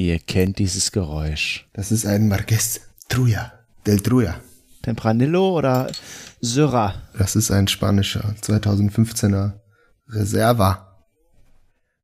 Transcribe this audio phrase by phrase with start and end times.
[0.00, 1.68] Ihr kennt dieses Geräusch.
[1.74, 3.52] Das ist ein Marqués Truya,
[3.84, 4.40] del Truya.
[4.80, 5.92] Tempranillo oder
[6.40, 6.94] Syrah?
[7.18, 9.60] Das ist ein spanischer 2015er
[10.08, 11.04] Reserva.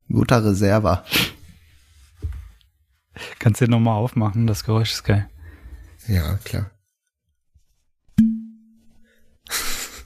[0.09, 1.05] Guter Reserva.
[3.39, 4.45] Kannst du den nochmal aufmachen?
[4.45, 5.27] Das Geräusch ist geil.
[6.07, 6.69] Ja, klar.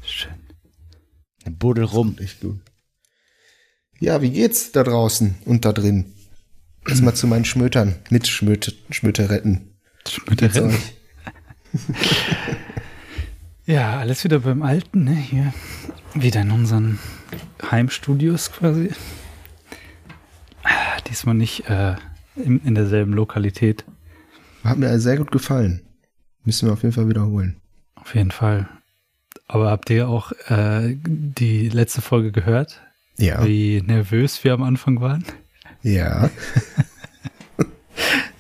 [0.02, 0.48] Schön.
[1.60, 2.18] Buddel rum.
[2.20, 2.62] Echt gut.
[4.00, 6.16] Ja, wie geht's da draußen und da drin?
[6.88, 9.76] Erstmal zu meinen Schmötern, mit Schmöt Schmöteretten.
[10.08, 10.77] Schmöteretten.
[13.66, 15.16] ja, alles wieder beim Alten, ne?
[15.16, 15.53] Hier.
[16.13, 16.99] Wieder in unseren
[17.70, 18.89] Heimstudios quasi.
[20.63, 21.95] Ah, Diesmal nicht äh,
[22.36, 23.86] in, in derselben Lokalität.
[24.63, 25.81] Hat mir sehr gut gefallen.
[26.44, 27.58] Müssen wir auf jeden Fall wiederholen.
[27.95, 28.67] Auf jeden Fall.
[29.48, 32.81] Aber habt ihr auch äh, die letzte Folge gehört?
[33.17, 33.45] Ja.
[33.45, 35.23] Wie nervös wir am Anfang waren?
[35.84, 36.30] Ja.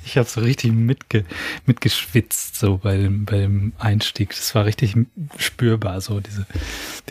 [0.03, 1.23] Ich habe so richtig mitge
[1.65, 4.31] mitgeschwitzt, so bei dem, bei dem Einstieg.
[4.31, 4.95] Das war richtig
[5.37, 6.45] spürbar, so diese,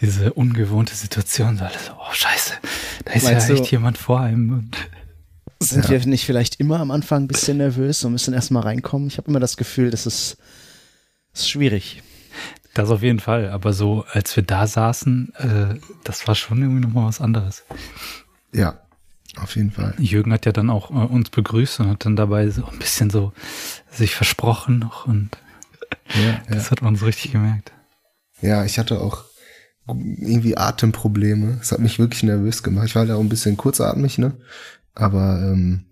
[0.03, 1.57] diese ungewohnte Situation.
[1.57, 2.55] So alles oh Scheiße,
[3.07, 4.51] da ist Meinst ja du- echt jemand vor einem.
[4.53, 4.77] Und
[5.63, 5.91] Sind Ja.
[5.93, 9.09] wir nicht vielleicht immer am Anfang ein bisschen nervös und müssen erstmal reinkommen?
[9.09, 10.37] Ich habe immer das Gefühl, das ist,
[11.33, 12.03] das ist schwierig.
[12.75, 13.49] das auf jeden Fall.
[13.49, 17.65] Aber so, als wir da saßen, äh, das war schon irgendwie nochmal was anderes.
[18.53, 18.79] Ja,
[19.39, 19.95] auf jeden Fall.
[19.99, 23.11] Jürgen hat ja dann auch äh, uns begrüßt und hat dann dabei so ein bisschen
[23.11, 23.33] so
[23.91, 25.31] sich versprochen noch und
[26.15, 27.73] Ja, das hat man so richtig gemerkt.
[28.41, 29.25] ja, ich hatte auch
[29.87, 31.57] irgendwie Atemprobleme.
[31.59, 32.87] Das hat mich wirklich nervös gemacht.
[32.87, 34.37] Ich war da auch ein bisschen kurzatmig, ne?
[34.95, 35.87] Aber ähm,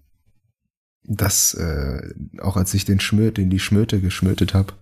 [1.03, 2.00] das, äh,
[2.41, 4.75] auch als ich den Schmöt, den die Schmöte geschmötet habe,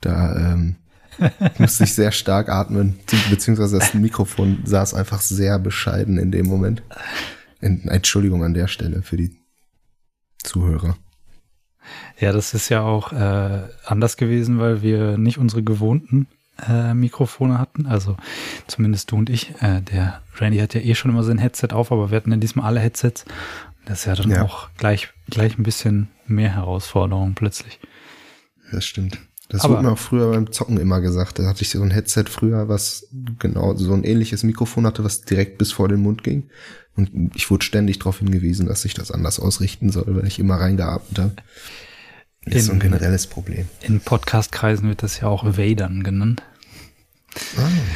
[0.00, 0.76] da ähm,
[1.58, 2.98] musste ich sehr stark atmen,
[3.30, 6.82] beziehungsweise das Mikrofon saß einfach sehr bescheiden in dem Moment.
[7.60, 9.36] En- Entschuldigung an der Stelle für die
[10.42, 10.96] Zuhörer.
[12.18, 16.26] Ja, das ist ja auch äh, anders gewesen, weil wir nicht unsere gewohnten
[16.68, 17.86] äh, Mikrofone hatten.
[17.86, 18.16] Also
[18.66, 19.54] zumindest du und ich.
[19.62, 22.36] Äh, der Randy hat ja eh schon immer sein Headset auf, aber wir hatten ja
[22.36, 23.24] diesmal alle Headsets.
[23.86, 24.42] Das ist ja dann Ja.
[24.44, 27.80] auch gleich, gleich ein bisschen mehr Herausforderung plötzlich.
[28.70, 29.18] Das stimmt.
[29.48, 31.38] Das Aber- wurde mir auch früher beim Zocken immer gesagt.
[31.38, 35.22] Da hatte ich so ein Headset früher, was genau so ein ähnliches Mikrofon hatte, was
[35.22, 36.50] direkt bis vor den Mund ging.
[36.96, 40.56] Und ich wurde ständig darauf hingewiesen, dass ich das anders ausrichten soll, weil ich immer
[40.56, 41.32] reingeatmet habe.
[42.44, 43.68] Das ist so ein In- generelles Problem.
[43.82, 46.42] In Podcast-Kreisen wird das ja auch Vadern genannt.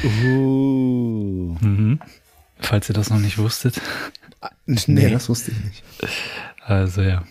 [0.05, 1.57] Uh.
[1.61, 1.99] Mhm.
[2.61, 3.81] Falls ihr das noch nicht wusstet.
[4.67, 5.83] Nee, Nee, das wusste ich nicht.
[6.61, 7.25] Also ja,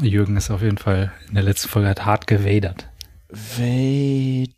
[0.00, 2.88] Jürgen ist auf jeden Fall in der letzten Folge hat hart gewadert.
[3.30, 4.52] Wadern.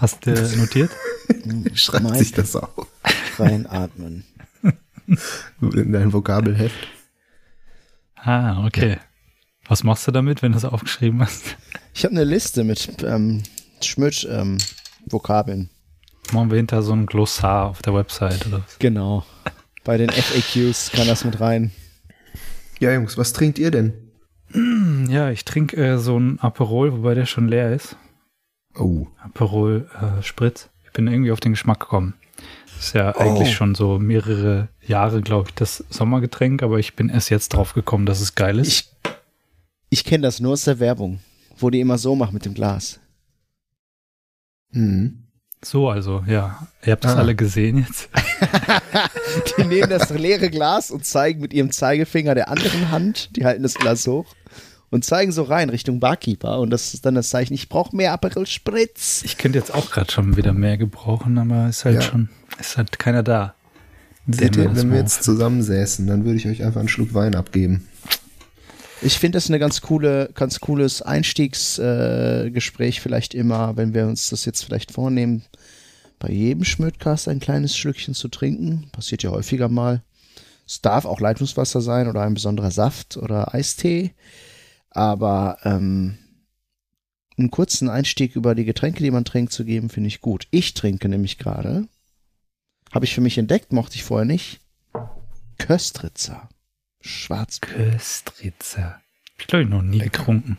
[0.00, 0.90] Hast du notiert?
[1.74, 2.86] Schreibt sich das auf.
[3.38, 4.24] Reinatmen.
[5.60, 6.88] In dein Vokabelheft.
[8.16, 8.98] ah, okay.
[9.68, 11.56] Was machst du damit, wenn du es aufgeschrieben hast?
[11.92, 13.42] Ich habe eine Liste mit ähm,
[13.82, 14.58] Schmüt, ähm,
[15.06, 15.70] Vokabeln.
[16.32, 18.78] Machen wir hinter so ein Glossar auf der Website oder was?
[18.78, 19.26] Genau.
[19.82, 21.72] Bei den FAQs kann das mit rein.
[22.78, 23.92] Ja, Jungs, was trinkt ihr denn?
[25.08, 27.96] Ja, ich trinke äh, so ein Aperol, wobei der schon leer ist.
[28.76, 30.68] Oh, Aperol äh, Spritz.
[30.84, 32.14] Ich bin irgendwie auf den Geschmack gekommen.
[32.80, 33.20] Ist ja Oh.
[33.20, 37.74] eigentlich schon so mehrere Jahre, glaube ich, das Sommergetränk, aber ich bin erst jetzt drauf
[37.74, 38.68] gekommen, dass es geil ist.
[38.68, 38.90] Ich,
[39.90, 41.20] ich kenne das nur aus der Werbung,
[41.58, 42.98] wo die immer so machen mit dem Glas.
[44.72, 45.24] hm.
[45.62, 46.66] so, also, ja.
[46.84, 47.18] Ihr habt das Ah.
[47.18, 48.08] alle gesehen jetzt.
[49.58, 53.62] Die nehmen das leere Glas und zeigen mit ihrem Zeigefinger der anderen Hand, die halten
[53.62, 54.26] das Glas hoch
[54.90, 58.12] und zeigen so rein Richtung Barkeeper und das ist dann das Zeichen, ich brauche mehr
[58.12, 59.22] Aperol Spritz.
[59.24, 62.02] Ich könnte jetzt auch gerade schon wieder mehr gebrauchen, aber ist halt Ja.
[62.02, 62.28] schon,
[62.60, 63.54] ist halt keiner da.
[64.28, 67.88] Seht ihr, wenn wir jetzt zusammensäßen, dann würde ich euch einfach einen Schluck Wein abgeben.
[69.02, 74.28] Ich finde das eine ganz coole, ganz cooles Einstiegsgespräch äh, vielleicht immer, wenn wir uns
[74.28, 75.42] das jetzt vielleicht vornehmen,
[76.18, 78.90] bei jedem Schmödcast ein kleines Schlückchen zu trinken.
[78.92, 80.02] Passiert ja häufiger mal.
[80.66, 84.12] Es darf auch Leitungswasser sein oder ein besonderer Saft oder Eistee.
[84.90, 86.18] Aber ähm,
[87.38, 90.46] einen kurzen Einstieg über die Getränke, die man trinkt, zu geben, finde ich gut.
[90.50, 91.88] Ich trinke nämlich gerade,
[92.90, 94.60] habe ich für mich entdeckt, mochte ich vorher nicht,
[95.58, 96.48] Köstritzer.
[97.00, 97.92] Schwarzbier.
[97.92, 99.00] Köstritzer.
[99.38, 100.58] Ich glaube, ich noch nie getrunken.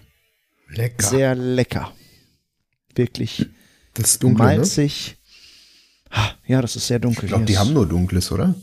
[0.69, 1.07] Lecker.
[1.07, 1.91] Sehr lecker.
[2.95, 3.47] Wirklich
[3.93, 4.57] das ist dunkel, ne?
[4.57, 5.17] malzig.
[6.11, 7.25] Ha, Ja, das ist sehr dunkel.
[7.25, 8.55] Ich glaube, die haben nur dunkles, oder?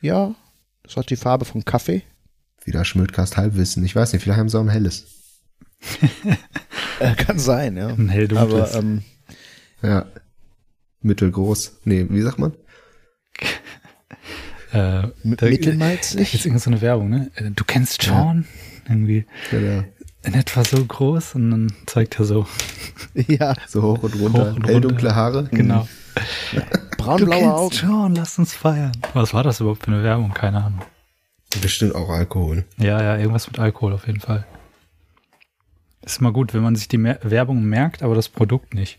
[0.00, 0.34] Ja,
[0.82, 2.02] das hat die Farbe von Kaffee.
[2.64, 3.84] Wieder Schmödcast Halbwissen.
[3.84, 5.06] Ich weiß nicht, vielleicht haben sie auch ein helles.
[7.00, 7.88] Äh, kann sein, ja.
[7.88, 8.74] Ein helldunkles.
[8.74, 9.02] Aber ähm,
[9.82, 10.06] Ja.
[11.00, 11.78] Mittelgroß.
[11.84, 12.52] Nee, wie sagt man?
[14.72, 16.34] Äh, mittelmalzig.
[16.34, 17.30] ist irgendeine so eine Werbung, ne?
[17.36, 18.46] Äh, Du kennst Sean?
[18.88, 19.26] Irgendwie.
[19.50, 19.84] Ja, der
[20.24, 22.46] in etwa so groß und dann zeigt er so.
[23.14, 24.52] Ja, So hoch und runter.
[24.52, 25.16] Hoch und Helldunkle runter.
[25.16, 25.48] Haare.
[25.52, 25.88] Genau.
[26.98, 27.74] braunblaue Augen.
[27.74, 28.92] schon, lass uns feiern.
[29.14, 30.32] Was war das überhaupt für eine Werbung?
[30.34, 30.82] Keine Ahnung.
[31.60, 32.64] Bestimmt auch Alkohol.
[32.78, 34.46] Ja, ja, irgendwas mit Alkohol auf jeden Fall.
[36.04, 38.98] Ist immer gut, wenn man sich die Mer Werbung merkt, aber das Produkt nicht.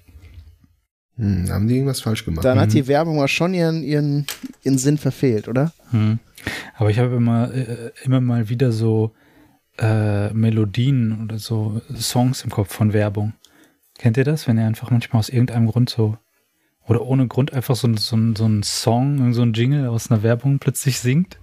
[1.18, 2.44] Hm, haben die irgendwas falsch gemacht?
[2.46, 4.26] Dann hat die Werbung mal schon ihren, ihren,
[4.64, 5.72] ihren Sinn verfehlt, oder?
[5.92, 6.20] Hm.
[6.76, 9.12] Aber ich habe immer, äh, immer mal wieder so
[9.78, 13.34] äh, Melodien oder so Songs im Kopf von Werbung.
[13.98, 14.48] Kennt ihr das?
[14.48, 16.18] Wenn ihr einfach manchmal aus irgendeinem Grund so
[16.88, 20.22] oder ohne Grund einfach so, ein- so, so ein Song, so ein Jingle aus einer
[20.24, 21.38] Werbung plötzlich singt.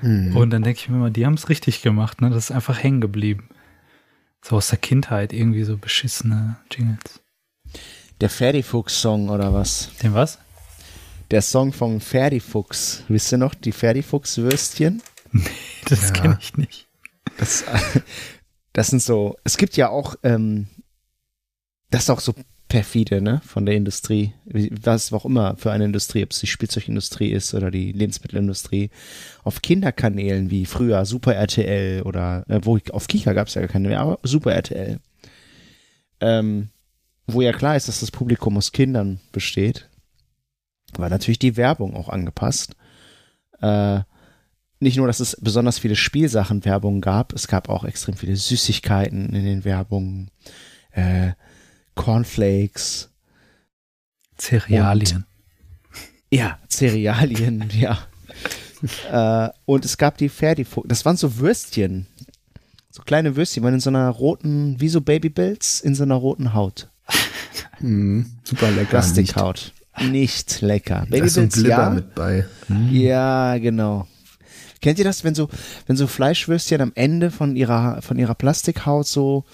[0.00, 0.36] Hm.
[0.36, 2.28] Und dann denke ich mir immer, die haben es richtig gemacht, ne?
[2.28, 3.48] Das ist einfach hängen geblieben.
[4.42, 7.22] So aus der Kindheit irgendwie so beschissene Jingles.
[8.20, 9.90] Der Ferdifuchs-Song oder was?
[10.02, 10.38] Den was?
[11.30, 13.02] Der Song vom Ferdifuchs.
[13.08, 15.02] Wisst ihr noch, die Ferdifuchs-Würstchen?
[15.88, 16.10] Das Ja.
[16.14, 16.88] kenne ich nicht.
[17.38, 17.64] Das,
[18.72, 20.66] das sind so, es gibt ja auch, ähm,
[21.90, 22.34] das ist auch so
[22.68, 27.30] perfide, ne, von der Industrie, was auch immer für eine Industrie, ob es die Spielzeugindustrie
[27.30, 28.90] ist oder die Lebensmittelindustrie,
[29.44, 33.68] auf Kinderkanälen wie früher Super RTL oder, äh, wo, auf Kika gab es ja gar
[33.70, 34.98] keine mehr, aber Super RTL,
[36.20, 36.70] ähm,
[37.26, 39.88] wo ja klar ist, dass das Publikum aus Kindern besteht,
[40.96, 42.76] war natürlich die Werbung auch angepasst.
[43.60, 44.00] Äh,
[44.78, 49.44] nicht nur, dass es besonders viele Spielsachen-Werbungen gab, es gab auch extrem viele Süßigkeiten in
[49.44, 50.30] den Werbungen,
[50.92, 51.32] äh,
[51.94, 53.10] Cornflakes,
[54.38, 55.24] Cerealien.
[56.30, 57.98] ja, Cerealien, ja.
[59.10, 62.06] äh, und es gab die Ferdifuchs, das waren so Würstchen,
[62.90, 66.52] so kleine Würstchen, waren in so einer roten, wie so Babybills, in so einer roten
[66.52, 66.90] Haut,
[67.78, 68.90] Hm, super lecker.
[68.90, 69.72] Plastikhaut.
[70.10, 71.06] Nicht lecker.
[71.10, 71.90] Da ist so ein Glibber ja.
[71.90, 72.44] mit bei.
[72.90, 74.06] Ja, genau.
[74.82, 75.48] Kennt ihr das, wenn so,
[75.86, 79.44] wenn so Fleischwürstchen am Ende von ihrer, von ihrer Plastikhaut so,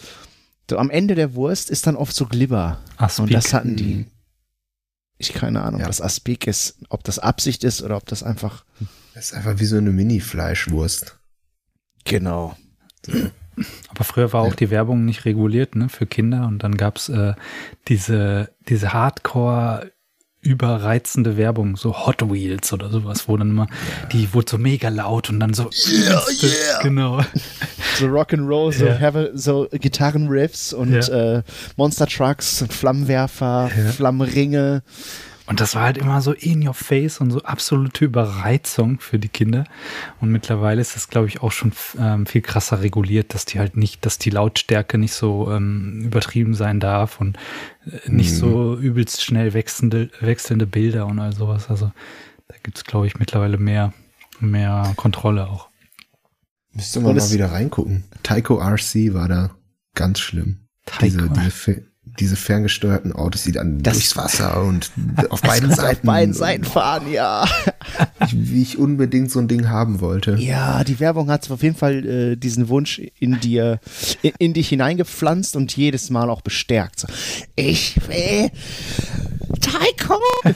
[0.68, 2.80] so am Ende der Wurst ist dann oft so Glibber.
[2.96, 3.24] Aspik.
[3.24, 4.06] Und das hatten die.
[5.18, 5.88] Ich keine Ahnung, Ja.
[5.88, 8.64] was Aspik ist, ob das Absicht ist oder ob das einfach.
[9.14, 11.18] Das ist einfach wie so eine Mini-Fleischwurst.
[12.04, 12.56] Genau.
[13.88, 14.56] Aber früher war auch Ja.
[14.56, 17.34] die Werbung nicht reguliert, ne, für Kinder und dann gab's äh,
[17.88, 19.90] diese, diese Hardcore
[20.44, 23.68] überreizende Werbung, so Hot Wheels oder sowas, wo dann immer,
[24.12, 26.20] die wurde so mega laut und dann so, yeah.
[26.82, 27.20] genau.
[27.98, 31.36] So Rock'n'Roll, so, have so Gitarrenriffs und Ja.
[31.38, 31.42] äh,
[31.76, 33.70] Monster Trucks Flammenwerfer.
[33.94, 34.82] Flammenringe.
[35.52, 39.28] Und das war halt immer so in your face und so absolute Überreizung für die
[39.28, 39.64] Kinder.
[40.18, 43.76] Und mittlerweile ist das, glaube ich, auch schon ähm, viel krasser reguliert, dass die halt
[43.76, 47.36] nicht, dass die Lautstärke nicht so ähm, übertrieben sein darf und
[47.84, 48.36] äh, nicht Mhm.
[48.36, 51.68] so übelst schnell wechselnde, wechselnde Bilder und all sowas.
[51.68, 51.92] Also
[52.48, 53.92] da gibt's glaube ich, mittlerweile mehr,
[54.40, 55.68] mehr Kontrolle auch.
[56.72, 58.04] Müsste man mal es- wieder reingucken.
[58.22, 59.50] Tycho RC war da
[59.94, 60.60] ganz schlimm.
[61.02, 61.34] Diese, Taiko.
[61.34, 61.86] diese, fe-
[62.20, 64.90] diese ferngesteuerten Autos, die dann Das- durchs Wasser und
[65.30, 65.98] auf beiden Seiten.
[65.98, 67.46] Auf beiden Seiten fahren, ja.
[68.32, 70.34] Wie ich unbedingt so ein Ding haben wollte.
[70.36, 73.80] Ja, die Werbung hat auf jeden Fall äh, diesen Wunsch in dir,
[74.22, 77.00] in, in dich hineingepflanzt und jedes Mal auch bestärkt.
[77.00, 77.08] So,
[77.56, 78.50] ich will
[79.60, 80.20] Taiko.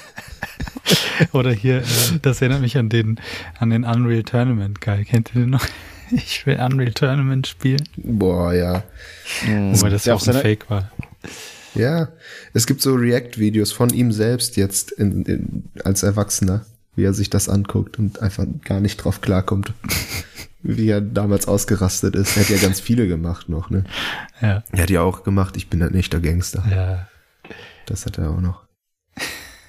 [1.33, 1.83] Oder hier, äh,
[2.23, 3.19] das erinnert mich an den,
[3.59, 5.05] an den Unreal Tournament Guy.
[5.05, 5.67] Kennt ihr den noch?
[6.13, 7.83] Ich will Unreal Tournament spielen.
[7.97, 8.85] Boah, ja.
[9.47, 10.91] Wobei das ja auch ein Fake war.
[11.75, 12.09] Ja.
[12.55, 16.65] Es gibt so React-Videos von ihm selbst jetzt in, in, als Erwachsener,
[16.95, 19.73] wie er sich das anguckt und einfach gar nicht drauf klarkommt.
[20.63, 22.37] wie er damals ausgerastet ist.
[22.37, 23.85] Er hat ja ganz viele gemacht noch, ne?
[24.41, 26.65] Ja, Er hat ja auch gemacht, ich bin ein echter Gangster.
[26.69, 27.09] ja.
[27.87, 28.67] Das hat er auch noch.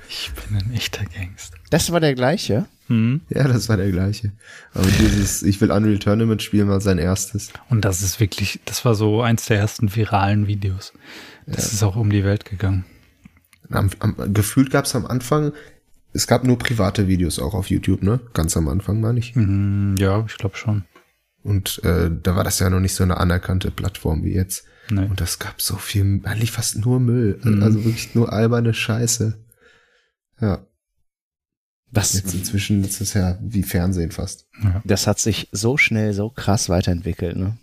[0.07, 1.57] Ich bin ein echter Gangster.
[1.71, 2.67] Das war der gleiche.
[2.87, 3.21] Hm.
[3.29, 4.33] Ja, das war der gleiche.
[4.73, 7.51] Aber dieses, ich will Unreal Tournament spielen, war sein erstes.
[7.69, 10.91] Und das ist wirklich, das war so eins der ersten viralen Videos.
[11.47, 12.83] Das ist auch um die Welt gegangen.
[13.69, 15.53] Am, am, gefühlt gab es am Anfang,
[16.11, 18.19] es gab nur private Videos auch auf YouTube, ne?
[18.33, 19.33] Ganz am Anfang, meine ich.
[19.33, 20.83] Hm, ja, ich glaube schon.
[21.43, 24.65] Und äh, da war das ja noch nicht so eine anerkannte Plattform wie jetzt.
[24.89, 25.05] Nee.
[25.05, 27.39] Und das gab so viel, eigentlich fast nur Müll.
[27.41, 27.63] Mhm.
[27.63, 29.39] Also wirklich nur alberne Scheiße.
[30.41, 30.65] Ja,
[31.91, 34.47] Was, jetzt inzwischen ist es ja wie Fernsehen fast.
[34.63, 34.81] Ja.
[34.85, 37.35] das hat sich so schnell, so krass weiterentwickelt.
[37.35, 37.57] Ne?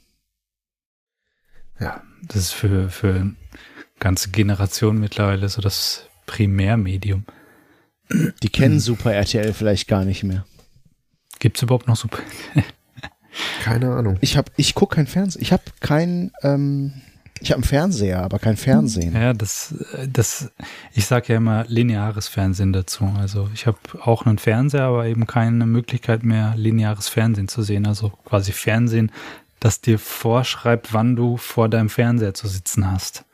[1.81, 3.33] Ja, Das ist für, für
[4.01, 7.25] ganze Generationen mittlerweile so das Primärmedium.
[8.43, 10.45] Die kennen Super RTL vielleicht gar nicht mehr.
[11.39, 12.09] Gibt's überhaupt noch so?
[13.63, 14.19] keine Ahnung.
[14.21, 15.43] Ich hab, ich guck kein Fernsehen.
[15.43, 16.93] Ich habe kein, ähm,
[17.41, 19.15] ich habe einen Fernseher, aber kein Fernsehen.
[19.15, 19.75] Ja, das,
[20.13, 20.51] das,
[20.95, 23.13] ich sage ja immer lineares Fernsehen dazu.
[23.19, 27.87] Also ich habe auch einen Fernseher, aber eben keine Möglichkeit mehr, lineares Fernsehen zu sehen.
[27.87, 29.13] Also quasi Fernsehen
[29.61, 33.25] das dir vorschreibt, wann du vor deinem Fernseher zu sitzen hast.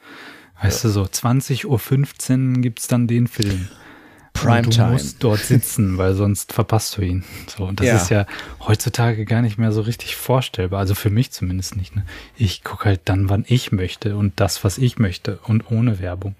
[0.62, 0.88] Weißt ja.
[0.88, 3.68] du, so 20.15 Uhr gibt's dann den Film.
[4.34, 4.88] Primetime.
[4.88, 7.24] Du musst dort sitzen, weil sonst verpasst du ihn.
[7.46, 7.96] So, und das ja.
[7.96, 8.26] ist ja
[8.60, 10.80] heutzutage gar nicht mehr so richtig vorstellbar.
[10.80, 11.96] Also für mich zumindest nicht.
[11.96, 12.04] Ne?
[12.36, 16.34] Ich gucke halt dann, wann ich möchte und das, was ich möchte und ohne Werbung.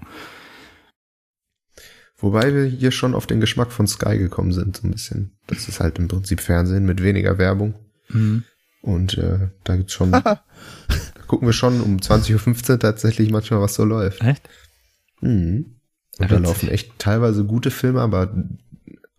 [2.19, 5.33] Wobei wir hier schon auf den Geschmack von Sky gekommen sind, so ein bisschen.
[5.47, 7.75] Das ist halt im Prinzip Fernsehen mit weniger Werbung.
[8.09, 8.45] Mhm.
[8.83, 10.43] Und äh, da gibt's schon, da
[11.27, 14.21] gucken wir schon um 20.15 Uhr tatsächlich manchmal, was so läuft.
[14.23, 14.49] Echt?
[15.21, 15.77] Mhm.
[16.19, 18.33] Und da laufen echt teilweise gute Filme, aber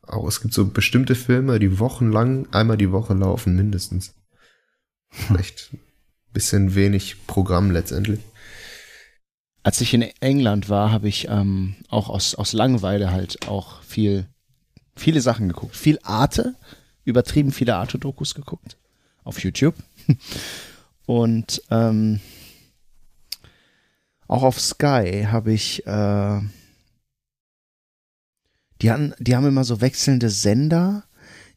[0.04, 4.14] auch es gibt so bestimmte Filme, die wochenlang einmal die Woche laufen, mindestens.
[5.38, 5.72] Echt
[6.36, 8.20] bisschen wenig Programm letztendlich.
[9.64, 14.28] Als ich in England war, habe ich ähm, auch aus, aus Langeweile halt auch viel,
[14.96, 15.75] viele Sachen geguckt.
[15.75, 16.54] Viel Arte,
[17.04, 18.78] übertrieben viele Arte-Dokus geguckt.
[19.24, 19.74] Auf YouTube.
[21.08, 22.20] Und ähm,
[24.28, 26.40] auch auf Sky habe ich äh,
[28.86, 31.06] die, hatten, die haben immer so wechselnde Sender,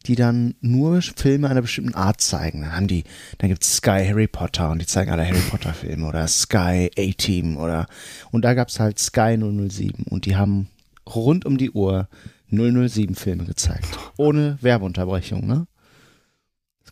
[0.07, 2.63] die dann nur Filme einer bestimmten Art zeigen.
[2.63, 3.05] Dann haben die,
[3.37, 7.59] dann gibt's Sky Harry Potter und die zeigen alle Harry Potter Filme oder Sky A-Team
[7.59, 7.87] oder
[8.31, 10.71] und da gab's halt Sky 007 und die haben
[11.15, 12.09] rund um die Uhr
[12.51, 13.99] 007 Filme gezeigt.
[14.17, 15.67] Ohne Werbeunterbrechung, ne?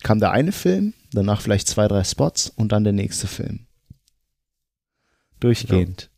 [0.02, 3.60] Kam der eine Film, danach vielleicht zwei, drei Spots und dann der nächste Film.
[5.40, 6.10] Durchgehend.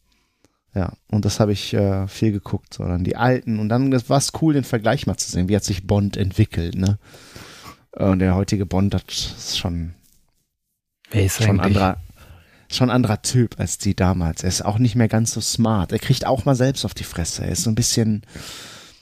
[0.75, 3.59] Ja, und das habe ich äh, viel geguckt, sondern die alten.
[3.59, 5.49] Und dann war es cool, den Vergleich mal zu sehen.
[5.49, 6.99] Wie hat sich Bond entwickelt, ne?
[7.93, 9.03] Und der heutige Bond, das
[9.37, 9.95] ist schon,
[11.11, 11.97] Wer ist schon anderer,
[12.71, 14.43] schon ein anderer Typ als die damals.
[14.43, 15.91] Er ist auch nicht mehr ganz so smart.
[15.91, 17.45] Er kriegt auch mal selbst auf die Fresse.
[17.45, 18.23] Er ist so ein bisschen,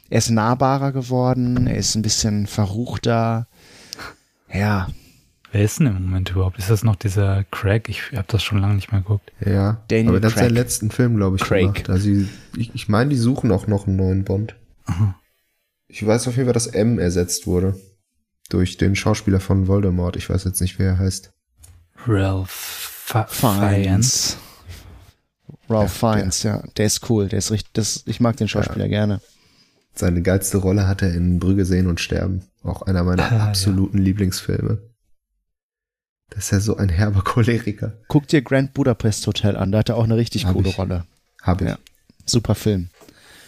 [0.08, 1.66] er ist nahbarer geworden.
[1.66, 3.48] Er ist ein bisschen verruchter.
[4.52, 4.88] Ja,
[5.56, 6.58] Wer ist denn im Moment überhaupt?
[6.58, 7.88] Ist das noch dieser Craig?
[7.88, 9.32] Ich habe das schon lange nicht mehr geguckt.
[9.40, 10.42] Ja, Daniel aber das Craig.
[10.42, 11.72] ist der letzten Film, glaube ich, Craig.
[11.72, 11.88] gemacht.
[11.88, 12.10] Also
[12.58, 14.54] ich, ich meine, die suchen auch noch einen neuen Bond.
[14.84, 15.18] Aha.
[15.88, 17.74] Ich weiß auf jeden Fall, dass M ersetzt wurde.
[18.50, 20.16] Durch den Schauspieler von Voldemort.
[20.16, 21.32] Ich weiß jetzt nicht, wer er heißt.
[22.06, 22.50] Ralph
[23.30, 24.36] Fiennes.
[25.70, 26.64] Ralph ja, Fiennes, ja.
[26.76, 27.28] Der ist cool.
[27.28, 28.90] Der ist richtig, das, ich mag den Schauspieler ja.
[28.90, 29.22] gerne.
[29.94, 32.42] Seine geilste Rolle hat er in Brügge sehen und sterben.
[32.62, 34.04] Auch einer meiner ah, absoluten ja.
[34.04, 34.82] Lieblingsfilme.
[36.30, 37.98] Das ist ja so ein herber Choleriker.
[38.08, 40.78] Guck dir Grand Budapest Hotel an, da hat er auch eine richtig Hab coole ich.
[40.78, 41.06] Rolle.
[41.42, 41.68] Hab ich.
[41.68, 41.78] Ja.
[42.24, 42.88] Super Film.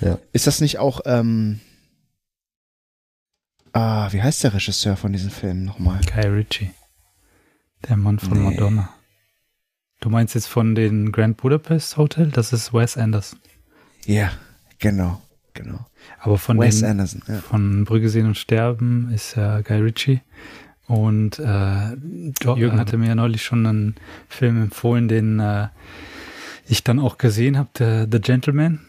[0.00, 0.18] Ja.
[0.32, 1.60] Ist das nicht auch, ähm,
[3.72, 6.00] ah, wie heißt der Regisseur von diesem Film nochmal?
[6.04, 6.70] Guy Ritchie.
[7.88, 8.50] Der Mann von nee.
[8.50, 8.90] Madonna.
[10.00, 12.30] Du meinst jetzt von den Grand Budapest Hotel?
[12.30, 13.40] Das ist Wes Anderson.
[14.06, 14.30] Ja,
[14.78, 15.20] genau,
[15.54, 15.86] genau.
[16.20, 17.38] Aber von Wes den, Anderson, ja.
[17.38, 20.20] von Brügge sehen und sterben ist ja Guy Ritchie.
[20.88, 21.94] Und äh,
[22.56, 23.94] Jürgen hatte mir ja neulich schon einen
[24.28, 25.68] Film empfohlen, den äh,
[26.66, 28.80] ich dann auch gesehen habe, The Gentleman.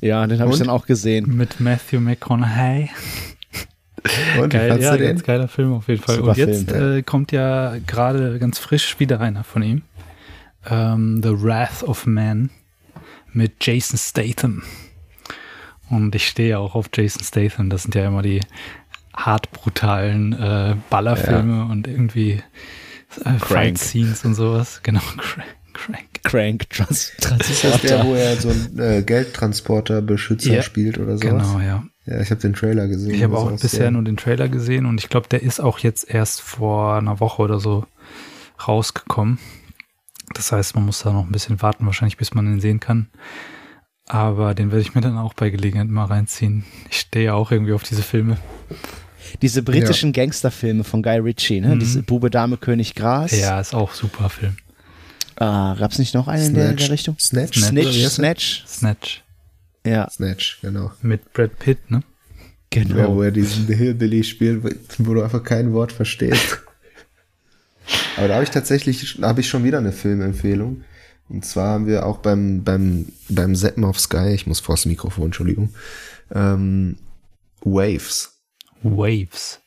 [0.00, 1.36] Ja, den habe ich dann auch gesehen.
[1.36, 2.90] Mit Matthew McConaughey.
[4.40, 6.16] Und, Geil, ja, ganz geiler Film auf jeden Fall.
[6.16, 6.96] Super Und jetzt Film, ja.
[6.96, 9.82] äh, kommt ja gerade ganz frisch wieder einer von ihm.
[10.68, 12.50] Ähm, The Wrath of Man
[13.32, 14.62] mit Jason Statham.
[15.90, 17.68] Und ich stehe ja auch auf Jason Statham.
[17.68, 18.40] Das sind ja immer die
[19.14, 21.62] hart brutalen äh, Ballerfilme ja.
[21.64, 22.42] und irgendwie
[23.24, 24.80] äh, Fight-Scenes und sowas.
[24.82, 25.00] Genau,
[25.72, 26.06] Crank.
[26.22, 27.12] Crank, Trans
[27.48, 31.52] Ist das der, wo er so ein äh, Geldtransporter-Beschützer ja, spielt oder sowas?
[31.52, 31.84] Genau, ja.
[32.06, 33.14] Ja, ich habe den Trailer gesehen.
[33.14, 33.90] Ich habe auch bisher ja.
[33.90, 37.42] nur den Trailer gesehen und ich glaube, der ist auch jetzt erst vor einer Woche
[37.42, 37.86] oder so
[38.66, 39.38] rausgekommen.
[40.34, 43.08] Das heißt, man muss da noch ein bisschen warten, wahrscheinlich, bis man ihn sehen kann.
[44.12, 46.64] Aber den werde ich mir dann auch bei Gelegenheit mal reinziehen.
[46.90, 48.38] Ich stehe ja auch irgendwie auf diese Filme.
[49.40, 50.24] Diese britischen ja.
[50.24, 51.76] Gangsterfilme von Guy Ritchie, ne?
[51.76, 51.78] Mhm.
[51.78, 53.30] Diese Bube, Dame, König, Gras.
[53.30, 54.56] Ja, ist auch super Film.
[55.36, 57.20] Ah, gab's nicht noch einen in der, in der, Richtung?
[57.20, 57.60] Snatch.
[57.60, 58.08] Snatch.
[58.08, 58.64] Snatch.
[58.66, 59.22] Snatch.
[59.86, 60.10] Ja.
[60.10, 60.90] Snatch, genau.
[61.02, 62.02] Mit Brad Pitt, ne?
[62.70, 62.96] Genau.
[62.96, 64.64] Ja, wo er diesen Hillbilly spielt,
[64.98, 66.58] wo du einfach kein Wort verstehst.
[68.16, 70.82] Aber da habe ich tatsächlich, habe ich schon wieder eine Filmempfehlung.
[71.30, 75.26] Und zwar haben wir auch beim, beim, beim Seppen auf Sky, ich muss vors Mikrofon,
[75.26, 75.70] Entschuldigung,
[76.32, 76.96] ähm,
[77.62, 78.40] Waves.
[78.82, 79.60] Waves.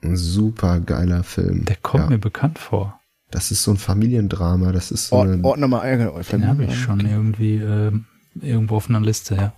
[0.00, 1.66] Ein super geiler Film.
[1.66, 2.10] Der kommt ja.
[2.10, 2.98] mir bekannt vor.
[3.30, 4.72] Das ist so ein Familiendrama.
[4.72, 5.44] Das ist so Ort, eine.
[5.44, 6.20] Ordner mal Ärger.
[6.30, 7.92] Den habe ich schon irgendwie äh,
[8.40, 9.54] irgendwo auf einer Liste, ja.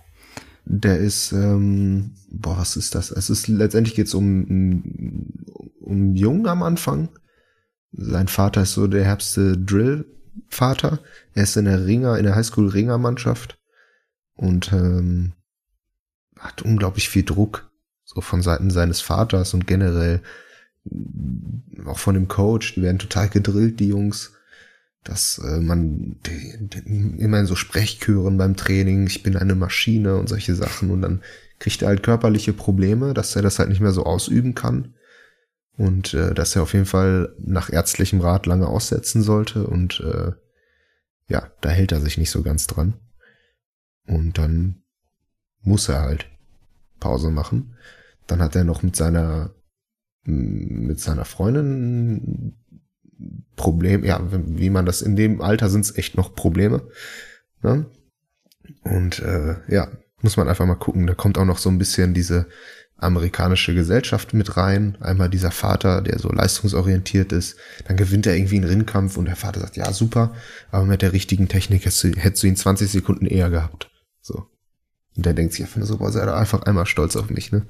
[0.65, 3.11] Der ist, ähm, boah, was ist das?
[3.11, 5.31] Es ist letztendlich geht's um
[5.79, 7.09] um Jungen am Anfang.
[7.91, 9.57] Sein Vater ist so der herbste
[10.35, 10.99] Drill-Vater.
[11.33, 13.57] Er ist in der Ringer, in der Highschool-Ringer-Mannschaft
[14.35, 15.33] und ähm,
[16.39, 17.69] hat unglaublich viel Druck
[18.03, 20.21] so von Seiten seines Vaters und generell
[21.85, 24.33] auch von dem Coach, die werden total gedrillt, die Jungs,
[25.03, 30.29] dass äh, man die, die, immer so Sprechchören beim Training, ich bin eine Maschine und
[30.29, 30.91] solche Sachen.
[30.91, 31.21] Und dann
[31.59, 34.94] kriegt er halt körperliche Probleme, dass er das halt nicht mehr so ausüben kann
[35.77, 40.31] und äh, dass er auf jeden Fall nach ärztlichem Rat lange aussetzen sollte und äh,
[41.27, 42.95] ja, da hält er sich nicht so ganz dran
[44.07, 44.83] und dann
[45.61, 46.29] muss er halt
[46.99, 47.75] Pause machen.
[48.27, 49.53] Dann hat er noch mit seiner
[50.23, 52.55] mit seiner Freundin
[53.55, 56.87] Problem, ja, wie man das in dem Alter sind es echt noch Probleme.
[57.61, 57.85] Ne?
[58.83, 59.89] Und äh, ja,
[60.21, 61.07] muss man einfach mal gucken.
[61.07, 62.47] Da kommt auch noch so ein bisschen diese
[62.97, 64.97] amerikanische Gesellschaft mit rein.
[65.01, 67.57] Einmal dieser Vater, der so leistungsorientiert ist.
[67.87, 70.33] Dann gewinnt er irgendwie einen Ringkampf und der Vater sagt, ja, super,
[70.71, 73.89] aber mit der richtigen Technik hättest du, hättest du ihn 20 Sekunden eher gehabt.
[74.21, 74.47] So.
[75.15, 77.65] Und der denkt sich einfach so, boah, sei doch einfach einmal stolz auf mich, ne?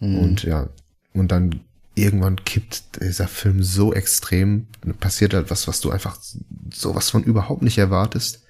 [0.00, 0.18] Mhm.
[0.18, 0.68] Und ja,
[1.12, 1.60] und dann
[1.94, 4.66] irgendwann kippt dieser Film so extrem,
[4.98, 6.18] passiert halt was, was du einfach
[6.72, 8.44] sowas von überhaupt nicht erwartest.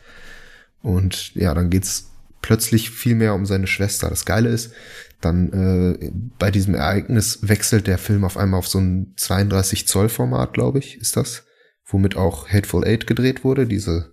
[0.83, 2.12] Und ja, dann geht's
[2.43, 4.11] plötzlich viel mehr um seine Schwester.
[4.11, 4.73] Das Geile ist,
[5.21, 10.09] dann äh, bei diesem Ereignis wechselt der Film auf einmal auf so ein 32 Zoll
[10.09, 11.45] Format, glaube ich, ist das,
[11.87, 14.13] womit auch Hateful Eight gedreht wurde, diese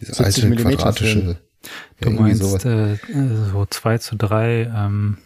[0.00, 1.38] diese alte quadratische.
[2.00, 2.96] Du meinst äh,
[3.52, 5.18] so 2 zu 3 ähm,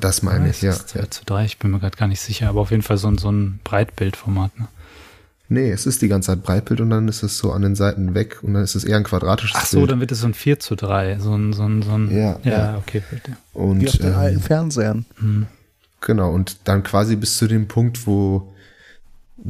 [0.00, 0.72] das meine ich, ja.
[0.72, 3.08] 2 zu 3, ich bin mir gerade gar nicht sicher, aber auf jeden Fall so
[3.08, 4.68] ein, so ein Breitbildformat, ne?
[5.50, 8.14] Nee, es ist die ganze Zeit Breitbild und dann ist es so an den Seiten
[8.14, 9.90] weg und dann ist es eher ein quadratisches Ach so, Bild.
[9.92, 12.38] dann wird es so ein 4 zu 3, so ein, so ein, so ein ja,
[12.44, 12.76] ja, ja.
[12.78, 13.02] okay.
[13.10, 13.36] Bitte.
[13.54, 15.06] Und, Wie auf den ähm, alten Fernsehern.
[15.18, 15.46] Hm.
[16.02, 18.52] Genau, und dann quasi bis zu dem Punkt, wo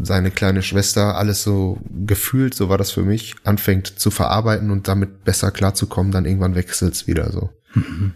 [0.01, 4.87] seine kleine Schwester alles so gefühlt, so war das für mich, anfängt zu verarbeiten und
[4.87, 7.51] damit besser klarzukommen, dann irgendwann wechselt's wieder so.
[7.75, 8.15] Mhm.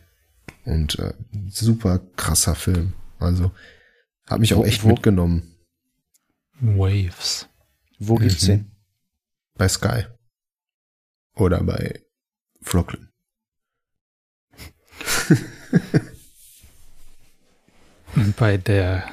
[0.64, 1.14] Und äh,
[1.50, 2.92] super krasser Film.
[3.18, 3.50] Also
[4.28, 5.42] hat mich auch Wo- echt wo- mitgenommen
[6.60, 7.48] Waves.
[8.08, 8.48] Wo gibt's Mhm.
[8.48, 8.70] den?
[9.56, 10.04] bei Sky.
[11.36, 12.00] Oder bei
[12.62, 13.08] Frocklin.
[18.36, 19.04] Bei der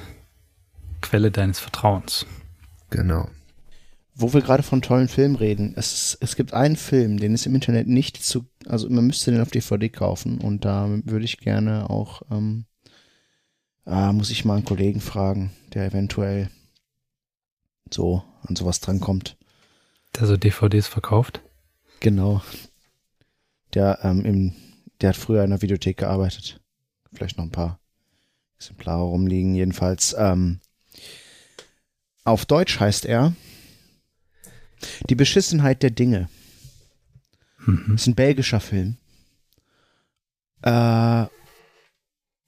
[1.02, 2.26] Quelle deines Vertrauens.
[2.90, 3.30] Genau.
[4.16, 7.56] Wo wir gerade von tollen Filmen reden, es, es gibt einen Film, den ist im
[7.56, 11.90] Internet nicht zu, also man müsste den auf DVD kaufen und da würde ich gerne
[11.90, 12.66] auch, ähm,
[13.86, 16.50] ah, muss ich mal einen Kollegen fragen, der eventuell
[17.92, 19.38] so an sowas drankommt.
[20.16, 21.42] Der so DVDs verkauft.
[22.00, 22.42] Genau.
[23.74, 24.56] Der, ähm, im,
[25.02, 26.60] der hat früher in der Videothek gearbeitet.
[27.14, 27.80] Vielleicht noch ein paar
[28.58, 29.56] Exemplare rumliegen.
[29.56, 30.60] Jedenfalls, ähm,
[32.24, 33.34] auf Deutsch heißt er
[35.10, 36.30] Die Beschissenheit der Dinge.
[37.66, 37.96] Mhm.
[37.96, 38.98] ist ein belgischer Film.
[40.62, 41.26] Äh,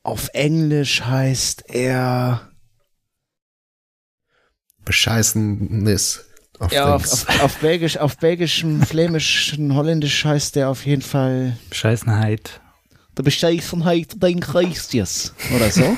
[0.04, 2.51] auf Englisch heißt er
[4.86, 6.26] Bescheißennis
[6.62, 11.58] auf ja, auf, auf, auf Belgisch, auf Belgischem, Flämischem, Holländisch heißt der auf jeden Fall
[11.70, 12.62] Bescheißenheit.
[13.18, 15.34] Der Bescheißenheit dein Christus.
[15.56, 15.98] Oder so.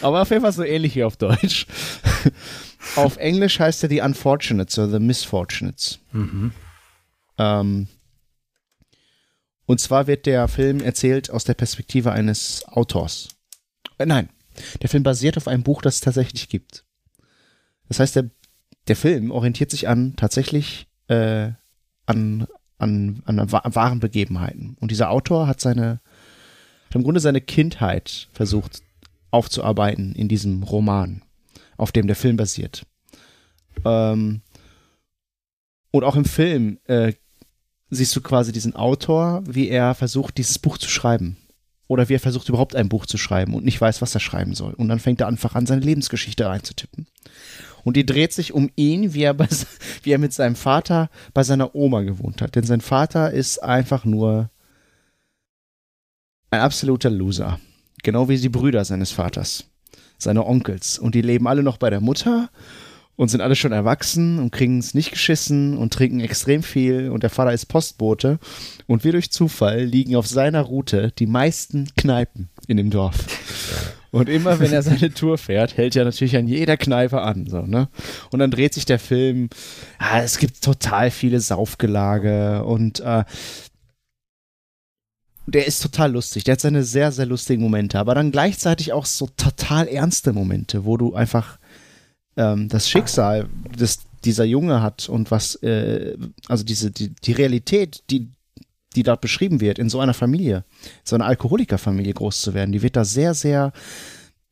[0.00, 1.66] Aber auf jeden Fall so ähnlich wie auf Deutsch.
[2.96, 5.98] auf Englisch heißt er die Unfortunates oder The Misfortunates.
[6.12, 6.52] Mhm.
[7.36, 7.88] Ähm,
[9.66, 13.28] und zwar wird der Film erzählt aus der Perspektive eines Autors.
[13.98, 14.28] Äh, nein,
[14.82, 16.84] der Film basiert auf einem Buch, das es tatsächlich gibt.
[17.88, 18.30] Das heißt, der,
[18.86, 21.52] der Film orientiert sich an tatsächlich äh,
[22.06, 22.46] an,
[22.78, 24.76] an, an wa- wahren Begebenheiten.
[24.80, 26.00] Und dieser Autor hat seine,
[26.86, 28.82] hat im Grunde seine Kindheit versucht
[29.30, 31.22] aufzuarbeiten in diesem Roman,
[31.76, 32.86] auf dem der Film basiert.
[33.84, 34.42] Ähm,
[35.90, 37.14] und auch im Film äh,
[37.90, 41.38] siehst du quasi diesen Autor, wie er versucht, dieses Buch zu schreiben.
[41.88, 44.54] Oder wie er versucht, überhaupt ein Buch zu schreiben und nicht weiß, was er schreiben
[44.54, 44.74] soll.
[44.74, 47.06] Und dann fängt er einfach an, seine Lebensgeschichte reinzutippen.
[47.82, 49.48] Und die dreht sich um ihn, wie er, bei,
[50.02, 52.54] wie er mit seinem Vater bei seiner Oma gewohnt hat.
[52.54, 54.50] Denn sein Vater ist einfach nur
[56.50, 57.58] ein absoluter Loser.
[58.02, 59.64] Genau wie die Brüder seines Vaters.
[60.18, 60.98] Seine Onkels.
[60.98, 62.50] Und die leben alle noch bei der Mutter
[63.18, 67.24] und sind alle schon erwachsen und kriegen es nicht geschissen und trinken extrem viel und
[67.24, 68.38] der Vater ist Postbote
[68.86, 73.16] und wie durch Zufall liegen auf seiner Route die meisten Kneipen in dem Dorf.
[74.12, 77.62] Und immer wenn er seine Tour fährt, hält er natürlich an jeder Kneipe an, so,
[77.62, 77.88] ne?
[78.30, 79.50] Und dann dreht sich der Film,
[79.98, 83.24] ah, es gibt total viele Saufgelage und äh,
[85.46, 86.44] der ist total lustig.
[86.44, 90.84] Der hat seine sehr, sehr lustigen Momente, aber dann gleichzeitig auch so total ernste Momente,
[90.84, 91.58] wo du einfach
[92.38, 96.16] ähm, das Schicksal, das dieser Junge hat und was, äh,
[96.48, 98.30] also diese, die, die Realität, die,
[98.96, 100.64] die dort beschrieben wird, in so einer Familie,
[101.04, 103.72] so einer Alkoholikerfamilie groß zu werden, die wird da sehr, sehr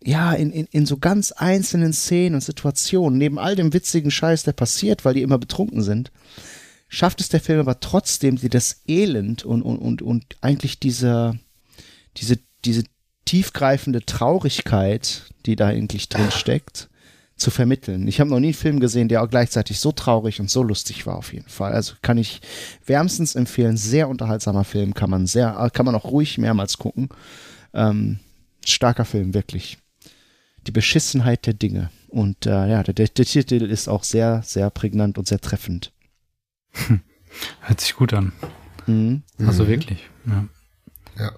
[0.05, 4.43] ja, in, in, in so ganz einzelnen Szenen und Situationen, neben all dem witzigen Scheiß,
[4.43, 6.13] der passiert, weil die immer betrunken sind,
[6.89, 11.39] schafft es der Film aber trotzdem, dir das Elend und, und, und, und eigentlich diese,
[12.19, 12.85] diese, diese
[13.25, 16.89] tiefgreifende Traurigkeit, die da eigentlich drin steckt,
[17.37, 18.09] zu vermitteln.
[18.09, 21.07] Ich habe noch nie einen Film gesehen, der auch gleichzeitig so traurig und so lustig
[21.07, 21.73] war auf jeden Fall.
[21.73, 22.41] Also kann ich
[22.87, 23.77] wärmstens empfehlen.
[23.77, 27.11] Sehr unterhaltsamer Film, kann man sehr, kann man auch ruhig mehrmals gucken.
[27.75, 28.21] Ähm,
[28.65, 29.79] starker Film, wirklich.
[30.67, 31.91] Die Beschissenheit der Dinge.
[32.09, 35.93] Und äh, ja, der, der, der Titel ist auch sehr, sehr prägnant und sehr treffend.
[36.73, 37.01] Hm.
[37.61, 38.33] Hört sich gut an.
[38.87, 39.23] Mhm.
[39.39, 39.69] Also mhm.
[39.69, 40.09] wirklich.
[40.25, 40.49] Ja.
[41.19, 41.33] ja.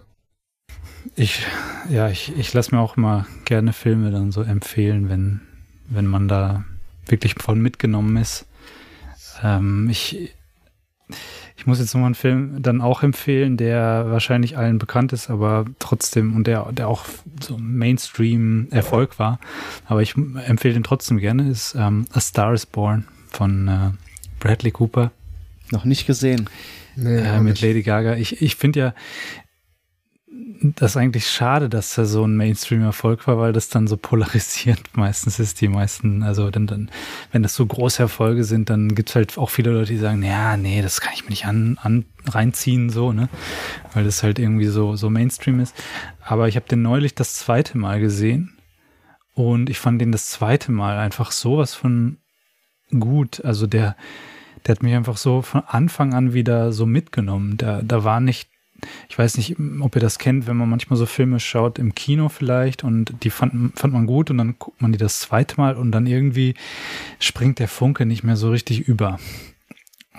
[1.17, 1.43] Ich,
[1.89, 5.41] ja, ich, ich lasse mir auch mal gerne Filme dann so empfehlen, wenn,
[5.89, 6.65] wenn man da
[7.07, 8.47] wirklich voll mitgenommen ist.
[9.43, 10.35] Ähm, ich,
[11.57, 15.65] ich muss jetzt nochmal einen Film dann auch empfehlen, der wahrscheinlich allen bekannt ist, aber
[15.79, 17.05] trotzdem und der, der auch
[17.41, 19.39] so Mainstream-Erfolg war.
[19.87, 23.91] Aber ich empfehle den trotzdem gerne, ist ähm, A Star is Born von äh,
[24.41, 25.11] Bradley Cooper.
[25.71, 26.49] Noch nicht gesehen.
[26.97, 27.63] Nee, äh, mit nicht.
[27.63, 28.15] Lady Gaga.
[28.17, 28.95] Ich, ich finde ja,
[30.61, 34.81] das ist eigentlich schade, dass er so ein Mainstream-Erfolg war, weil das dann so polarisiert
[34.95, 35.61] meistens ist.
[35.61, 36.91] Die meisten, also dann, dann
[37.33, 40.23] wenn das so große Erfolge sind, dann gibt es halt auch viele Leute, die sagen,
[40.23, 43.29] ja, nee, das kann ich mir nicht an, an reinziehen, so, ne?
[43.95, 45.75] Weil das halt irgendwie so, so Mainstream ist.
[46.25, 48.59] Aber ich habe den neulich das zweite Mal gesehen
[49.35, 52.19] und ich fand den das zweite Mal einfach sowas von
[52.99, 53.45] gut.
[53.45, 53.97] Also der,
[54.67, 57.57] der hat mich einfach so von Anfang an wieder so mitgenommen.
[57.57, 58.49] Da, da war nicht
[59.09, 62.29] ich weiß nicht, ob ihr das kennt, wenn man manchmal so Filme schaut im Kino
[62.29, 65.77] vielleicht und die fand, fand man gut und dann guckt man die das zweite Mal
[65.77, 66.55] und dann irgendwie
[67.19, 69.19] springt der Funke nicht mehr so richtig über.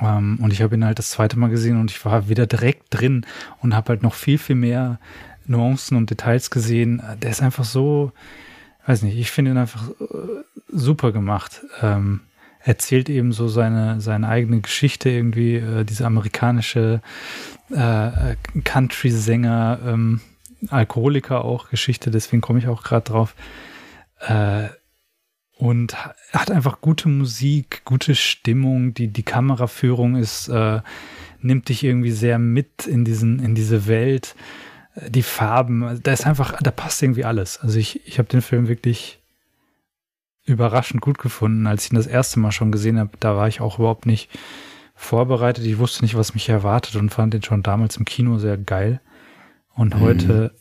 [0.01, 2.85] Ähm, und ich habe ihn halt das zweite Mal gesehen und ich war wieder direkt
[2.89, 3.25] drin
[3.61, 4.99] und habe halt noch viel, viel mehr
[5.45, 7.01] Nuancen und Details gesehen.
[7.21, 8.11] Der ist einfach so,
[8.85, 11.61] weiß nicht, ich finde ihn einfach äh, super gemacht.
[11.81, 12.21] Ähm,
[12.59, 17.01] erzählt eben so seine, seine eigene Geschichte irgendwie, äh, diese amerikanische
[17.71, 20.21] äh, Country-Sänger, ähm,
[20.69, 23.35] Alkoholiker auch Geschichte, deswegen komme ich auch gerade drauf.
[24.19, 24.69] Äh,
[25.59, 25.95] und
[26.31, 30.79] hat einfach gute Musik, gute Stimmung, die, die Kameraführung ist, äh,
[31.41, 34.35] nimmt dich irgendwie sehr mit in diesen, in diese Welt.
[34.95, 37.57] Äh, die Farben, also da ist einfach, da passt irgendwie alles.
[37.57, 39.18] Also ich, ich habe den Film wirklich
[40.49, 41.67] überraschend gut gefunden.
[41.67, 44.29] Als ich ihn das erste Mal schon gesehen habe, da war ich auch überhaupt nicht
[44.95, 45.65] vorbereitet.
[45.65, 48.99] Ich wusste nicht, was mich erwartet und fand den schon damals im Kino sehr geil.
[49.73, 49.99] Und mhm.
[50.01, 50.51] heute,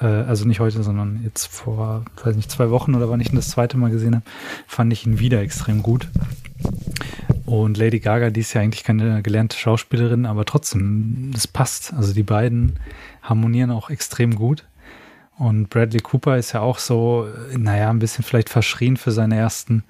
[0.00, 3.36] äh, also nicht heute, sondern jetzt vor, weiß nicht, zwei Wochen oder wann ich ihn
[3.36, 4.24] das zweite Mal gesehen habe,
[4.66, 6.08] fand ich ihn wieder extrem gut.
[7.44, 11.92] Und Lady Gaga, die ist ja eigentlich keine gelernte Schauspielerin, aber trotzdem, das passt.
[11.92, 12.78] Also die beiden
[13.22, 14.64] harmonieren auch extrem gut.
[15.36, 19.84] Und Bradley Cooper ist ja auch so, naja, ein bisschen vielleicht verschrien für seine ersten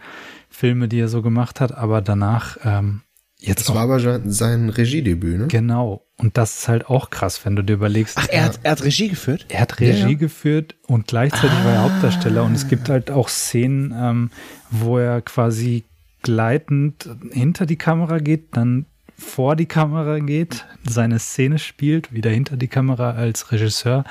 [0.49, 3.03] Filme, die er so gemacht hat, aber danach ähm,
[3.39, 3.61] jetzt.
[3.61, 5.47] Das auch, war aber sein Regiedebüt, ne?
[5.49, 6.07] Genau.
[6.17, 8.17] Und das ist halt auch krass, wenn du dir überlegst.
[8.19, 9.47] Ach, er, hat, er hat Regie geführt?
[9.49, 10.17] Er hat Regie ja.
[10.17, 11.65] geführt und gleichzeitig ah.
[11.65, 12.45] war er Hauptdarsteller.
[12.45, 14.31] Und es gibt halt auch Szenen, ähm,
[14.71, 15.85] wo er quasi
[16.23, 18.87] gleitend hinter die Kamera geht, dann
[19.25, 24.05] vor die Kamera geht, seine Szene spielt, wieder hinter die Kamera als Regisseur.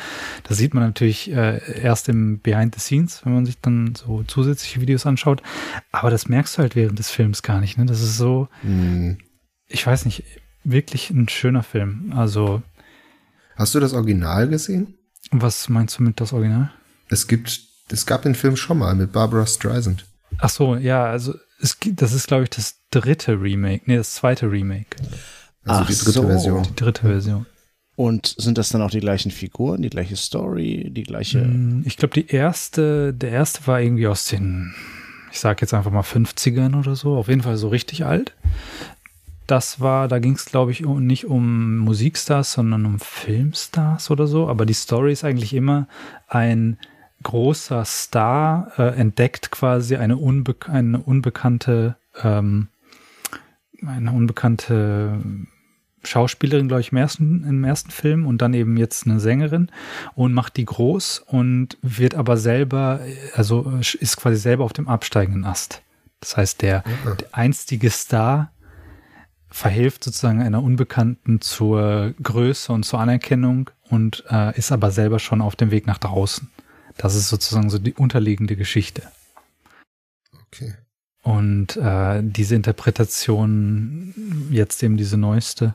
[0.43, 4.23] Das sieht man natürlich äh, erst im Behind the Scenes, wenn man sich dann so
[4.23, 5.41] zusätzliche Videos anschaut.
[5.91, 7.77] Aber das merkst du halt während des Films gar nicht.
[7.77, 7.85] Ne?
[7.85, 9.19] Das ist so, mhm.
[9.67, 10.23] ich weiß nicht,
[10.63, 12.13] wirklich ein schöner Film.
[12.15, 12.61] Also.
[13.55, 14.95] Hast du das Original gesehen?
[15.31, 16.71] Was meinst du mit das Original?
[17.09, 20.05] Es gibt, es gab den Film schon mal mit Barbara Streisand.
[20.39, 23.83] Ach so, ja, also es das ist, glaube ich, das dritte Remake.
[23.85, 24.97] Nee, das zweite Remake.
[25.65, 26.27] Also Ach die dritte so.
[26.27, 26.63] Version.
[26.63, 27.45] Die dritte Version.
[27.95, 31.39] Und sind das dann auch die gleichen Figuren, die gleiche Story, die gleiche?
[31.45, 34.73] Mm, ich glaube, die erste, der erste war irgendwie aus den,
[35.31, 38.33] ich sag jetzt einfach mal 50ern oder so, auf jeden Fall so richtig alt.
[39.45, 44.47] Das war, da ging es, glaube ich, nicht um Musikstars, sondern um Filmstars oder so.
[44.47, 45.87] Aber die Story ist eigentlich immer
[46.27, 46.77] ein
[47.23, 52.67] großer Star äh, entdeckt quasi eine, unbe eine unbekannte ähm,
[53.85, 55.19] eine unbekannte
[56.03, 59.69] Schauspielerin, glaube ich, im ersten, im ersten Film und dann eben jetzt eine Sängerin
[60.15, 62.99] und macht die groß und wird aber selber,
[63.35, 65.81] also ist quasi selber auf dem absteigenden Ast.
[66.19, 67.17] Das heißt, der, okay.
[67.21, 68.51] der einstige Star
[69.49, 75.41] verhilft sozusagen einer Unbekannten zur Größe und zur Anerkennung und äh, ist aber selber schon
[75.41, 76.49] auf dem Weg nach draußen.
[76.97, 79.03] Das ist sozusagen so die unterliegende Geschichte.
[80.47, 80.73] Okay.
[81.23, 84.13] Und äh, diese Interpretation,
[84.51, 85.73] jetzt eben diese neueste,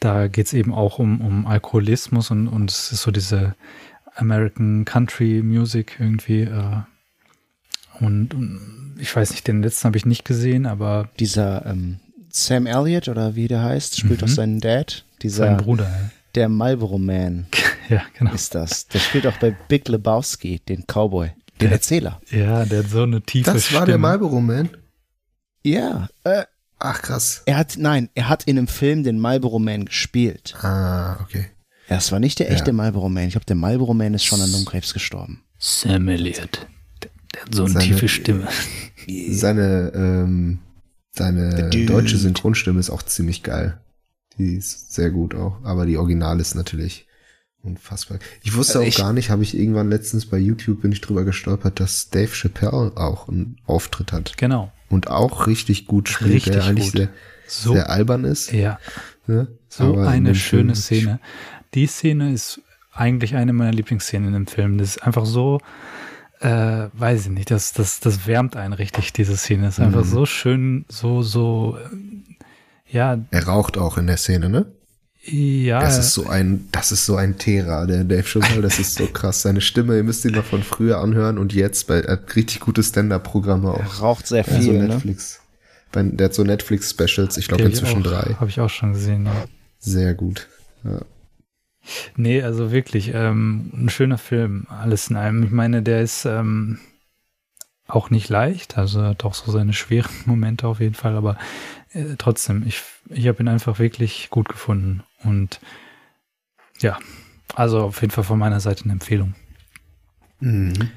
[0.00, 3.54] da geht es eben auch um, um Alkoholismus und, und es ist so diese
[4.16, 6.42] American Country Music irgendwie.
[6.42, 6.76] Äh,
[8.00, 12.66] und, und ich weiß nicht, den letzten habe ich nicht gesehen, aber Dieser ähm, Sam
[12.66, 14.26] Elliott oder wie der heißt, spielt Mhm.
[14.26, 15.04] doch seinen Dad.
[15.22, 15.84] Dieser, sein Bruder.
[15.84, 16.10] ja.
[16.34, 17.46] der Marlboro Man
[17.88, 18.32] Ja, genau.
[18.32, 18.86] ist das.
[18.88, 22.20] Der spielt auch bei Big Lebowski, den Cowboy, den Der- Erzähler.
[22.30, 23.80] Ja, der hat so eine tiefe Das Stimme.
[23.80, 24.70] war der Marlboro Man.
[25.62, 26.44] Ja, äh,
[26.78, 27.42] Ach krass.
[27.46, 30.54] er hat, nein, er hat in einem Film den Marlboro Man gespielt.
[30.62, 31.46] Ah, okay.
[31.88, 32.72] Ja, es war nicht der echte Ja.
[32.74, 33.24] Marlboro Man.
[33.24, 35.42] Ich glaube, der Marlboro Man ist schon an Lungenkrebs gestorben.
[35.58, 36.66] Sam Elliott.
[37.02, 38.48] Der, der hat so eine Seine- tiefe Stimme.
[39.30, 40.58] Seine, ähm,
[41.12, 43.78] seine deutsche Synchronstimme ist auch ziemlich geil.
[44.38, 45.62] Die ist sehr gut auch.
[45.62, 47.06] Aber die Original ist natürlich
[47.64, 48.18] unfassbar.
[48.42, 51.00] Ich wusste Also auch ich- gar nicht, habe ich irgendwann letztens bei YouTube bin ich
[51.00, 54.36] drüber gestolpert, dass Dave Chappelle auch einen Auftritt hat.
[54.36, 54.70] Genau.
[54.90, 56.96] Und auch richtig gut spielt, Richtig der eigentlich gut.
[56.98, 57.08] sehr,
[57.48, 58.52] So, sehr albern ist.
[58.52, 58.78] ja,
[59.26, 59.48] Ne?
[59.68, 61.20] so Aber in eine schöne Film- Szene.
[61.74, 62.60] Die Szene ist
[62.92, 64.78] eigentlich eine meiner Lieblingsszenen in dem Film.
[64.78, 65.60] Das ist einfach so,
[66.40, 69.64] äh, weiß ich nicht, das, das, das wärmt einen richtig, diese Szene.
[69.64, 70.08] Das ist einfach Mhm.
[70.10, 72.22] so schön, so, so, ähm,
[72.86, 74.66] ja, Er raucht auch in der Szene, ne?
[75.26, 75.80] Ja.
[75.80, 79.06] Das ist so ein, das ist so ein Terra, der Dave Chappelle, das ist so
[79.06, 79.42] krass.
[79.42, 82.60] Seine Stimme, ihr müsst ihn mal von früher anhören und jetzt bei er hat richtig
[82.60, 84.02] gute Stand-Up-Programme Er auch.
[84.02, 84.88] raucht sehr viel, ne?
[84.88, 85.40] Netflix.
[85.92, 88.34] Bei, der hat so Netflix-Specials, ich glaube inzwischen drei.
[88.38, 89.44] Habe ich auch schon gesehen, ja.
[89.78, 90.48] Sehr gut.
[90.82, 91.00] Ja.
[92.16, 95.42] Nee, also wirklich, ähm, ein schöner Film, alles in allem.
[95.44, 96.78] Ich meine, der ist ähm,
[97.86, 101.38] auch nicht leicht, also hat auch so seine schweren Momente auf jeden Fall, aber
[101.92, 105.02] äh, trotzdem, ich, ich habe ihn einfach wirklich gut gefunden.
[105.22, 105.60] Und
[106.80, 106.98] ja,
[107.54, 109.34] also auf jeden Fall von meiner Seite eine Empfehlung.
[110.40, 110.90] Mhm.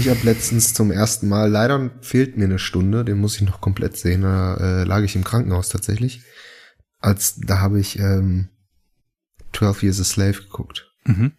[0.00, 3.60] Ich habe letztens zum ersten Mal, leider fehlt mir eine Stunde, den muss ich noch
[3.60, 6.22] komplett sehen, da äh, lag ich im Krankenhaus tatsächlich.
[6.98, 8.48] Als da habe ich ähm,
[9.52, 10.90] 12 Years a Slave geguckt.
[11.04, 11.32] Mhm.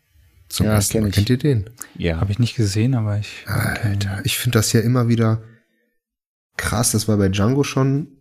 [0.48, 1.10] Zum Ja, ersten kenn Mal.
[1.10, 1.16] ich.
[1.16, 1.70] Kennt ihr den?
[1.96, 2.22] Ja.
[2.22, 3.44] Habe ich nicht gesehen, aber ich.
[3.48, 5.42] Alter, ich finde das ja immer wieder
[6.56, 6.92] krass.
[6.92, 8.15] Das war bei Django schon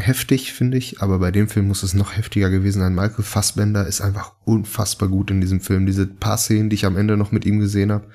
[0.00, 2.94] heftig, finde ich, aber bei dem Film muss es noch heftiger gewesen sein.
[2.94, 5.86] Michael Fassbender ist einfach unfassbar gut in diesem Film.
[5.86, 8.08] Diese paar Szenen, die ich am Ende noch mit ihm gesehen habe,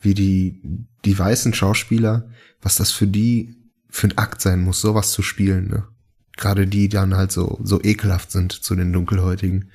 [0.00, 0.62] wie die,
[1.04, 2.30] die weißen Schauspieler,
[2.62, 3.56] was das für die
[3.90, 5.84] für ein Akt sein muss, sowas zu spielen, ne?
[6.36, 9.70] Gerade die dann halt so, so ekelhaft sind zu den Dunkelhäutigen.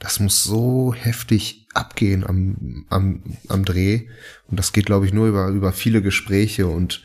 [0.00, 4.08] Das muss so heftig abgehen am, am, am Dreh.
[4.48, 7.04] Und das geht, glaube ich, nur über, über viele Gespräche und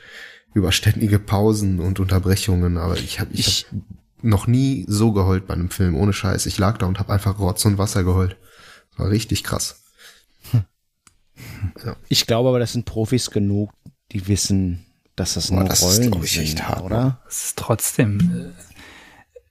[0.54, 2.78] über ständige Pausen und Unterbrechungen.
[2.78, 6.48] Aber ich habe ich Ich- hab noch nie so geheult bei einem Film, ohne Scheiß.
[6.48, 8.36] Ich lag da und habe einfach Rotz und Wasser geheult.
[8.92, 9.84] Das war richtig krass.
[12.10, 13.72] Ich glaube aber, das sind Profis genug,
[14.12, 17.22] die wissen, dass das Boah, nur das ist, Rollen glaub ich, echt sind, hart, oder?
[17.30, 18.54] Es ist trotzdem,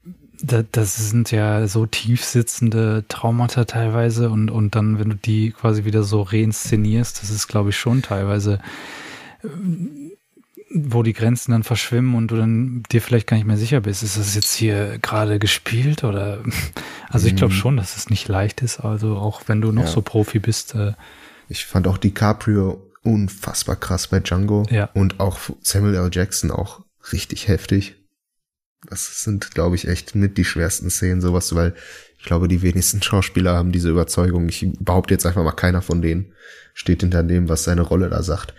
[0.04, 0.10] äh,
[0.42, 5.52] da, das sind ja so tief sitzende Traumata teilweise und, und dann, wenn du die
[5.52, 8.60] quasi wieder so reinszenierst, das ist, glaube ich, schon teilweise,
[10.68, 14.02] wo die Grenzen dann verschwimmen und du dann dir vielleicht gar nicht mehr sicher bist,
[14.02, 16.42] ist das jetzt hier gerade gespielt oder,
[17.08, 17.58] also ich glaube Mhm.
[17.58, 19.88] schon, dass es nicht leicht ist, also auch wenn du noch Ja.
[19.90, 20.92] so Profi bist, äh,
[21.48, 24.64] Ich fand auch DiCaprio unfassbar krass bei Django.
[24.68, 24.90] Ja.
[24.94, 26.10] Und auch Samuel L.
[26.12, 27.94] Jackson auch richtig heftig.
[28.88, 31.74] Das sind, glaube ich, echt mit die schwersten Szenen, sowas, weil
[32.18, 34.48] ich glaube, die wenigsten Schauspieler haben diese Überzeugung.
[34.48, 36.32] Ich behaupte jetzt einfach mal, keiner von denen
[36.74, 38.52] steht hinter dem, was seine Rolle da sagt.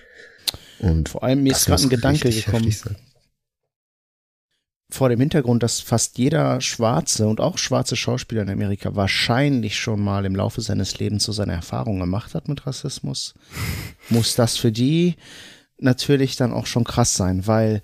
[0.80, 2.74] Und Vor allem mir ist gerade ein Gedanke gekommen.
[4.90, 10.00] vor dem Hintergrund, dass fast jeder Schwarze und auch schwarze Schauspieler in Amerika wahrscheinlich schon
[10.00, 13.34] mal im Laufe seines Lebens so seine Erfahrungen gemacht hat mit Rassismus,
[14.10, 15.16] muss das für die
[15.78, 17.82] natürlich dann auch schon krass sein, weil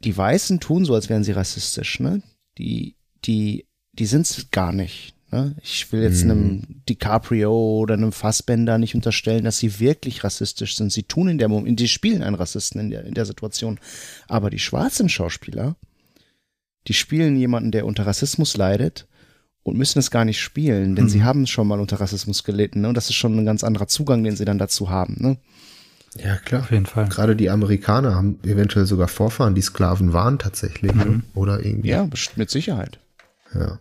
[0.00, 2.22] die Weißen tun so, als wären sie rassistisch, ne?
[2.58, 5.14] Die, die, die sind's gar nicht.
[5.32, 5.56] Ne?
[5.62, 6.30] Ich will jetzt Mhm.
[6.30, 10.92] einem DiCaprio oder einem Fassbender nicht unterstellen, dass sie wirklich rassistisch sind.
[10.92, 13.80] Sie tun in der Moment, die spielen einen Rassisten in der, in der Situation.
[14.28, 15.76] Aber die schwarzen Schauspieler,
[16.86, 19.06] die spielen jemanden, der unter Rassismus leidet
[19.62, 21.08] und müssen es gar nicht spielen, denn Mhm.
[21.08, 22.82] sie haben schon mal unter Rassismus gelitten.
[22.82, 22.88] Ne?
[22.88, 25.16] Und das ist schon ein ganz anderer Zugang, den sie dann dazu haben.
[25.18, 25.38] Ne?
[26.22, 26.60] Ja, klar.
[26.62, 27.08] auf jeden Fall.
[27.08, 30.92] Gerade die Amerikaner haben eventuell sogar Vorfahren, die Sklaven waren tatsächlich.
[30.94, 31.22] Mhm.
[31.34, 31.88] Oder irgendwie.
[31.88, 32.98] Ja, mit Sicherheit.
[33.54, 33.78] ja.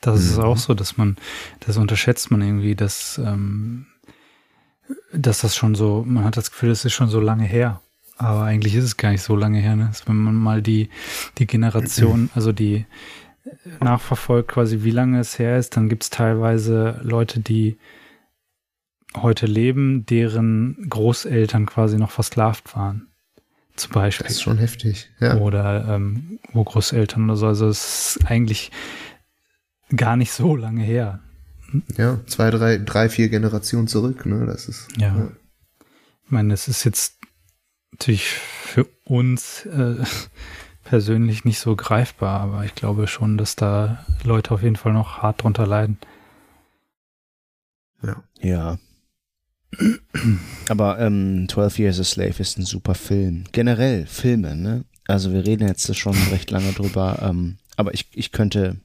[0.00, 0.44] Das ist Mhm.
[0.44, 1.16] auch so, dass man,
[1.60, 3.86] das unterschätzt man irgendwie, dass, ähm,
[5.12, 7.80] dass das schon so, man hat das Gefühl, das ist schon so lange her.
[8.16, 9.86] Aber eigentlich ist es gar nicht so lange her, ne?
[9.86, 10.90] Dass wenn man mal die,
[11.38, 12.86] die Generation, also die
[13.80, 17.78] nachverfolgt quasi, wie lange es her ist, dann gibt es teilweise Leute, die
[19.16, 23.08] heute leben, deren Großeltern quasi noch versklavt waren.
[23.76, 25.10] Zum Beispiel Das ist schon heftig.
[25.20, 25.36] Ja.
[25.38, 27.46] oder ähm, wo Großeltern oder so.
[27.46, 28.70] Also es ist eigentlich
[29.94, 31.20] gar nicht so lange her.
[31.96, 34.46] Ja, zwei, drei, drei, vier Generationen zurück, ne?
[34.46, 34.88] Das ist.
[34.96, 35.16] Ja.
[35.16, 35.28] ja.
[36.24, 37.18] Ich meine, es ist jetzt
[37.92, 39.96] natürlich für uns äh,
[40.84, 45.18] persönlich nicht so greifbar, aber ich glaube schon, dass da Leute auf jeden Fall noch
[45.18, 45.98] hart drunter leiden.
[48.02, 48.22] Ja.
[48.40, 48.78] Ja.
[50.68, 53.44] Aber ähm, 12 Years a Slave ist ein super Film.
[53.52, 54.84] Generell Filme, ne?
[55.06, 58.76] Also wir reden jetzt schon recht lange drüber, ähm, aber ich, ich könnte.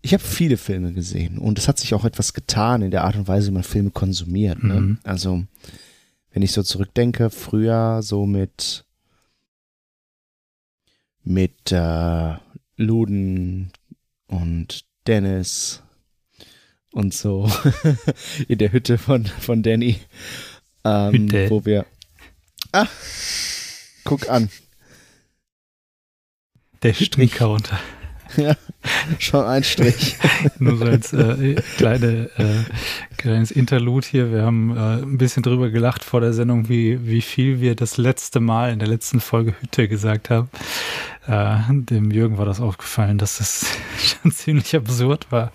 [0.00, 3.16] Ich habe viele Filme gesehen und es hat sich auch etwas getan in der Art
[3.16, 4.62] und Weise, wie man Filme konsumiert.
[4.62, 4.80] Ne?
[4.80, 4.98] Mhm.
[5.02, 5.44] Also,
[6.30, 8.84] wenn ich so zurückdenke, früher so mit
[11.24, 12.36] mit äh,
[12.76, 13.70] Luden
[14.28, 15.82] und Dennis
[16.92, 17.50] und so
[18.48, 20.00] in der Hütte von, von Danny,
[20.84, 21.50] ähm, Hütte.
[21.50, 21.86] wo wir.
[22.72, 22.86] Ah,
[24.04, 24.48] guck an.
[26.82, 27.78] Der Hüttencounter.
[28.36, 28.54] Ja,
[29.18, 30.16] schon ein Strich.
[30.58, 34.32] Nur so als äh, kleine, äh, kleines Interlude hier.
[34.32, 37.96] Wir haben äh, ein bisschen drüber gelacht vor der Sendung, wie, wie viel wir das
[37.96, 40.50] letzte Mal in der letzten Folge Hütte gesagt haben.
[41.26, 43.66] Äh, dem Jürgen war das aufgefallen, dass das
[43.98, 45.52] schon ziemlich absurd war,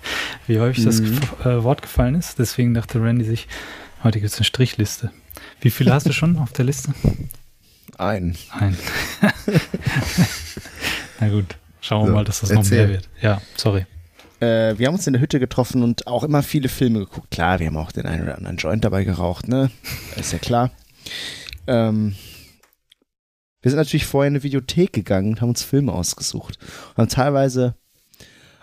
[0.48, 0.86] wie häufig mhm.
[0.86, 1.00] das
[1.46, 2.40] äh, Wort gefallen ist.
[2.40, 3.48] Deswegen dachte Randy sich,
[4.04, 5.12] heute gibt es eine Strichliste.
[5.62, 6.94] Wie viele hast du schon auf der Liste?
[7.98, 8.36] Ein.
[8.52, 8.78] Ein.
[11.20, 11.56] Na gut.
[11.84, 12.84] Schauen wir so, mal, dass das erzähl.
[12.84, 13.10] noch mehr wird.
[13.22, 13.86] Ja, sorry.
[14.40, 17.30] Äh, wir haben uns in der Hütte getroffen und auch immer viele Filme geguckt.
[17.30, 19.70] Klar, wir haben auch den einen oder anderen Joint dabei geraucht, ne?
[20.16, 20.72] Ist ja klar.
[21.68, 22.16] Ähm,
[23.62, 26.58] wir sind natürlich vorher in eine Videothek gegangen und haben uns Filme ausgesucht.
[26.92, 27.76] Und haben teilweise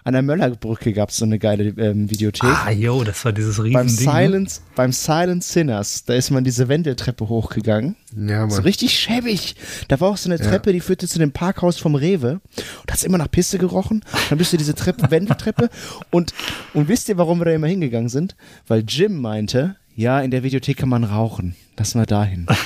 [0.05, 2.51] an der Möllerbrücke gab es so eine geile ähm, Videothek.
[2.51, 4.07] Ah, jo, das war dieses riesen beim Ding.
[4.07, 4.13] Ne?
[4.13, 7.97] Silence, beim Silent Sinners, da ist man diese Wendeltreppe hochgegangen.
[8.17, 8.51] Ja, Mann.
[8.51, 9.57] So richtig schäbig.
[9.89, 10.75] Da war auch so eine Treppe, ja.
[10.75, 12.41] die führte zu dem Parkhaus vom Rewe.
[12.83, 14.05] Und hat immer nach Pisse gerochen.
[14.29, 15.71] Dann bist du diese Treppe, Wendeltreppe.
[16.11, 16.33] Und,
[16.75, 18.37] und wisst ihr, warum wir da immer hingegangen sind?
[18.67, 21.57] Weil Jim meinte, ja, in der Videothek kann man rauchen.
[21.77, 22.47] Lass mal dahin.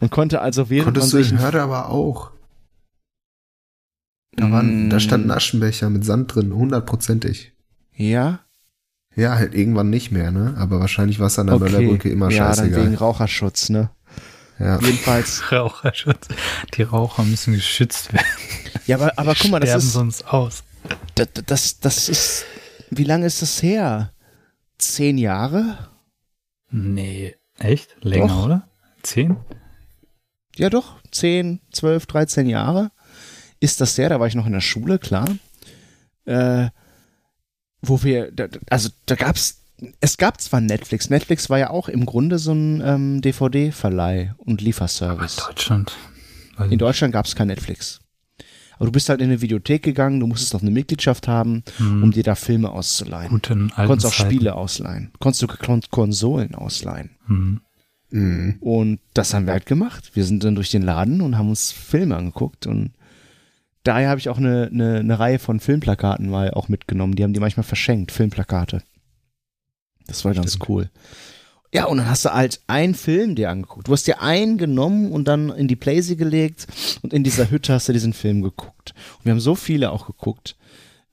[0.00, 1.32] Und konnte also während Konntest man sich...
[1.32, 2.30] Konntest du aber auch.
[4.36, 4.90] Da, waren, mm.
[4.90, 7.52] da stand ein Aschenbecher mit Sand drin, hundertprozentig.
[7.94, 8.40] Ja?
[9.14, 10.54] Ja, halt irgendwann nicht mehr, ne?
[10.58, 11.70] Aber wahrscheinlich war es an der okay.
[11.70, 12.70] Möllerbrücke immer ja, scheißegal.
[12.70, 13.90] Ja, dann wegen Raucherschutz, ne?
[14.58, 14.78] Ja.
[14.80, 15.42] Jedenfalls.
[15.52, 16.28] Raucherschutz.
[16.74, 18.26] Die Raucher müssen geschützt werden.
[18.86, 19.92] Ja, aber, aber guck mal, das ist.
[19.92, 20.64] sonst aus.
[21.14, 22.44] Das, das, das ist.
[22.90, 24.12] Wie lange ist das her?
[24.78, 25.90] Zehn Jahre?
[26.70, 27.34] Nee.
[27.58, 27.96] Echt?
[28.02, 28.44] Länger, doch.
[28.44, 28.68] oder?
[29.02, 29.38] Zehn?
[30.56, 30.96] Ja, doch.
[31.10, 32.90] Zehn, zwölf, dreizehn Jahre
[33.60, 35.28] ist das der, da war ich noch in der Schule, klar,
[36.24, 36.68] äh,
[37.82, 39.60] wo wir, da, also da gab's,
[40.00, 44.60] es gab zwar Netflix, Netflix war ja auch im Grunde so ein ähm, DVD-Verleih und
[44.60, 45.38] Lieferservice.
[45.38, 45.92] Aber in Deutschland?
[46.70, 48.00] In Deutschland gab es kein Netflix.
[48.76, 52.02] Aber du bist halt in eine Videothek gegangen, du musstest auch eine Mitgliedschaft haben, hm.
[52.02, 53.30] um dir da Filme auszuleihen.
[53.30, 54.30] Guten alten Konntest auch Zeiten.
[54.30, 55.12] Spiele ausleihen.
[55.18, 55.46] Konntest du
[55.90, 57.10] Konsolen ausleihen.
[57.26, 57.60] Hm.
[58.10, 58.56] Mhm.
[58.60, 60.12] Und das haben wir halt gemacht.
[60.14, 62.92] Wir sind dann durch den Laden und haben uns Filme angeguckt und
[63.86, 67.14] daher habe ich auch eine, eine, eine Reihe von Filmplakaten mal auch mitgenommen.
[67.14, 68.82] Die haben die manchmal verschenkt, Filmplakate.
[70.06, 70.68] Das war ganz Stimmt.
[70.68, 70.90] cool.
[71.72, 73.88] Ja, und dann hast du halt einen Film dir angeguckt.
[73.88, 76.66] Du hast dir einen genommen und dann in die Playsee gelegt
[77.02, 78.94] und in dieser Hütte hast du diesen Film geguckt.
[79.18, 80.56] Und wir haben so viele auch geguckt.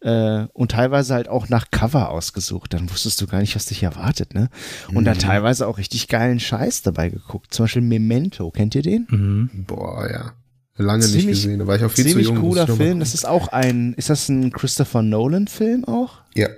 [0.01, 2.73] Äh, und teilweise halt auch nach Cover ausgesucht.
[2.73, 4.49] Dann wusstest du gar nicht, was dich erwartet, ne?
[4.89, 5.05] Und mhm.
[5.05, 7.53] dann teilweise auch richtig geilen Scheiß dabei geguckt.
[7.53, 9.07] Zum Beispiel Memento, kennt ihr den?
[9.09, 9.65] Mhm.
[9.65, 10.33] Boah, ja.
[10.75, 12.35] Lange ziemlich, nicht gesehen, da war ich auch viel zu jung.
[12.35, 12.99] Ziemlich cooler Film.
[12.99, 16.21] Das ist auch ein, ist das ein Christopher Nolan-Film auch?
[16.33, 16.49] Ja.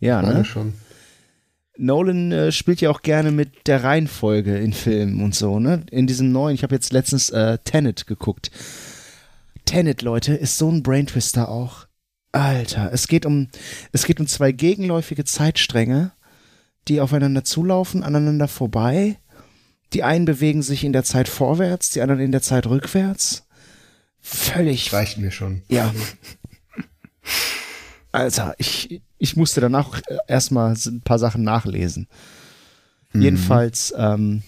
[0.00, 0.44] Ja, Lange ne?
[0.44, 0.74] schon.
[1.78, 5.84] Nolan äh, spielt ja auch gerne mit der Reihenfolge in Filmen und so, ne?
[5.90, 8.50] In diesem neuen, ich habe jetzt letztens äh, Tenet geguckt.
[9.64, 11.86] Tenet, Leute, ist so ein Braintwister auch.
[12.32, 13.48] Alter, es geht um,
[13.92, 16.12] es geht um zwei gegenläufige Zeitstränge,
[16.88, 19.18] die aufeinander zulaufen, aneinander vorbei
[19.92, 23.46] die einen bewegen sich in der Zeit vorwärts, die anderen in der Zeit rückwärts.
[24.20, 24.92] Völlig.
[24.92, 25.62] Reicht mir schon.
[25.68, 25.94] Ja.
[28.12, 32.08] Alter, ich, ich musste danach erstmal ein paar Sachen nachlesen.
[33.12, 33.22] Mhm.
[33.22, 34.42] Jedenfalls, ähm,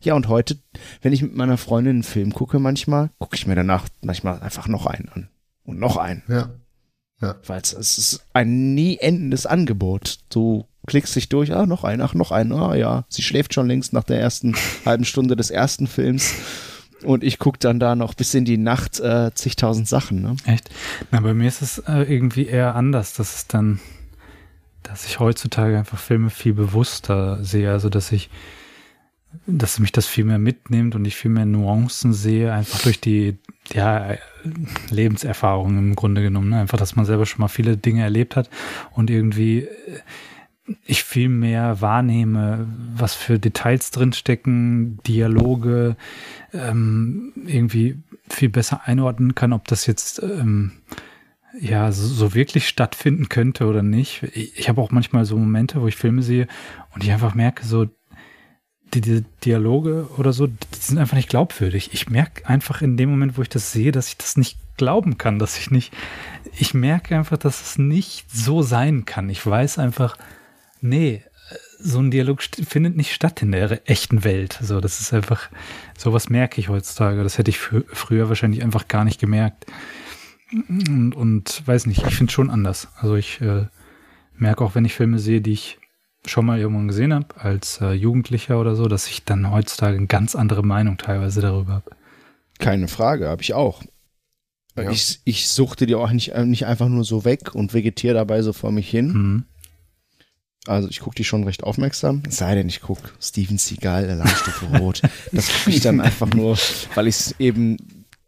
[0.00, 0.58] ja, und heute,
[1.02, 4.68] wenn ich mit meiner Freundin einen Film gucke, manchmal, gucke ich mir danach manchmal einfach
[4.68, 5.28] noch einen an.
[5.64, 6.22] Und noch einen.
[6.28, 6.50] Ja.
[7.20, 7.36] ja.
[7.44, 10.20] Weil es ist ein nie endendes Angebot.
[10.32, 13.66] So klickst dich durch, ah, noch ein, ach, noch ein, ah ja, sie schläft schon
[13.66, 16.32] längst nach der ersten halben Stunde des ersten Films.
[17.02, 20.22] Und ich gucke dann da noch bis in die Nacht äh, zigtausend Sachen.
[20.22, 20.36] Ne?
[20.46, 20.70] Echt?
[21.10, 23.80] Na, bei mir ist es äh, irgendwie eher anders, dass es dann,
[24.82, 28.30] dass ich heutzutage einfach Filme viel bewusster sehe, also dass ich,
[29.46, 33.36] dass mich das viel mehr mitnimmt und ich viel mehr Nuancen sehe, einfach durch die
[33.74, 34.14] ja,
[34.90, 36.50] Lebenserfahrung im Grunde genommen.
[36.50, 36.60] Ne?
[36.60, 38.48] Einfach, dass man selber schon mal viele Dinge erlebt hat
[38.92, 39.68] und irgendwie äh,
[40.84, 45.96] ich viel mehr wahrnehme, was für Details drinstecken, Dialoge
[46.52, 47.98] ähm, irgendwie
[48.28, 50.72] viel besser einordnen kann, ob das jetzt ähm,
[51.60, 54.24] ja so, so wirklich stattfinden könnte oder nicht.
[54.34, 56.48] Ich, ich habe auch manchmal so Momente, wo ich Filme sehe
[56.94, 57.86] und ich einfach merke, so
[58.94, 61.90] die, die Dialoge oder so, die sind einfach nicht glaubwürdig.
[61.92, 65.18] Ich merke einfach in dem Moment, wo ich das sehe, dass ich das nicht glauben
[65.18, 65.92] kann, dass ich nicht,
[66.58, 69.28] ich merke einfach, dass es nicht so sein kann.
[69.30, 70.16] Ich weiß einfach,
[70.88, 71.22] nee,
[71.78, 74.58] so ein Dialog findet nicht statt in der echten Welt.
[74.60, 75.48] So, das ist einfach,
[75.96, 77.22] sowas merke ich heutzutage.
[77.22, 79.66] Das hätte ich früher wahrscheinlich einfach gar nicht gemerkt.
[80.68, 82.88] Und, und weiß nicht, ich finde es schon anders.
[82.96, 83.66] Also ich äh,
[84.36, 85.78] merke auch, wenn ich Filme sehe, die ich
[86.24, 90.06] schon mal irgendwann gesehen habe, als äh, Jugendlicher oder so, dass ich dann heutzutage eine
[90.06, 91.90] ganz andere Meinung teilweise darüber habe.
[92.58, 93.82] Keine Frage, habe ich auch.
[94.76, 94.90] Ja.
[94.90, 98.42] Ich, ich suchte die auch nicht, äh, nicht einfach nur so weg und vegetiere dabei
[98.42, 99.12] so vor mich hin.
[99.12, 99.44] Mhm.
[100.66, 102.22] Also ich gucke die schon recht aufmerksam.
[102.28, 105.02] Es sei denn, ich gucke Steven Seagal, Alarmstufe Rot.
[105.32, 106.58] Das gucke ich dann einfach nur,
[106.94, 107.76] weil ich es eben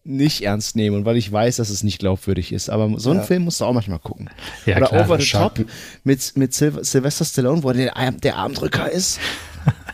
[0.05, 2.71] nicht ernst nehme und weil ich weiß, dass es nicht glaubwürdig ist.
[2.71, 3.27] Aber so einen ja.
[3.27, 4.31] Film musst du auch manchmal gucken.
[4.65, 5.61] Ja, Oder klar, Over the Top
[6.05, 9.21] mit, mit Sil Sylvester Stallone, wo der, der Armdrücker ist.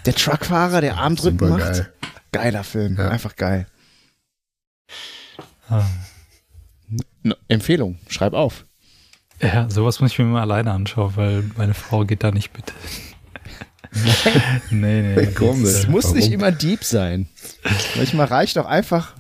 [0.07, 1.73] Der Truckfahrer, der Armdrücken macht.
[1.73, 1.93] Geil.
[2.31, 3.09] Geiler Film, ja.
[3.09, 3.67] einfach geil.
[5.69, 5.83] Ah.
[7.49, 8.67] Empfehlung, schreib auf.
[9.45, 12.73] Ja, sowas muss ich mir mal alleine anschauen, weil meine Frau geht da nicht mit.
[14.71, 15.27] nee, nee.
[15.27, 15.69] Komisch.
[15.69, 16.17] Es muss Warum?
[16.17, 17.29] nicht immer deep sein.
[17.97, 19.15] Manchmal reicht doch einfach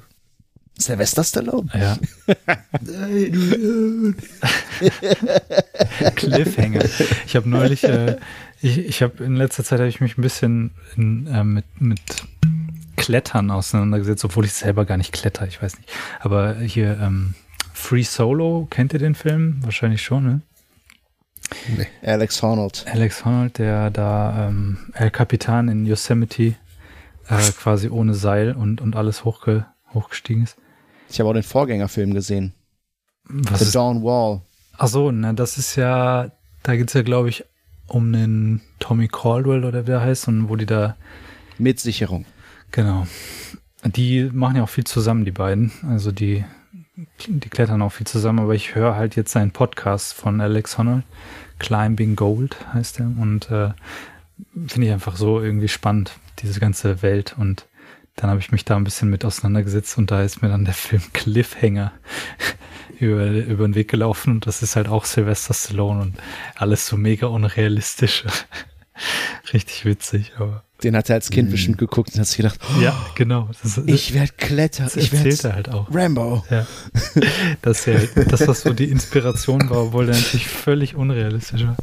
[0.79, 1.68] Sylvester Stallone.
[1.72, 1.97] Ja.
[6.16, 6.85] Cliffhanger.
[7.27, 8.16] Ich habe neulich, äh,
[8.61, 12.01] ich, ich habe in letzter Zeit habe ich mich ein bisschen in, äh, mit, mit
[12.97, 15.89] Klettern auseinandergesetzt, obwohl ich selber gar nicht kletter, ich weiß nicht.
[16.20, 17.35] Aber hier ähm,
[17.75, 19.59] Free Solo, kennt ihr den Film?
[19.62, 20.41] Wahrscheinlich schon, ne?
[21.77, 21.87] Nee.
[22.03, 22.87] Alex Honnold.
[22.91, 26.55] Alex Honnold, der da ähm, El Capitan in Yosemite
[27.29, 30.57] äh, quasi ohne Seil und, und alles hochge, hochgestiegen ist.
[31.11, 32.55] Ich habe auch den Vorgängerfilm gesehen.
[33.25, 33.75] Was The ist?
[33.75, 34.41] Dawn Wall.
[34.79, 36.31] Ach so, ne, das ist ja,
[36.62, 37.45] da geht's ja, glaube ich,
[37.89, 40.97] um den Tommy Caldwell oder wer heißt und wo die da.
[41.59, 42.25] Mit Sicherung.
[42.70, 43.07] Genau.
[43.85, 45.70] Die machen ja auch viel zusammen, die beiden.
[45.89, 46.45] Also die
[46.97, 51.05] die klettern auch viel zusammen, aber ich höre halt jetzt seinen Podcast von Alex Honnold,
[51.59, 53.07] Climbing Gold heißt er.
[53.07, 53.70] Und äh,
[54.66, 57.34] finde ich einfach so irgendwie spannend, diese ganze Welt.
[57.38, 57.66] Und
[58.16, 60.74] dann habe ich mich da ein bisschen mit auseinandergesetzt und da ist mir dann der
[60.74, 61.92] Film Cliffhanger
[63.01, 64.30] über, über den Weg gelaufen.
[64.30, 66.18] Und das ist halt auch Sylvester Stallone und
[66.57, 68.24] alles so mega unrealistisch.
[69.53, 71.53] Richtig witzig, aber den hat er als Kind mm.
[71.53, 73.49] bestimmt geguckt und hat sich gedacht, oh, ja, genau.
[73.62, 74.87] Das, ich werde klettern.
[74.87, 75.89] Das ich erzählt er halt auch.
[75.93, 76.45] Rambo.
[76.51, 76.66] Ja.
[77.62, 77.95] Das, ja,
[78.28, 81.76] das, was so die Inspiration war, obwohl der natürlich völlig unrealistisch war.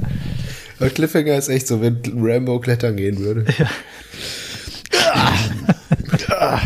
[0.79, 3.45] Aber Cliffhanger ist echt so, wenn Rambo klettern gehen würde.
[3.57, 3.69] Ja.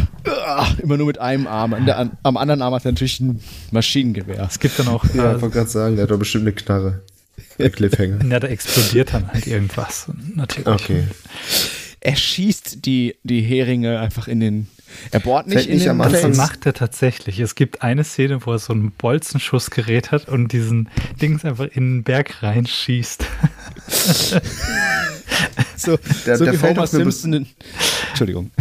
[0.82, 1.86] Immer nur mit einem Arm.
[1.86, 4.48] Der, am anderen Arm hat er natürlich ein Maschinengewehr.
[4.50, 5.04] Es gibt dann auch.
[5.14, 7.02] Ja, äh, ich wollte gerade sagen, der hat doch bestimmt eine Knarre.
[7.58, 8.24] Der Cliffhanger.
[8.26, 10.08] Ja, da explodiert dann halt irgendwas.
[10.36, 10.68] Natürlich.
[10.68, 11.04] Okay
[12.06, 14.68] er schießt die, die Heringe einfach in den.
[15.10, 17.40] Er bohrt nicht Fällt in nicht den Das macht er tatsächlich.
[17.40, 20.90] Es gibt eine Szene, wo er so ein Bolzenschussgerät hat und diesen
[21.20, 23.26] Dings einfach in den Berg reinschießt.
[25.76, 25.98] so,
[26.28, 27.48] der, so der fällt Homer Simpson.
[28.10, 28.52] Entschuldigung.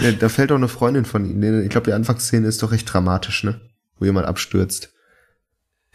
[0.00, 1.64] Ja, da fällt auch eine Freundin von ihm.
[1.64, 3.60] Ich glaube, die Anfangsszene ist doch recht dramatisch, ne?
[3.98, 4.92] Wo jemand abstürzt.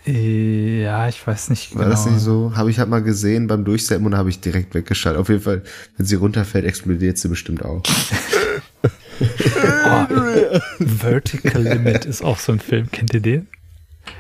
[0.06, 1.96] Ja, ich weiß nicht War genau.
[1.96, 2.54] das nicht so?
[2.56, 5.20] Habe ich halt mal gesehen beim Durchseppen und habe ich direkt weggeschaltet.
[5.22, 5.64] Auf jeden Fall,
[5.98, 7.84] wenn sie runterfällt, explodiert sie bestimmt auch.
[9.22, 10.06] oh,
[10.80, 12.92] Vertical Limit ist auch so ein Film.
[12.92, 13.48] Kennt ihr den?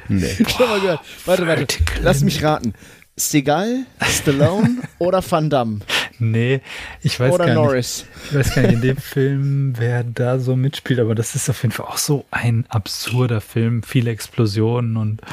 [0.07, 0.36] Nee.
[0.47, 1.01] Schon mal gehört.
[1.25, 1.67] Warte, warte.
[2.01, 2.73] Lass mich raten.
[3.15, 5.81] Seagal, Stallone oder Van Damme?
[6.17, 6.61] Nee,
[7.01, 8.05] ich weiß oder gar Norris.
[8.05, 8.25] nicht.
[8.31, 11.61] Ich weiß gar nicht in dem Film, wer da so mitspielt, aber das ist auf
[11.61, 13.84] jeden Fall auch so ein absurder Film.
[13.84, 15.25] Viele Explosionen und äh,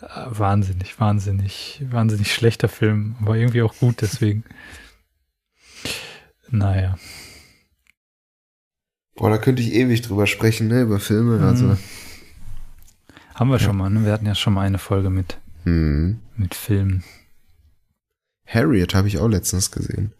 [0.00, 4.44] wahnsinnig, wahnsinnig, wahnsinnig schlechter Film, aber irgendwie auch gut deswegen.
[6.48, 6.96] Naja.
[9.14, 11.44] Boah, da könnte ich ewig drüber sprechen, ne, über Filme, mhm.
[11.44, 11.76] also.
[13.34, 13.64] Haben wir ja.
[13.64, 14.04] schon mal, ne?
[14.04, 16.20] Wir hatten ja schon mal eine Folge mit, mhm.
[16.36, 17.02] mit Filmen.
[18.46, 20.12] Harriet habe ich auch letztens gesehen.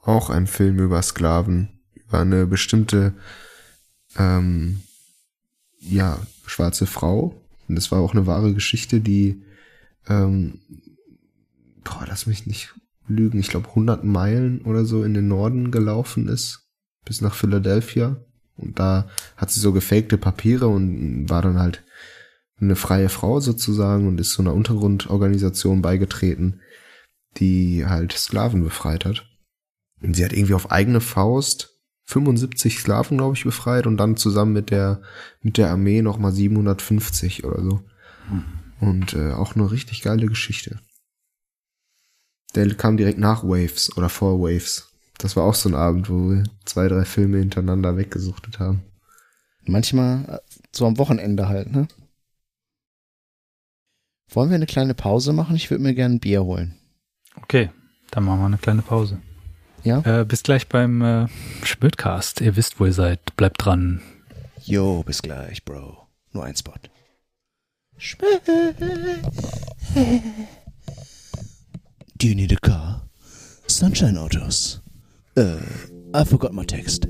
[0.00, 3.14] Auch ein Film über Sklaven, über eine bestimmte,
[4.16, 4.82] ähm,
[5.78, 7.40] ja, schwarze Frau.
[7.68, 9.42] Und das war auch eine wahre Geschichte, die,
[10.08, 10.60] ähm,
[11.84, 12.74] boah, lass mich nicht
[13.06, 16.68] lügen, ich glaube 100 Meilen oder so in den Norden gelaufen ist,
[17.04, 18.22] bis nach Philadelphia.
[18.56, 21.84] Und da hat sie so gefakte Papiere und war dann halt
[22.60, 26.60] eine freie Frau sozusagen und ist so einer Untergrundorganisation beigetreten
[27.38, 29.26] die halt Sklaven befreit hat.
[30.00, 31.77] Und sie hat irgendwie auf eigene Faust
[32.08, 35.02] 75 Sklaven, glaube ich, befreit und dann zusammen mit der,
[35.42, 37.82] mit der Armee nochmal 750 oder so.
[38.30, 38.44] Mhm.
[38.80, 40.78] Und äh, auch eine richtig geile Geschichte.
[42.54, 44.90] Der kam direkt nach Waves oder vor Waves.
[45.18, 48.84] Das war auch so ein Abend, wo wir zwei, drei Filme hintereinander weggesuchtet haben.
[49.66, 50.38] Manchmal äh,
[50.72, 51.88] so am Wochenende halt, ne?
[54.30, 55.56] Wollen wir eine kleine Pause machen?
[55.56, 56.74] Ich würde mir gerne ein Bier holen.
[57.36, 57.70] Okay,
[58.10, 59.20] dann machen wir eine kleine Pause.
[59.88, 60.02] Ja.
[60.20, 61.26] Äh, bis gleich beim äh,
[61.62, 62.42] Spötcast.
[62.42, 63.34] Ihr wisst, wo ihr seid.
[63.36, 64.02] Bleibt dran.
[64.62, 66.06] Jo, bis gleich, Bro.
[66.32, 66.78] Nur ein Spot.
[72.18, 73.08] Do you need a car?
[73.66, 74.82] Sunshine Autos.
[75.38, 75.56] Uh,
[76.14, 77.08] I forgot my text.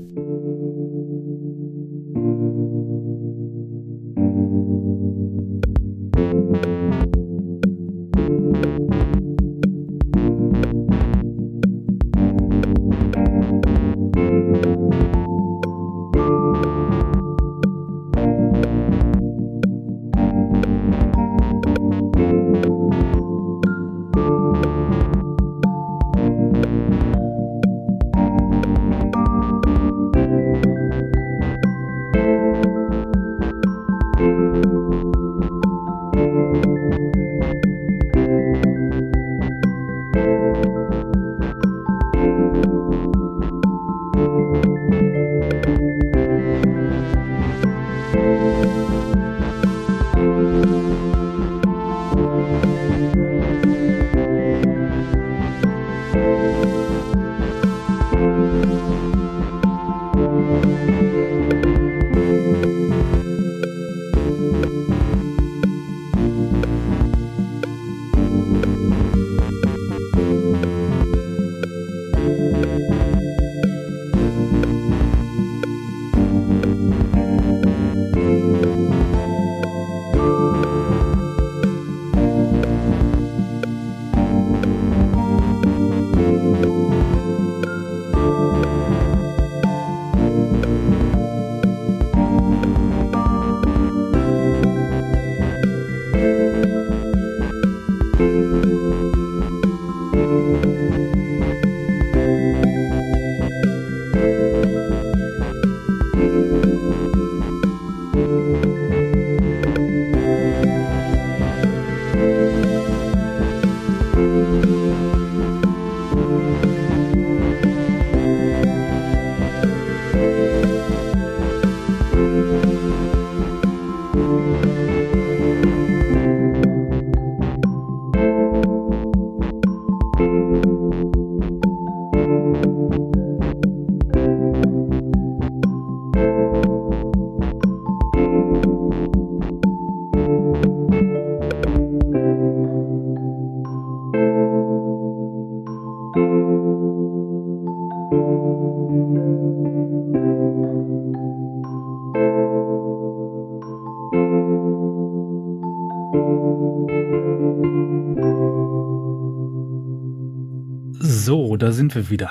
[161.79, 162.29] Sind wir wieder.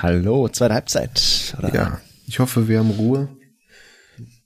[0.00, 1.54] Hallo, zweite Halbzeit.
[1.58, 1.74] Oder?
[1.74, 3.28] Ja, ich hoffe, wir haben Ruhe.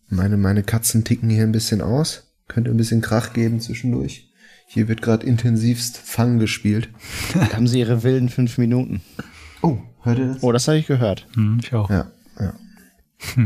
[0.08, 2.24] Meine, meine Katzen ticken hier ein bisschen aus.
[2.48, 4.28] Könnte ein bisschen Krach geben zwischendurch.
[4.66, 6.88] Hier wird gerade intensivst Fang gespielt.
[7.32, 9.02] Da haben sie ihre wilden fünf Minuten.
[9.62, 10.42] Oh, hört ihr das?
[10.42, 11.28] Oh, das habe ich gehört.
[11.34, 11.88] Hm, ich auch.
[11.88, 12.10] Ja,
[12.40, 12.54] ja.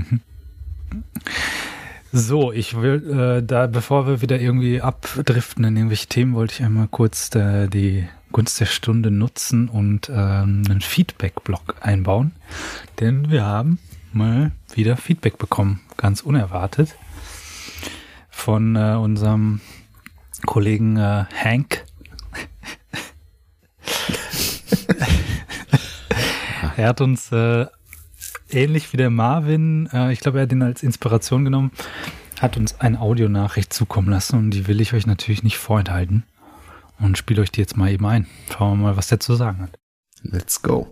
[2.15, 6.63] So, ich will, äh, da, bevor wir wieder irgendwie abdriften in irgendwelche Themen, wollte ich
[6.63, 12.33] einmal kurz äh, die Gunst der Stunde nutzen und ähm, einen Feedback-Block einbauen.
[12.99, 13.79] Denn wir haben
[14.13, 16.97] mal wieder Feedback bekommen, ganz unerwartet,
[18.31, 19.61] von äh, unserem
[20.47, 21.85] Kollegen äh, Hank.
[26.77, 27.67] er hat uns äh,
[28.51, 31.71] ähnlich wie der Marvin, äh, ich glaube, er hat ihn als Inspiration genommen,
[32.41, 36.25] hat uns eine Audionachricht zukommen lassen und die will ich euch natürlich nicht vorenthalten
[37.01, 38.27] und spiele euch die jetzt mal eben ein.
[38.51, 39.79] Schauen wir mal, was der zu sagen hat.
[40.23, 40.89] Let's go.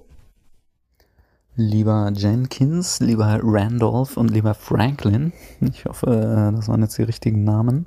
[1.56, 7.86] Lieber Jenkins, lieber Randolph und lieber Franklin, ich hoffe, das waren jetzt die richtigen Namen.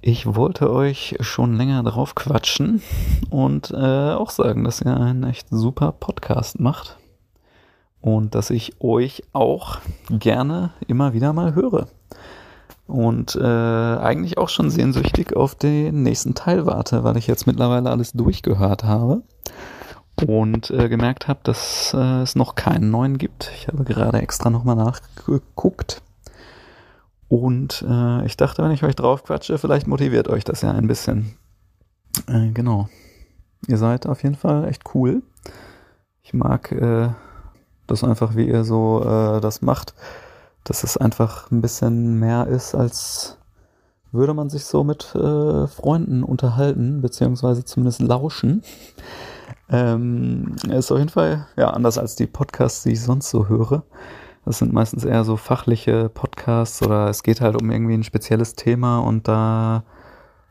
[0.00, 2.80] Ich wollte euch schon länger drauf quatschen
[3.30, 6.96] und äh, auch sagen, dass ihr einen echt super Podcast macht
[8.00, 9.78] und dass ich euch auch
[10.08, 11.88] gerne immer wieder mal höre.
[12.88, 17.90] Und äh, eigentlich auch schon sehnsüchtig auf den nächsten Teil warte, weil ich jetzt mittlerweile
[17.90, 19.22] alles durchgehört habe
[20.26, 23.52] und äh, gemerkt habe, dass äh, es noch keinen neuen gibt.
[23.54, 26.02] Ich habe gerade extra nochmal nachgeguckt
[27.28, 30.88] und äh, ich dachte, wenn ich euch drauf quatsche, vielleicht motiviert euch das ja ein
[30.88, 31.36] bisschen.
[32.26, 32.88] Äh, genau.
[33.66, 35.22] Ihr seid auf jeden Fall echt cool.
[36.22, 37.10] Ich mag äh,
[37.86, 39.94] das einfach, wie ihr so äh, das macht
[40.68, 43.38] dass es einfach ein bisschen mehr ist, als
[44.12, 48.62] würde man sich so mit äh, Freunden unterhalten, beziehungsweise zumindest lauschen.
[49.70, 53.82] Ähm, ist auf jeden Fall ja anders als die Podcasts, die ich sonst so höre.
[54.44, 58.54] Das sind meistens eher so fachliche Podcasts oder es geht halt um irgendwie ein spezielles
[58.54, 59.84] Thema und da,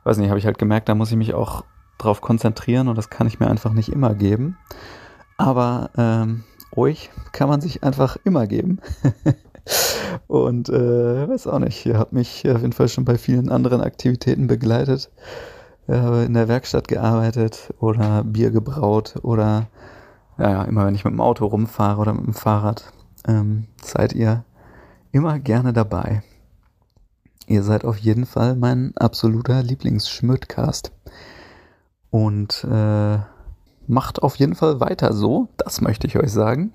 [0.03, 1.63] weiß nicht, habe ich halt gemerkt, da muss ich mich auch
[1.97, 4.57] drauf konzentrieren und das kann ich mir einfach nicht immer geben.
[5.37, 6.43] Aber ähm,
[6.75, 8.79] euch kann man sich einfach immer geben.
[10.27, 13.81] Und äh, weiß auch nicht, ihr habt mich auf jeden Fall schon bei vielen anderen
[13.81, 15.09] Aktivitäten begleitet.
[15.87, 19.67] Ich habe in der Werkstatt gearbeitet oder Bier gebraut oder
[20.37, 22.93] ja, immer wenn ich mit dem Auto rumfahre oder mit dem Fahrrad,
[23.27, 24.43] ähm, seid ihr
[25.11, 26.21] immer gerne dabei.
[27.47, 30.91] Ihr seid auf jeden Fall mein absoluter Lieblingsschmödcast.
[32.09, 33.17] Und äh,
[33.87, 36.73] macht auf jeden Fall weiter so, das möchte ich euch sagen.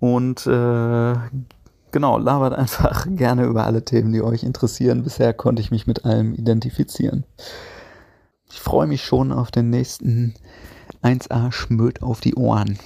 [0.00, 1.14] Und äh,
[1.94, 5.04] genau, labert einfach gerne über alle Themen, die euch interessieren.
[5.04, 7.24] Bisher konnte ich mich mit allem identifizieren.
[8.50, 10.34] Ich freue mich schon auf den nächsten
[11.02, 12.78] 1A Schmöd auf die Ohren.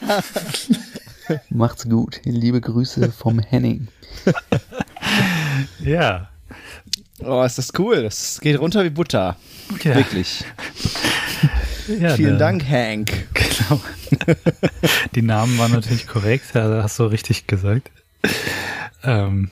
[1.50, 2.20] Macht's gut.
[2.24, 3.88] Liebe Grüße vom Henning.
[5.80, 6.28] ja.
[7.20, 8.02] Oh, ist das cool.
[8.02, 9.36] Das geht runter wie Butter.
[9.84, 9.94] Ja.
[9.94, 10.44] Wirklich.
[12.00, 13.28] Ja, Vielen Dank, Hank.
[13.34, 13.80] Genau.
[15.14, 17.90] Die Namen waren natürlich korrekt, ja, hast du richtig gesagt
[19.04, 19.50] ähm,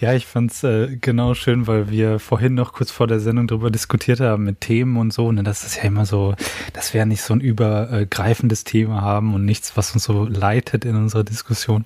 [0.00, 3.70] ja, ich fand's äh, genau schön, weil wir vorhin noch kurz vor der Sendung darüber
[3.70, 5.30] diskutiert haben mit Themen und so.
[5.30, 6.34] Ne, das ist ja immer so,
[6.72, 10.96] dass wir nicht so ein übergreifendes Thema haben und nichts, was uns so leitet in
[10.96, 11.84] unserer Diskussion.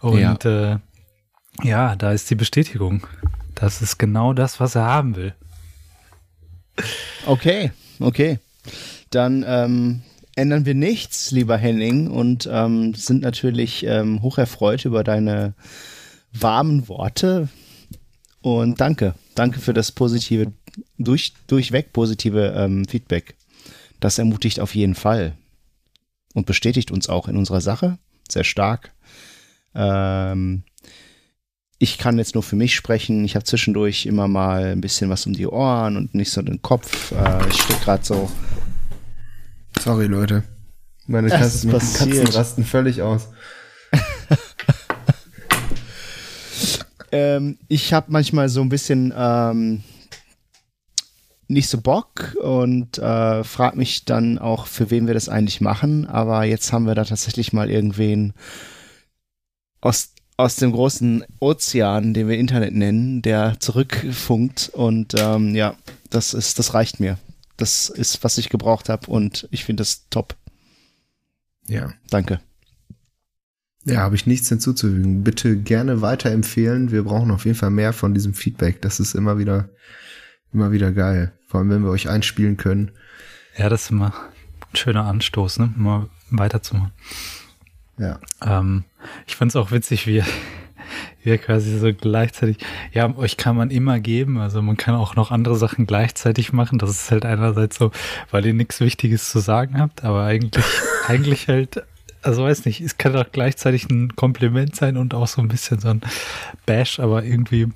[0.00, 0.78] Und ja, äh,
[1.62, 3.06] ja da ist die Bestätigung.
[3.54, 5.34] Das ist genau das, was er haben will.
[7.24, 8.38] Okay, okay.
[9.10, 10.02] Dann ähm,
[10.36, 15.54] ändern wir nichts, lieber Henning, und ähm, sind natürlich ähm, hocherfreut über deine
[16.32, 17.48] warmen Worte.
[18.42, 20.52] Und danke, danke für das positive,
[20.98, 23.34] durch, durchweg positive ähm, Feedback.
[23.98, 25.32] Das ermutigt auf jeden Fall
[26.34, 27.98] und bestätigt uns auch in unserer Sache
[28.30, 28.92] sehr stark.
[29.74, 30.64] Ähm,
[31.78, 33.24] ich kann jetzt nur für mich sprechen.
[33.24, 36.62] Ich habe zwischendurch immer mal ein bisschen was um die Ohren und nicht so den
[36.62, 37.12] Kopf.
[37.12, 38.30] Äh, ich stehe gerade so
[39.78, 40.42] Sorry, Leute.
[41.06, 43.28] Meine Katzen, Katzen rasten völlig aus.
[47.12, 49.84] ähm, ich habe manchmal so ein bisschen ähm,
[51.48, 56.06] nicht so Bock und äh, frage mich dann auch, für wen wir das eigentlich machen.
[56.06, 58.34] Aber jetzt haben wir da tatsächlich mal irgendwen
[59.80, 64.70] aus, aus dem großen Ozean, den wir Internet nennen, der zurückfunkt.
[64.72, 65.76] Und ähm, ja,
[66.10, 67.18] das ist, das reicht mir.
[67.56, 70.36] Das ist, was ich gebraucht habe und ich finde das top.
[71.66, 71.92] Ja.
[72.10, 72.40] Danke.
[73.84, 75.22] Ja, habe ich nichts hinzuzufügen.
[75.22, 76.90] Bitte gerne weiterempfehlen.
[76.90, 78.82] Wir brauchen auf jeden Fall mehr von diesem Feedback.
[78.82, 79.68] Das ist immer wieder,
[80.52, 81.32] immer wieder geil.
[81.46, 82.90] Vor allem, wenn wir euch einspielen können.
[83.56, 84.12] Ja, das ist immer
[84.72, 85.72] ein schöner Anstoß, ne?
[85.76, 86.92] Mal weiterzumachen.
[87.98, 88.20] Ja.
[88.42, 88.84] Ähm,
[89.26, 90.24] ich fand's auch witzig, wie
[91.26, 92.58] wir quasi so gleichzeitig,
[92.92, 96.78] ja, euch kann man immer geben, also man kann auch noch andere Sachen gleichzeitig machen.
[96.78, 97.90] Das ist halt einerseits so,
[98.30, 100.64] weil ihr nichts Wichtiges zu sagen habt, aber eigentlich,
[101.06, 101.82] eigentlich halt,
[102.22, 105.80] also weiß nicht, es kann auch gleichzeitig ein Kompliment sein und auch so ein bisschen
[105.80, 106.00] so ein
[106.64, 107.68] Bash, aber irgendwie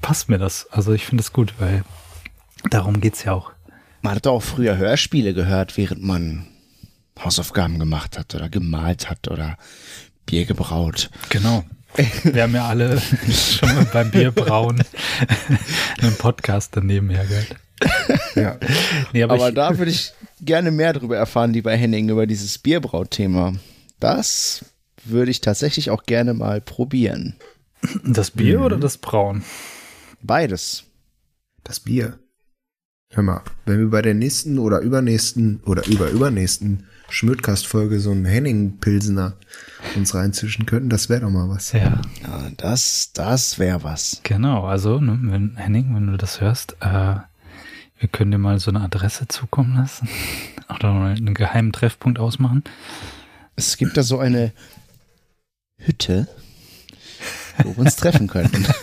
[0.00, 0.66] passt mir das.
[0.70, 1.84] Also ich finde es gut, weil
[2.70, 3.52] darum geht's ja auch.
[4.02, 6.46] Man hat auch früher Hörspiele gehört, während man
[7.22, 9.56] Hausaufgaben gemacht hat oder gemalt hat oder
[10.24, 11.10] Bier gebraut.
[11.30, 11.64] Genau.
[12.24, 14.82] Wir haben ja alle schon mal beim Bierbrauen
[16.02, 17.56] einen Podcast daneben hergehört.
[18.34, 18.58] Ja.
[19.12, 22.58] Nee, aber, aber ich, da würde ich gerne mehr darüber erfahren, lieber Henning, über dieses
[22.58, 23.54] Bierbraut-Thema.
[24.00, 24.64] Das
[25.04, 27.36] würde ich tatsächlich auch gerne mal probieren.
[28.04, 28.64] Das Bier mhm.
[28.64, 29.44] oder das Brauen?
[30.20, 30.84] Beides.
[31.64, 32.18] Das Bier.
[33.10, 39.34] Hör mal, wenn wir bei der nächsten oder übernächsten oder überübernächsten Schmödkast-Folge so einen Henning-Pilsener
[39.96, 41.72] uns reinzischen könnten, das wäre doch mal was.
[41.72, 42.00] Ja.
[42.22, 44.20] ja das, das wäre was.
[44.22, 47.16] Genau, also, ne, wenn, Henning, wenn du das hörst, äh,
[47.98, 50.08] wir können dir mal so eine Adresse zukommen lassen.
[50.68, 52.62] Oder einen geheimen Treffpunkt ausmachen.
[53.56, 54.52] Es gibt da so eine
[55.78, 56.28] Hütte,
[57.62, 58.66] wo wir uns treffen könnten.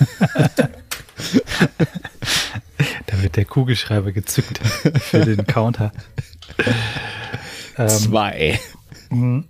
[3.35, 4.59] der Kugelschreiber gezückt
[4.99, 5.91] für den Counter.
[7.77, 8.59] Ähm, Zwei.
[9.09, 9.45] Mhm.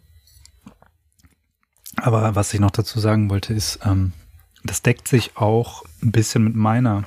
[1.97, 4.13] Aber was ich noch dazu sagen wollte, ist, ähm,
[4.63, 7.03] das deckt sich auch ein bisschen mit meiner,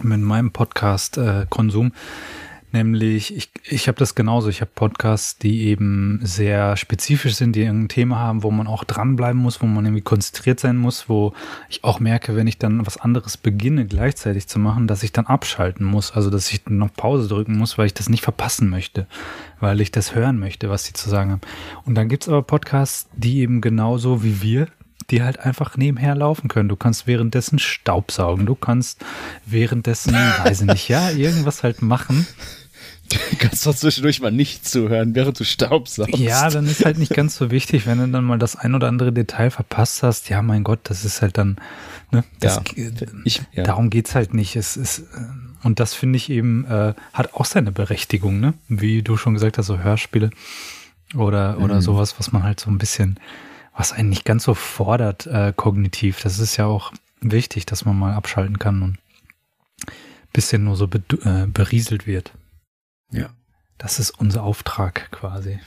[0.00, 1.88] mit meinem Podcast-Konsum.
[1.88, 1.90] Äh,
[2.74, 4.48] Nämlich, ich, ich habe das genauso.
[4.48, 8.82] Ich habe Podcasts, die eben sehr spezifisch sind, die irgendein Thema haben, wo man auch
[8.82, 11.34] dranbleiben muss, wo man irgendwie konzentriert sein muss, wo
[11.68, 15.26] ich auch merke, wenn ich dann was anderes beginne, gleichzeitig zu machen, dass ich dann
[15.26, 16.10] abschalten muss.
[16.10, 19.06] Also, dass ich noch Pause drücken muss, weil ich das nicht verpassen möchte,
[19.60, 21.42] weil ich das hören möchte, was die zu sagen haben.
[21.84, 24.66] Und dann gibt's aber Podcasts, die eben genauso wie wir
[25.10, 26.70] die halt einfach nebenher laufen können.
[26.70, 29.04] Du kannst währenddessen Staubsaugen, du kannst
[29.44, 30.14] währenddessen,
[30.44, 32.26] weiß ich nicht, ja, irgendwas halt machen.
[33.38, 36.18] Kannst doch zwischendurch mal nicht zuhören, während du staubsaugst.
[36.18, 38.88] Ja, dann ist halt nicht ganz so wichtig, wenn du dann mal das ein oder
[38.88, 40.28] andere Detail verpasst hast.
[40.28, 41.56] Ja, mein Gott, das ist halt dann,
[42.10, 42.86] ne, das, ja,
[43.24, 43.64] ich, ja.
[43.64, 44.56] darum geht's halt nicht.
[44.56, 45.04] Es ist, äh,
[45.62, 48.54] und das finde ich eben, äh, hat auch seine Berechtigung, ne?
[48.68, 50.30] Wie du schon gesagt hast, so Hörspiele
[51.14, 51.80] oder, oder mhm.
[51.80, 53.18] sowas, was man halt so ein bisschen,
[53.76, 56.20] was einen nicht ganz so fordert, äh, kognitiv.
[56.22, 58.98] Das ist ja auch wichtig, dass man mal abschalten kann und
[60.34, 62.32] bisschen nur so be äh, berieselt wird.
[63.10, 63.34] Ja.
[63.78, 65.58] Das ist unser Auftrag quasi.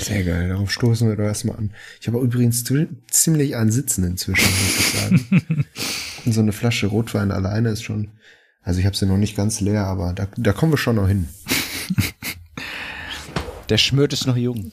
[0.00, 1.74] Sehr geil, darauf stoßen wir doch erstmal an.
[2.00, 5.64] Ich habe übrigens ziemlich ein Sitzen inzwischen, muss ich sagen.
[6.24, 8.12] Und so eine Flasche Rotwein alleine ist schon,
[8.62, 11.08] also ich habe sie noch nicht ganz leer, aber da, da kommen wir schon noch
[11.08, 11.28] hin.
[13.68, 14.70] Der Schmört ist noch jung.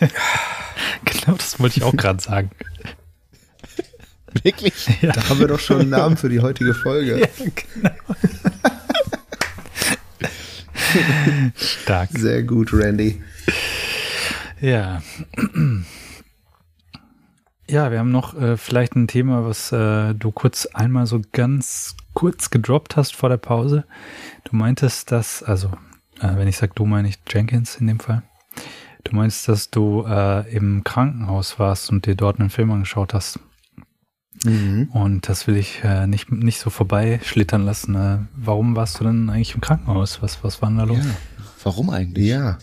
[0.00, 2.50] genau, das wollte ich auch gerade sagen.
[4.42, 4.88] Wirklich?
[5.00, 5.12] Ja.
[5.12, 7.28] Da haben wir doch schon einen Namen für die heutige Folge.
[7.38, 7.90] Ja, genau.
[11.56, 12.10] Stark.
[12.12, 13.22] Sehr gut, Randy.
[14.60, 15.02] Ja.
[17.68, 21.96] Ja, wir haben noch äh, vielleicht ein Thema, was äh, du kurz einmal so ganz
[22.14, 23.84] kurz gedroppt hast vor der Pause.
[24.44, 25.68] Du meintest, dass, also
[26.20, 28.22] äh, wenn ich sage du, meine ich Jenkins in dem Fall.
[29.04, 33.38] Du meinst, dass du äh, im Krankenhaus warst und dir dort einen Film angeschaut hast.
[34.44, 34.88] Mhm.
[34.92, 37.94] Und das will ich äh, nicht, nicht so vorbeischlittern lassen.
[37.94, 40.22] Äh, warum warst du denn eigentlich im Krankenhaus?
[40.22, 40.98] Was, was war denn da los?
[40.98, 41.16] Ja.
[41.64, 42.26] Warum eigentlich?
[42.26, 42.58] Ja.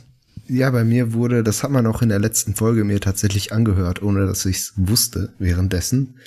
[0.48, 4.04] Ja, bei mir wurde, das hat man auch in der letzten Folge mir tatsächlich angehört,
[4.04, 6.20] ohne dass ich es wusste währenddessen.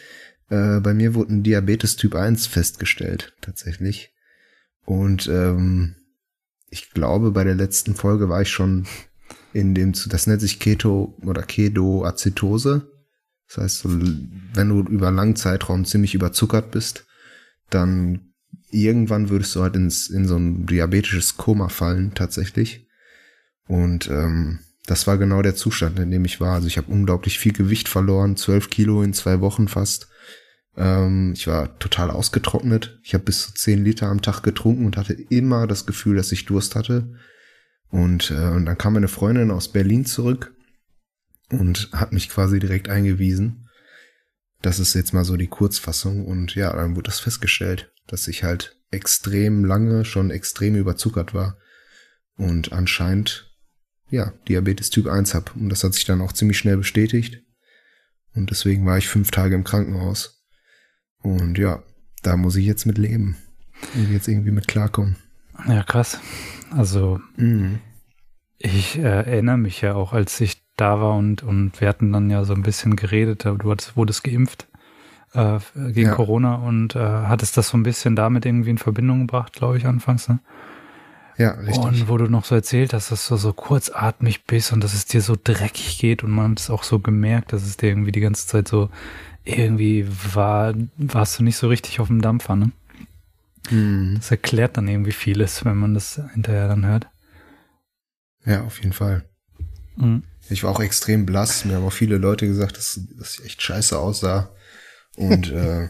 [0.48, 4.12] Äh, bei mir wurde ein Diabetes Typ 1 festgestellt, tatsächlich.
[4.84, 5.94] Und ähm,
[6.68, 8.86] ich glaube, bei der letzten Folge war ich schon
[9.52, 12.90] in dem, das nennt sich Keto oder Ketoazitose.
[13.48, 17.06] Das heißt, wenn du über einen langen Zeitraum ziemlich überzuckert bist,
[17.70, 18.32] dann
[18.70, 22.86] irgendwann würdest du halt ins, in so ein diabetisches Koma fallen, tatsächlich.
[23.66, 26.54] Und ähm, das war genau der Zustand, in dem ich war.
[26.54, 30.08] Also ich habe unglaublich viel Gewicht verloren, zwölf Kilo in zwei Wochen fast.
[30.76, 32.98] Ähm, ich war total ausgetrocknet.
[33.02, 36.32] Ich habe bis zu zehn Liter am Tag getrunken und hatte immer das Gefühl, dass
[36.32, 37.14] ich Durst hatte.
[37.90, 40.54] Und, äh, und dann kam meine Freundin aus Berlin zurück
[41.50, 43.68] und hat mich quasi direkt eingewiesen.
[44.60, 48.42] Das ist jetzt mal so die Kurzfassung und ja, dann wurde das festgestellt, dass ich
[48.44, 51.58] halt extrem lange schon extrem überzuckert war
[52.36, 53.54] und anscheinend
[54.10, 57.42] ja, Diabetes Typ 1 hab und das hat sich dann auch ziemlich schnell bestätigt
[58.34, 60.42] und deswegen war ich fünf Tage im Krankenhaus
[61.18, 61.82] und ja,
[62.22, 63.36] da muss ich jetzt mit leben
[63.94, 65.16] und jetzt irgendwie mit klarkommen.
[65.66, 66.18] Ja, krass.
[66.70, 67.80] Also mhm.
[68.58, 72.30] ich äh, erinnere mich ja auch, als ich da war und, und wir hatten dann
[72.30, 74.66] ja so ein bisschen geredet, du hattest, wurdest geimpft
[75.34, 76.14] äh, gegen ja.
[76.14, 79.86] Corona und äh, hattest das so ein bisschen damit irgendwie in Verbindung gebracht, glaube ich,
[79.86, 80.38] anfangs, ne?
[81.36, 81.78] Ja, richtig.
[81.78, 85.06] Und wo du noch so erzählt hast, dass du so kurzatmig bist und dass es
[85.06, 88.10] dir so dreckig geht und man hat es auch so gemerkt, dass es dir irgendwie
[88.10, 88.90] die ganze Zeit so
[89.44, 92.72] irgendwie war, warst du nicht so richtig auf dem Dampfer, ne?
[93.70, 94.14] Mhm.
[94.16, 97.06] Das erklärt dann irgendwie vieles, wenn man das hinterher dann hört.
[98.44, 99.24] Ja, auf jeden Fall.
[99.96, 100.22] Mhm.
[100.50, 101.64] Ich war auch extrem blass.
[101.64, 104.50] Mir haben auch viele Leute gesagt, dass, dass ich echt scheiße aussah.
[105.16, 105.88] Und äh,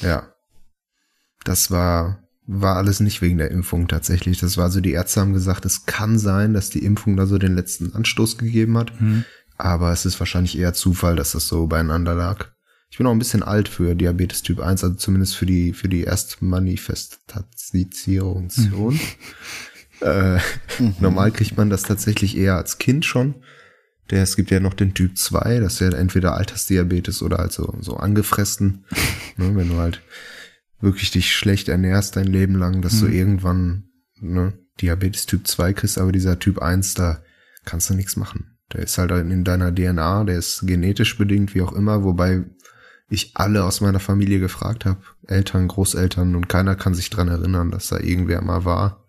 [0.00, 0.32] ja,
[1.44, 4.38] das war, war alles nicht wegen der Impfung tatsächlich.
[4.40, 7.38] Das war so, die Ärzte haben gesagt, es kann sein, dass die Impfung da so
[7.38, 9.00] den letzten Anstoß gegeben hat.
[9.00, 9.24] Mhm.
[9.56, 12.50] Aber es ist wahrscheinlich eher Zufall, dass das so beieinander lag.
[12.90, 15.88] Ich bin auch ein bisschen alt für Diabetes Typ 1, also zumindest für die, für
[15.88, 18.50] die Erstmanifestation.
[18.56, 19.00] Mhm.
[20.02, 20.40] Äh,
[20.78, 20.94] mhm.
[21.00, 23.36] Normal kriegt man das tatsächlich eher als Kind schon.
[24.10, 27.52] Der, es gibt ja noch den Typ 2, das ist ja entweder Altersdiabetes oder halt
[27.52, 28.84] so, angefressen.
[29.36, 30.02] ne, wenn du halt
[30.80, 33.06] wirklich dich schlecht ernährst dein Leben lang, dass mhm.
[33.06, 33.84] du irgendwann
[34.20, 37.22] ne, Diabetes Typ 2 kriegst, aber dieser Typ 1, da
[37.64, 38.56] kannst du nichts machen.
[38.72, 42.44] Der ist halt in deiner DNA, der ist genetisch bedingt, wie auch immer, wobei
[43.08, 47.70] ich alle aus meiner Familie gefragt habe, Eltern, Großeltern, und keiner kann sich dran erinnern,
[47.70, 49.06] dass da irgendwer mal war.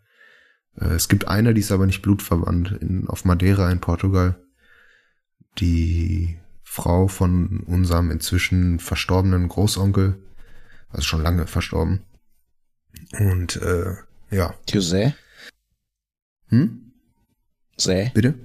[0.79, 4.39] Äh, es gibt eine, die ist aber nicht blutverwandt, in, auf Madeira in Portugal.
[5.59, 10.17] Die Frau von unserem inzwischen verstorbenen Großonkel,
[10.89, 12.01] also schon lange verstorben.
[13.19, 13.95] Und äh,
[14.29, 14.53] ja.
[14.69, 15.13] José?
[16.49, 16.91] Hm?
[17.77, 18.11] Sä?
[18.13, 18.35] Bitte?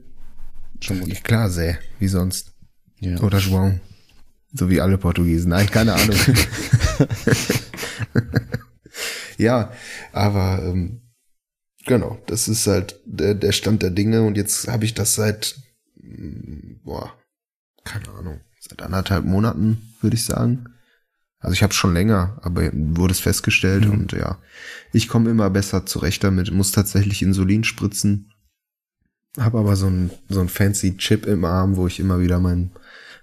[0.81, 1.09] Schon gut.
[1.09, 2.53] Ja, klar, Sä, wie sonst.
[3.01, 3.19] Ja.
[3.21, 3.81] Oder João.
[4.53, 5.51] So wie alle Portugiesen.
[5.51, 6.19] Nein, keine Ahnung.
[9.39, 9.73] ja,
[10.13, 11.01] aber ähm,
[11.87, 15.57] genau, das ist halt der, der Stand der Dinge und jetzt habe ich das seit,
[16.85, 17.13] boah,
[17.85, 20.67] keine Ahnung, seit anderthalb Monaten, würde ich sagen.
[21.39, 23.91] Also ich habe schon länger, aber wurde es festgestellt Mhm.
[23.93, 24.39] und ja,
[24.93, 28.33] ich komme immer besser zurecht damit, muss tatsächlich Insulin spritzen,
[29.39, 32.71] habe aber so ein so ein fancy Chip im Arm, wo ich immer wieder mein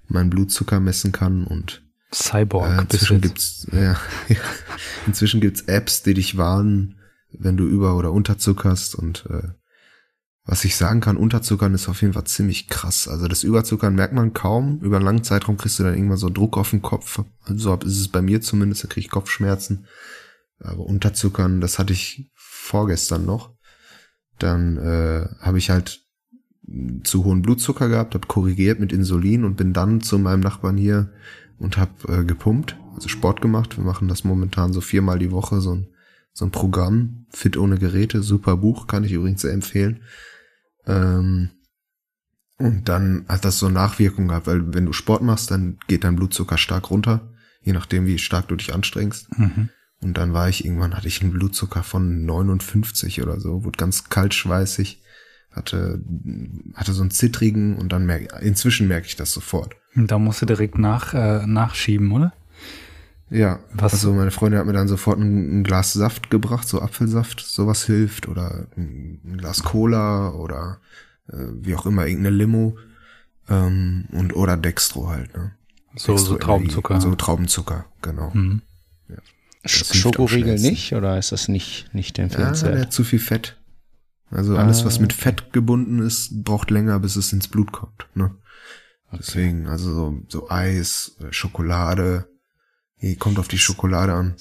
[0.07, 1.81] mein Blutzucker messen kann und
[2.13, 2.67] Cyborg.
[2.77, 3.93] äh, inzwischen gibt's ja,
[4.27, 4.35] ja,
[5.05, 6.95] inzwischen gibt's Apps, die dich warnen,
[7.31, 9.49] wenn du über oder unterzuckerst und äh,
[10.49, 13.07] was ich sagen kann, Unterzuckern ist auf jeden Fall ziemlich krass.
[13.07, 14.79] Also das Überzuckern merkt man kaum.
[14.79, 17.21] Über einen langen Zeitraum kriegst du dann irgendwann so Druck auf den Kopf.
[17.45, 19.85] So ist es bei mir zumindest, da krieg ich Kopfschmerzen.
[20.59, 23.53] Aber Unterzuckern, das hatte ich vorgestern noch.
[24.39, 26.01] Dann äh, habe ich halt
[27.03, 31.11] zu hohen Blutzucker gehabt, habe korrigiert mit Insulin und bin dann zu meinem Nachbarn hier
[31.59, 33.77] und habe äh, gepumpt, also Sport gemacht.
[33.77, 35.89] Wir machen das momentan so viermal die Woche, so ein,
[36.33, 40.01] so ein Programm, Fit ohne Geräte, super Buch, kann ich übrigens sehr empfehlen.
[40.89, 41.49] Ähm,
[42.57, 46.17] und dann hat das so Nachwirkungen gehabt, weil wenn du Sport machst, dann geht dein
[46.17, 47.29] Blutzucker stark runter,
[47.61, 49.37] je nachdem, wie stark du dich anstrengst.
[49.37, 49.69] Mhm.
[50.01, 54.09] Und dann war ich irgendwann, hatte ich einen Blutzucker von 59 oder so, wurde ganz
[54.09, 55.01] kaltschweißig,
[55.51, 56.01] hatte,
[56.75, 59.75] hatte so einen zittrigen und dann merke inzwischen merke ich das sofort.
[59.95, 62.33] Da musst du direkt nach, äh, nachschieben, oder?
[63.29, 66.81] Ja, Was- also meine Freundin hat mir dann sofort ein, ein Glas Saft gebracht, so
[66.81, 70.79] Apfelsaft, sowas hilft oder ein, ein Glas Cola oder
[71.27, 72.77] äh, wie auch immer, irgendeine Limo
[73.47, 75.51] ähm, und oder Dextro halt, ne?
[75.95, 77.01] So, so Traubenzucker.
[77.01, 78.31] So Traubenzucker, genau.
[78.33, 78.61] Mhm.
[79.09, 79.17] Am
[79.65, 82.73] Schokoriegel nicht oder ist das nicht, nicht Ja, empfehlenswert?
[82.75, 83.57] der hat zu viel Fett.
[84.31, 88.07] Also alles, Ah, was mit Fett gebunden ist, braucht länger, bis es ins Blut kommt.
[88.15, 88.33] Ne?
[89.11, 92.28] Deswegen, also so, so Eis, äh, Schokolade,
[92.99, 94.35] hier kommt auf die Schokolade an.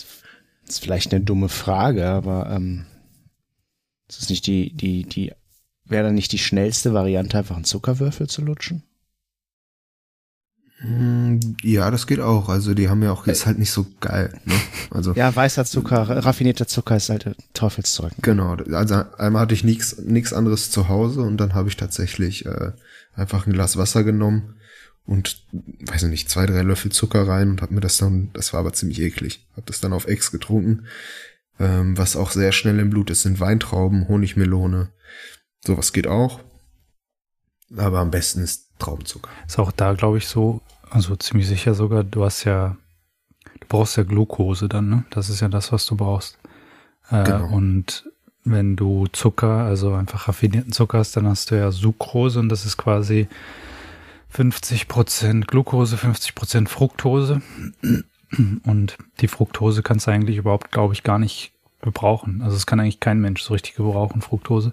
[0.66, 2.84] Das ist vielleicht eine dumme Frage, aber ähm,
[4.08, 5.32] ist das nicht die, die, die,
[5.84, 8.82] wäre dann nicht die schnellste Variante, einfach einen Zuckerwürfel zu lutschen?
[10.80, 12.48] Hm, Ja, das geht auch.
[12.48, 14.38] Also die haben ja auch, ist halt nicht so geil.
[14.44, 14.54] Ne?
[14.90, 18.12] Also Ja, weißer Zucker, raffinierter Zucker ist halt Teufelszeug.
[18.22, 18.54] genau.
[18.72, 22.72] Also einmal hatte ich nichts nichts anderes zu Hause und dann habe ich tatsächlich äh,
[23.14, 24.54] einfach ein Glas Wasser genommen
[25.08, 25.42] und
[25.86, 28.60] weiß ich nicht zwei drei Löffel Zucker rein und habe mir das dann, das war
[28.60, 30.86] aber ziemlich eklig, habe das dann auf Ex getrunken.
[31.58, 34.90] Ähm, was auch sehr schnell im Blut ist, sind Weintrauben, Honigmelone.
[35.66, 36.40] Sowas geht auch.
[37.76, 39.30] Aber am besten ist Traubenzucker.
[39.46, 42.76] Ist auch da, glaube ich, so, also ziemlich sicher sogar, du hast ja,
[43.60, 45.04] du brauchst ja Glucose dann, ne?
[45.10, 46.38] Das ist ja das, was du brauchst.
[47.10, 47.48] Äh, Genau.
[47.48, 48.08] Und
[48.44, 52.66] wenn du Zucker, also einfach raffinierten Zucker hast, dann hast du ja Sucrose und das
[52.66, 53.26] ist quasi
[54.34, 57.42] 50% Glucose, 50% Fructose.
[58.64, 62.42] Und die Fructose kannst du eigentlich überhaupt, glaube ich, gar nicht gebrauchen.
[62.42, 64.72] Also es kann eigentlich kein Mensch so richtig gebrauchen, Fructose.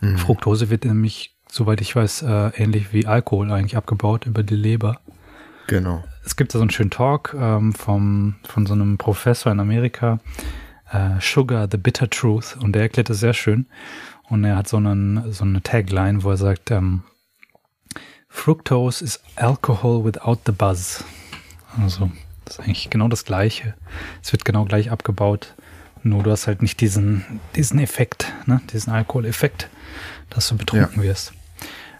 [0.00, 0.18] Mhm.
[0.18, 5.00] Fructose wird nämlich, soweit ich weiß, äh, ähnlich wie Alkohol eigentlich abgebaut über die Leber.
[5.66, 6.04] Genau.
[6.24, 10.20] Es gibt da so einen schönen Talk ähm, vom, von so einem Professor in Amerika,
[10.90, 13.66] äh, Sugar, the Bitter Truth, und der erklärt das sehr schön.
[14.28, 17.02] Und er hat so, einen, so eine Tagline, wo er sagt, ähm,
[18.34, 21.02] Fructose is alcohol without the buzz.
[21.80, 22.10] Also,
[22.44, 23.74] das ist eigentlich genau das Gleiche.
[24.22, 25.54] Es wird genau gleich abgebaut.
[26.02, 27.24] Nur du hast halt nicht diesen,
[27.56, 28.60] diesen Effekt, ne?
[28.70, 29.70] diesen Alkoholeffekt,
[30.28, 31.32] dass du betrunken wirst.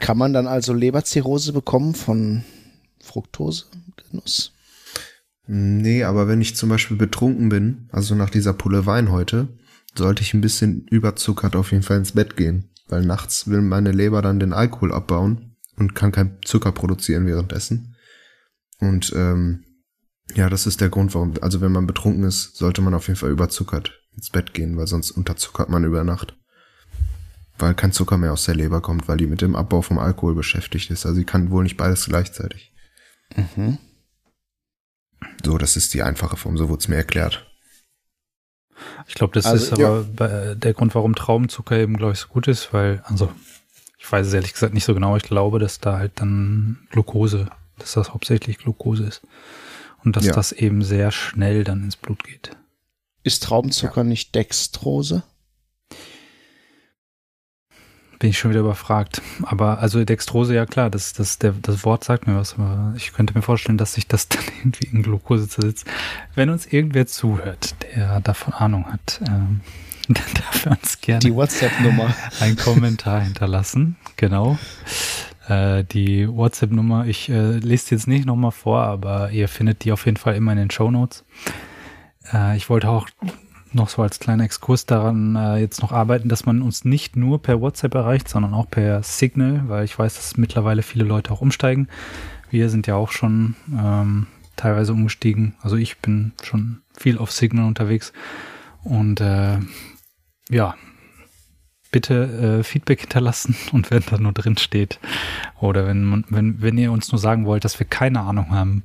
[0.01, 2.45] Kann man dann also Leberzirrhose bekommen von
[3.01, 4.53] Fructosegenuss?
[5.47, 9.49] Nee, aber wenn ich zum Beispiel betrunken bin, also nach dieser Pulle Wein heute,
[9.97, 12.69] sollte ich ein bisschen überzuckert auf jeden Fall ins Bett gehen.
[12.89, 17.97] Weil nachts will meine Leber dann den Alkohol abbauen und kann kein Zucker produzieren währenddessen.
[18.81, 19.65] Und ähm,
[20.35, 23.19] ja, das ist der Grund, warum, also wenn man betrunken ist, sollte man auf jeden
[23.19, 26.37] Fall überzuckert ins Bett gehen, weil sonst unterzuckert man über Nacht.
[27.59, 30.35] Weil kein Zucker mehr aus der Leber kommt, weil die mit dem Abbau vom Alkohol
[30.35, 31.07] beschäftigt ist.
[31.07, 32.73] Also sie kann wohl nicht beides gleichzeitig.
[33.37, 33.79] Mhm.
[35.45, 37.49] So, das ist die einfache Form, so wurde es mir erklärt.
[39.07, 42.29] Ich glaube, das Also, ist aber bei- der Grund, warum Traubenzucker eben, glaube ich, so
[42.29, 43.33] gut ist, weil, also,
[44.05, 47.49] ich weiß es ehrlich gesagt nicht so genau, ich glaube, dass da halt dann Glucose,
[47.79, 49.23] dass das hauptsächlich Glucose ist.
[50.05, 50.35] Und dass Ja.
[50.35, 52.51] das eben sehr schnell dann ins Blut geht.
[53.23, 55.23] Ist Traubenzucker nicht Dextrose?
[58.19, 59.23] Bin ich schon wieder überfragt.
[59.43, 63.13] Aber also Dextrose, ja klar, das, das, der, das Wort sagt mir was, aber ich
[63.15, 65.87] könnte mir vorstellen, dass sich das dann irgendwie in Glucose zersetzt.
[66.35, 69.63] Wenn uns irgendwer zuhört, der davon Ahnung hat, ähm,
[70.09, 72.15] dann darf er uns gerne Die WhatsApp-Nummer.
[72.41, 73.97] einen Kommentar hinterlassen.
[74.17, 74.59] Genau.
[75.49, 80.07] Äh, die WhatsApp-Nummer, ich äh, lese jetzt nicht nochmal vor, aber ihr findet die auf
[80.07, 81.25] jeden Fall immer in den Show Notes.
[82.33, 83.09] Äh, ich wollte auch
[83.73, 87.43] noch so als kleiner Exkurs daran äh, jetzt noch arbeiten, dass man uns nicht nur
[87.43, 91.41] per WhatsApp erreicht, sondern auch per Signal, weil ich weiß, dass mittlerweile viele Leute auch
[91.41, 91.89] umsteigen.
[92.51, 95.55] Wir sind ja auch schon ähm, teilweise umgestiegen.
[95.61, 98.13] Also ich bin schon viel auf Signal unterwegs.
[98.85, 99.59] Und äh,
[100.51, 100.75] ja,
[101.95, 104.99] bitte äh, Feedback hinterlassen und wenn da nur drin steht
[105.61, 108.83] oder wenn, man, wenn, wenn ihr uns nur sagen wollt, dass wir keine Ahnung haben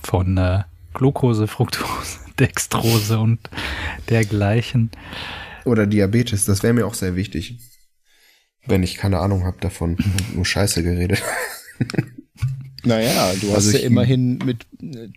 [0.00, 3.40] von äh, Glucose, Fructose, Dextrose und
[4.08, 4.90] dergleichen.
[5.64, 7.58] Oder Diabetes, das wäre mir auch sehr wichtig.
[8.66, 11.22] Wenn ich keine Ahnung habe davon und nur Scheiße geredet.
[12.84, 15.08] Naja, du hast Also ja immerhin mit, äh,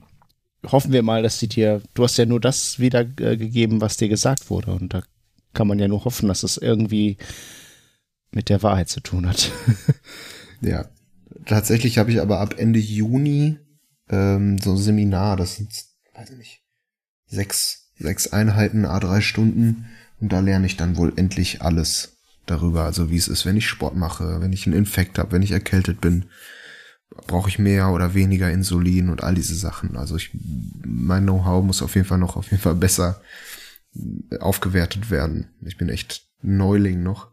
[0.66, 4.50] hoffen wir mal, dass sie dir, du hast ja nur das wiedergegeben, was dir gesagt
[4.50, 4.72] wurde.
[4.72, 5.04] Und da
[5.58, 7.18] kann man ja nur hoffen, dass es irgendwie
[8.32, 9.52] mit der Wahrheit zu tun hat.
[10.60, 10.90] Ja.
[11.46, 13.60] Tatsächlich habe ich aber ab Ende Juni
[14.10, 15.72] ähm, so ein Seminar, das sind,
[16.16, 16.64] weiß ich nicht,
[17.28, 19.86] sechs, sechs Einheiten, a drei Stunden.
[20.20, 22.86] Und da lerne ich dann wohl endlich alles darüber.
[22.86, 25.52] Also wie es ist, wenn ich Sport mache, wenn ich einen Infekt habe, wenn ich
[25.52, 26.26] erkältet bin.
[27.28, 29.96] Brauche ich mehr oder weniger Insulin und all diese Sachen.
[29.96, 30.32] Also ich,
[30.84, 33.22] mein Know-how muss auf jeden Fall noch auf jeden Fall besser
[34.40, 35.50] aufgewertet werden.
[35.66, 37.32] Ich bin echt Neuling noch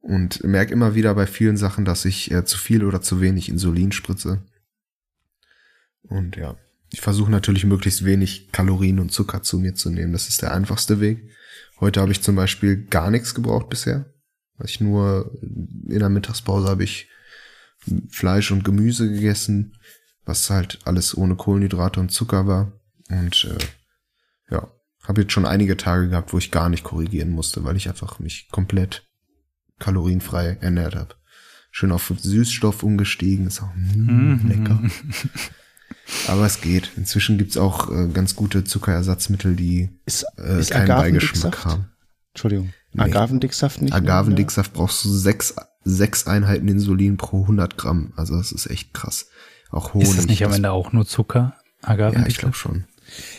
[0.00, 3.48] und merke immer wieder bei vielen Sachen, dass ich äh, zu viel oder zu wenig
[3.48, 4.42] Insulin spritze.
[6.02, 6.56] Und ja,
[6.90, 10.12] ich versuche natürlich möglichst wenig Kalorien und Zucker zu mir zu nehmen.
[10.12, 11.30] Das ist der einfachste Weg.
[11.80, 14.06] Heute habe ich zum Beispiel gar nichts gebraucht bisher.
[14.64, 17.08] Ich nur in der Mittagspause habe ich
[18.08, 19.76] Fleisch und Gemüse gegessen,
[20.24, 22.72] was halt alles ohne Kohlenhydrate und Zucker war.
[23.08, 23.64] Und äh,
[25.08, 28.18] habe jetzt schon einige Tage gehabt, wo ich gar nicht korrigieren musste, weil ich einfach
[28.18, 29.06] mich komplett
[29.78, 31.14] kalorienfrei ernährt habe.
[31.70, 34.48] Schön auf Süßstoff umgestiegen, ist auch mm, Mhm.
[34.48, 34.82] lecker.
[36.26, 36.90] Aber es geht.
[36.96, 41.64] Inzwischen gibt's auch äh, ganz gute Zuckerersatzmittel, die Ist, äh, ist keinen Beigeschmack Agavendicksaft?
[41.66, 41.88] haben.
[42.32, 42.72] Entschuldigung.
[42.92, 43.02] Nee.
[43.02, 43.92] Agavendicksaft nicht?
[43.92, 45.54] mehr, Agavendicksaft brauchst du sechs,
[45.84, 48.12] sechs Einheiten Insulin pro 100 Gramm.
[48.16, 49.26] Also das ist echt krass.
[49.70, 50.08] Auch Honig.
[50.08, 51.54] Ist das nicht am Ende auch nur Zucker?
[51.82, 52.84] Agave Ja, ich glaube schon.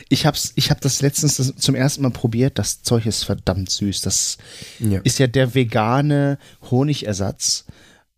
[0.09, 2.57] Ich hab's, ich hab das letztens das zum ersten Mal probiert.
[2.59, 4.01] Das Zeug ist verdammt süß.
[4.01, 4.37] Das
[4.79, 4.99] Ja.
[5.03, 6.37] ist ja der vegane
[6.71, 7.65] Honigersatz.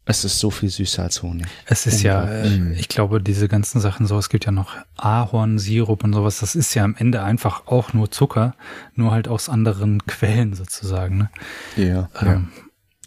[0.04, 1.46] Es ist so viel süßer als Honig.
[1.66, 6.04] Es ist ja, äh, ich glaube, diese ganzen Sachen so, es gibt ja noch Ahornsirup
[6.04, 8.56] und sowas, das ist ja am Ende einfach auch nur Zucker,
[8.96, 11.18] nur halt aus anderen Quellen sozusagen.
[11.18, 11.30] Ne?
[11.78, 12.10] Ja.
[12.20, 12.50] Ähm,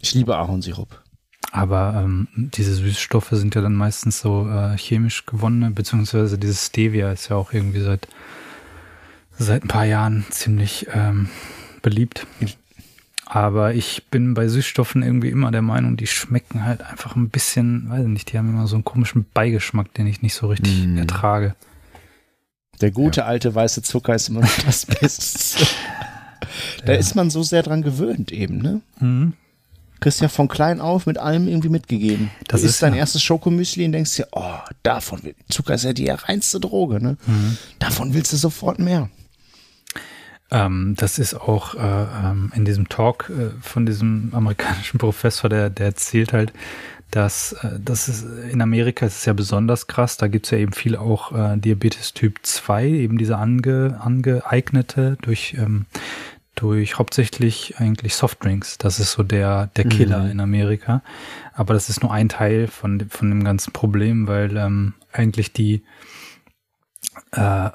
[0.01, 1.01] Ich liebe Ahornsirup.
[1.51, 7.11] Aber ähm, diese Süßstoffe sind ja dann meistens so äh, chemisch gewonnene, beziehungsweise dieses Stevia
[7.11, 8.07] ist ja auch irgendwie seit,
[9.37, 11.29] seit ein paar Jahren ziemlich ähm,
[11.81, 12.25] beliebt.
[13.27, 17.89] Aber ich bin bei Süßstoffen irgendwie immer der Meinung, die schmecken halt einfach ein bisschen,
[17.89, 20.85] weiß ich nicht, die haben immer so einen komischen Beigeschmack, den ich nicht so richtig
[20.85, 20.97] Mm.
[20.97, 21.55] ertrage.
[22.81, 25.65] Der gute alte weiße Zucker ist immer noch das Beste.
[26.85, 26.99] da Ja.
[26.99, 28.81] ist man so sehr dran gewöhnt eben, ne?
[28.99, 29.33] Mhm.
[29.99, 32.29] Kriegst ja von klein auf mit allem irgendwie mitgegeben.
[32.47, 35.83] Das du ist dein ja- erstes Schokomüsli und denkst dir, oh, davon will, Zucker ist
[35.85, 37.17] ja die reinste Droge, ne?
[37.25, 37.57] Mhm.
[37.79, 39.09] Davon willst du sofort mehr.
[40.51, 45.69] Ähm, das ist auch äh, ähm, in diesem Talk äh, von diesem amerikanischen Professor, der,
[45.71, 46.53] der erzählt halt,
[47.09, 50.59] dass äh, das ist, in Amerika ist es ja besonders krass, da gibt es ja
[50.59, 55.85] eben viel auch äh, Diabetes Typ 2, eben diese ange, angeeignete durch, ähm,
[56.55, 58.77] durch hauptsächlich eigentlich Softdrinks.
[58.77, 60.31] Das ist so der, der Killer Mhm.
[60.31, 61.01] in Amerika.
[61.53, 65.53] Aber das ist nur ein Teil von, dem- von dem ganzen Problem, weil ähm, eigentlich
[65.53, 65.83] die
[67.31, 67.69] äh,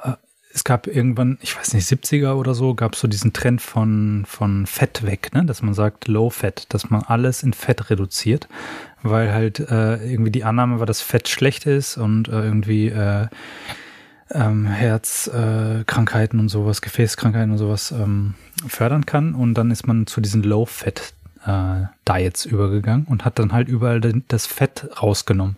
[0.53, 4.25] es gab irgendwann, ich weiß nicht, 70er oder so, gab es so diesen Trend von,
[4.27, 5.45] von Fett weg, ne?
[5.45, 8.49] dass man sagt Low Fat, dass man alles in Fett reduziert,
[9.03, 13.29] weil halt äh, irgendwie die Annahme war, dass Fett schlecht ist und äh, irgendwie äh,
[14.33, 18.35] ähm, Herzkrankheiten äh, und sowas, Gefäßkrankheiten und sowas ähm,
[18.67, 19.35] fördern kann.
[19.35, 21.13] Und dann ist man zu diesen Low Fat
[21.47, 21.87] äh,
[22.47, 25.57] übergegangen und hat dann halt überall das Fett rausgenommen.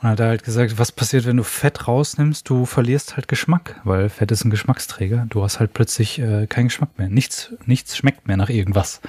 [0.00, 2.48] Und hat halt gesagt, was passiert, wenn du Fett rausnimmst?
[2.48, 5.26] Du verlierst halt Geschmack, weil Fett ist ein Geschmacksträger.
[5.30, 7.08] Du hast halt plötzlich äh, keinen Geschmack mehr.
[7.08, 9.00] Nichts, nichts schmeckt mehr nach irgendwas.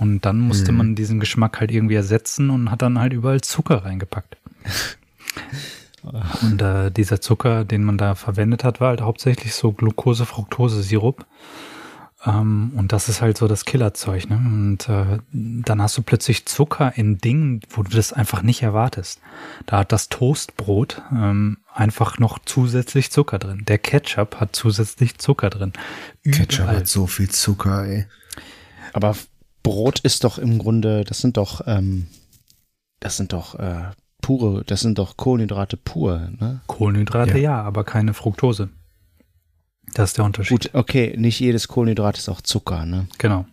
[0.00, 0.78] Und dann musste Mhm.
[0.78, 4.36] man diesen Geschmack halt irgendwie ersetzen und hat dann halt überall Zucker reingepackt.
[6.02, 11.24] Und äh, dieser Zucker, den man da verwendet hat, war halt hauptsächlich so Glucose-Fructose-Sirup.
[12.24, 14.28] Ähm, und das ist halt so das Killerzeug.
[14.28, 14.36] Ne?
[14.36, 19.20] Und äh, dann hast du plötzlich Zucker in Dingen, wo du das einfach nicht erwartest.
[19.66, 23.64] Da hat das Toastbrot ähm, einfach noch zusätzlich Zucker drin.
[23.66, 25.72] Der Ketchup hat zusätzlich Zucker drin.
[26.24, 26.76] Ketchup Überall.
[26.78, 28.06] hat so viel Zucker, ey.
[28.92, 29.16] Aber
[29.62, 32.08] Brot ist doch im Grunde, das sind doch, ähm,
[33.00, 33.90] das sind doch äh,
[34.22, 36.62] pure, das sind doch Kohlenhydrate pur, ne?
[36.66, 37.56] Kohlenhydrate Ja.
[37.58, 37.62] ja.
[37.62, 38.70] aber keine Fructose.
[39.94, 40.62] Das ist der Unterschied.
[40.62, 43.08] Gut, okay, nicht jedes Kohlenhydrat ist auch Zucker, ne?
[43.18, 43.44] Genau.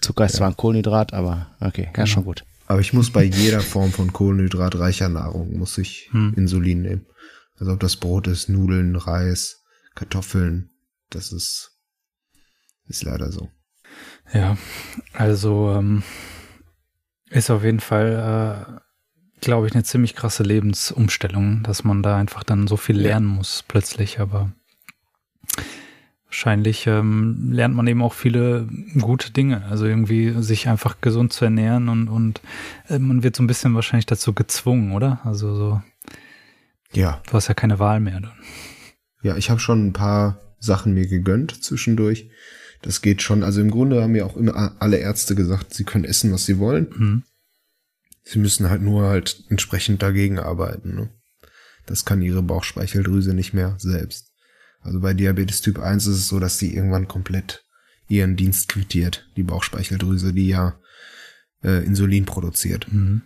[0.00, 2.44] Zucker ist zwar ein Kohlenhydrat, aber okay, ja, schon gut.
[2.66, 6.32] Aber ich muss bei jeder Form von kohlenhydratreicher Nahrung, muss ich Hm.
[6.36, 7.06] Insulin nehmen.
[7.58, 9.62] Also ob das Brot ist, Nudeln, Reis,
[9.94, 10.70] Kartoffeln,
[11.10, 11.76] das ist,
[12.86, 13.50] ist leider so.
[14.32, 14.56] Ja,
[15.12, 16.02] also ähm,
[17.28, 18.80] ist auf jeden Fall, äh,
[19.42, 23.62] glaube ich, eine ziemlich krasse Lebensumstellung, dass man da einfach dann so viel lernen muss
[23.68, 24.50] plötzlich, aber
[26.26, 28.66] wahrscheinlich ähm, lernt man eben auch viele
[28.98, 32.40] gute Dinge, also irgendwie sich einfach gesund zu ernähren und, und
[32.88, 35.20] äh, man wird so ein bisschen wahrscheinlich dazu gezwungen, oder?
[35.24, 35.82] Also so,
[36.92, 38.32] Ja, du hast ja keine Wahl mehr dann.
[39.22, 42.30] ja, ich habe schon ein paar Sachen mir gegönnt zwischendurch.
[42.82, 43.42] Das geht schon.
[43.44, 46.58] Also im Grunde haben mir auch immer alle Ärzte gesagt, sie können essen, was sie
[46.58, 46.86] wollen.
[46.96, 47.22] Mhm.
[48.24, 50.94] Sie müssen halt nur halt entsprechend dagegen arbeiten.
[50.94, 51.10] Ne?
[51.86, 54.32] Das kann ihre Bauchspeicheldrüse nicht mehr selbst.
[54.80, 57.64] Also bei Diabetes Typ 1 ist es so, dass sie irgendwann komplett
[58.08, 60.78] ihren Dienst quittiert, die Bauchspeicheldrüse, die ja
[61.62, 62.92] äh, Insulin produziert.
[62.92, 63.22] Mhm.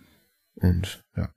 [0.55, 1.29] Und ja,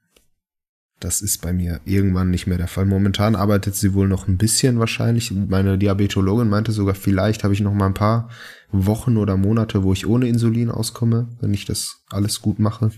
[1.01, 2.85] das ist bei mir irgendwann nicht mehr der Fall.
[2.85, 5.31] Momentan arbeitet sie wohl noch ein bisschen wahrscheinlich.
[5.33, 8.31] Meine Diabetologin meinte sogar, vielleicht habe ich noch mal ein paar
[8.71, 12.91] Wochen oder Monate, wo ich ohne Insulin auskomme, wenn ich das alles gut mache.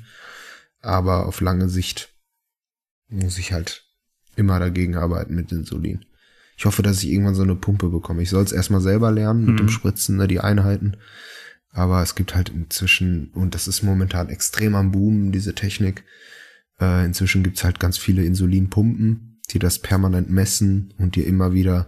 [0.83, 2.13] Aber auf lange Sicht
[3.09, 3.85] muss ich halt
[4.37, 6.05] immer dagegen arbeiten mit Insulin.
[6.57, 8.23] Ich hoffe, dass ich irgendwann so eine Pumpe bekomme.
[8.23, 9.59] Ich soll es erstmal selber lernen mit Mhm.
[9.59, 10.97] dem Spritzen, ne, die Einheiten.
[11.71, 16.05] Aber es gibt halt inzwischen, und das ist momentan extrem am Boom, diese Technik.
[16.81, 21.87] Äh, inzwischen gibt's halt ganz viele Insulinpumpen, die das permanent messen und dir immer wieder.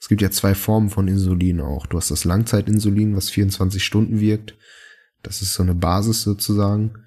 [0.00, 1.86] Es gibt ja zwei Formen von Insulin auch.
[1.86, 4.56] Du hast das Langzeitinsulin, was 24 Stunden wirkt.
[5.22, 7.03] Das ist so eine Basis sozusagen.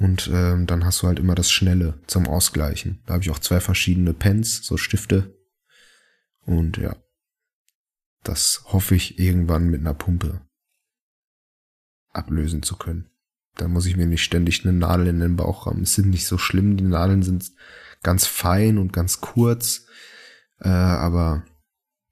[0.00, 3.02] Und ähm, dann hast du halt immer das Schnelle zum Ausgleichen.
[3.04, 5.36] Da habe ich auch zwei verschiedene Pens, so Stifte.
[6.46, 6.96] Und ja,
[8.24, 10.40] das hoffe ich irgendwann mit einer Pumpe
[12.12, 13.10] ablösen zu können.
[13.56, 15.82] Da muss ich mir nicht ständig eine Nadel in den Bauch rammen.
[15.82, 17.50] Es sind nicht so schlimm, die Nadeln sind
[18.02, 19.86] ganz fein und ganz kurz,
[20.60, 21.44] äh, aber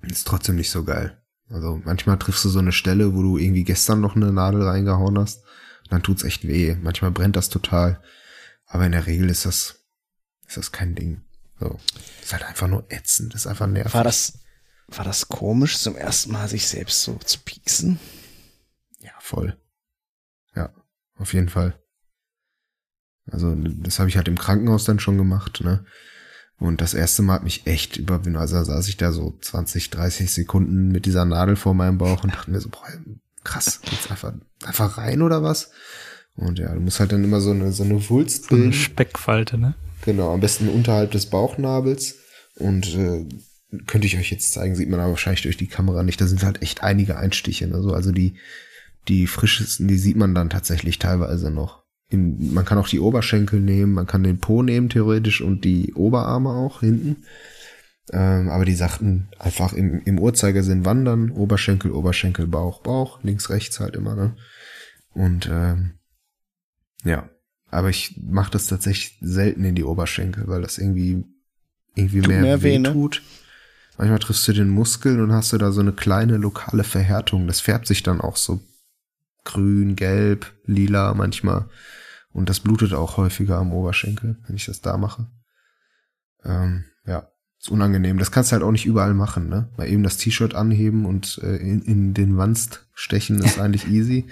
[0.02, 1.22] ist trotzdem nicht so geil.
[1.48, 5.18] Also manchmal triffst du so eine Stelle, wo du irgendwie gestern noch eine Nadel reingehauen
[5.18, 5.42] hast,
[5.90, 6.76] dann tut's echt weh.
[6.80, 8.02] Manchmal brennt das total,
[8.66, 9.78] aber in der Regel ist das
[10.48, 11.22] ist das kein Ding.
[11.60, 11.78] So,
[12.22, 13.94] ist halt einfach nur ätzend, ist einfach nervig.
[13.94, 14.38] War das,
[14.88, 17.98] war das komisch, zum ersten Mal sich selbst so zu pieksen?
[19.00, 19.56] Ja, voll.
[20.54, 20.72] Ja,
[21.16, 21.78] auf jeden Fall.
[23.30, 25.84] Also, das habe ich halt im Krankenhaus dann schon gemacht, ne?
[26.58, 28.36] Und das erste Mal hat mich echt überwunden.
[28.36, 32.24] Also da saß ich da so 20, 30 Sekunden mit dieser Nadel vor meinem Bauch
[32.24, 32.88] und dachte mir so, boah,
[33.48, 34.32] krass, jetzt einfach,
[34.64, 35.70] einfach rein oder was?
[36.36, 38.72] Und ja, du musst halt dann immer so eine, so eine Wulst So eine bilden.
[38.74, 39.74] Speckfalte, ne?
[40.04, 42.16] Genau, am besten unterhalb des Bauchnabels.
[42.56, 43.26] Und äh,
[43.86, 46.20] könnte ich euch jetzt zeigen, sieht man aber wahrscheinlich durch die Kamera nicht.
[46.20, 47.66] Da sind halt echt einige Einstiche.
[47.66, 47.82] Ne?
[47.82, 48.34] So, also die,
[49.08, 51.82] die frischesten, die sieht man dann tatsächlich teilweise noch.
[52.10, 55.92] In, man kann auch die Oberschenkel nehmen, man kann den Po nehmen theoretisch und die
[55.94, 57.24] Oberarme auch hinten.
[58.12, 63.80] Ähm, aber die sagten einfach im, im Uhrzeigersinn wandern, Oberschenkel, Oberschenkel, Bauch, Bauch, links, rechts
[63.80, 64.36] halt immer, ne?
[65.12, 65.98] Und ähm,
[67.04, 67.28] ja,
[67.70, 71.24] aber ich mache das tatsächlich selten in die Oberschenkel, weil das irgendwie
[71.94, 72.92] irgendwie Tut mehr, mehr weh ne?
[72.92, 73.22] tut.
[73.98, 77.48] Manchmal triffst du den Muskel und hast du da so eine kleine lokale Verhärtung.
[77.48, 78.60] Das färbt sich dann auch so
[79.44, 81.68] grün, gelb, lila manchmal.
[82.32, 85.26] Und das blutet auch häufiger am Oberschenkel, wenn ich das da mache.
[86.44, 87.28] Ähm, ja,
[87.60, 88.18] ist unangenehm.
[88.18, 89.68] Das kannst du halt auch nicht überall machen, ne?
[89.76, 94.26] Mal eben das T-Shirt anheben und äh, in, in den Wanst stechen ist eigentlich easy.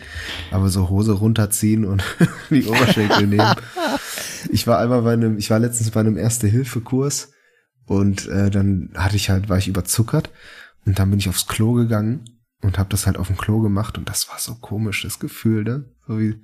[0.50, 2.04] Aber so Hose runterziehen und
[2.50, 3.54] die Oberschenkel nehmen.
[4.50, 7.32] Ich war einmal bei einem, ich war letztens bei einem Erste-Hilfe-Kurs
[7.86, 10.30] und äh, dann hatte ich halt, war ich überzuckert
[10.84, 13.98] und dann bin ich aufs Klo gegangen und habe das halt auf dem Klo gemacht
[13.98, 15.84] und das war so komisch, das Gefühl, ne?
[16.06, 16.34] So wie,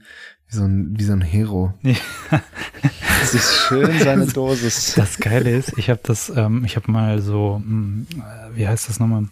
[0.48, 1.74] wie so ein, wie so ein Hero.
[3.22, 4.94] Das ist schön seine Dosis.
[4.96, 8.88] Das Geile ist, ich habe das, ähm, ich habe mal so, mh, äh, wie heißt
[8.88, 9.28] das nochmal?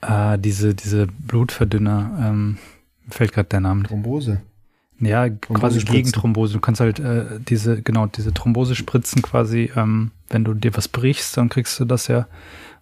[0.00, 2.58] Äh, diese, diese Blutverdünner, ähm,
[3.06, 3.84] mir fällt gerade der Name.
[3.84, 4.40] Thrombose.
[4.98, 6.54] Ja, quasi gegen Thrombose.
[6.54, 10.88] Du kannst halt äh, diese, genau, diese Thrombose spritzen quasi, ähm, wenn du dir was
[10.88, 12.26] brichst, dann kriegst du das ja,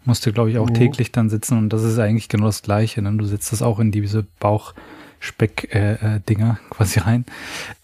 [0.07, 0.73] musst du, glaube ich, auch oh.
[0.73, 3.03] täglich dann sitzen und das ist eigentlich genau das Gleiche.
[3.03, 3.13] Ne?
[3.13, 7.25] Du setzt das auch in diese Bauchspeck-Dinger äh, äh, quasi rein.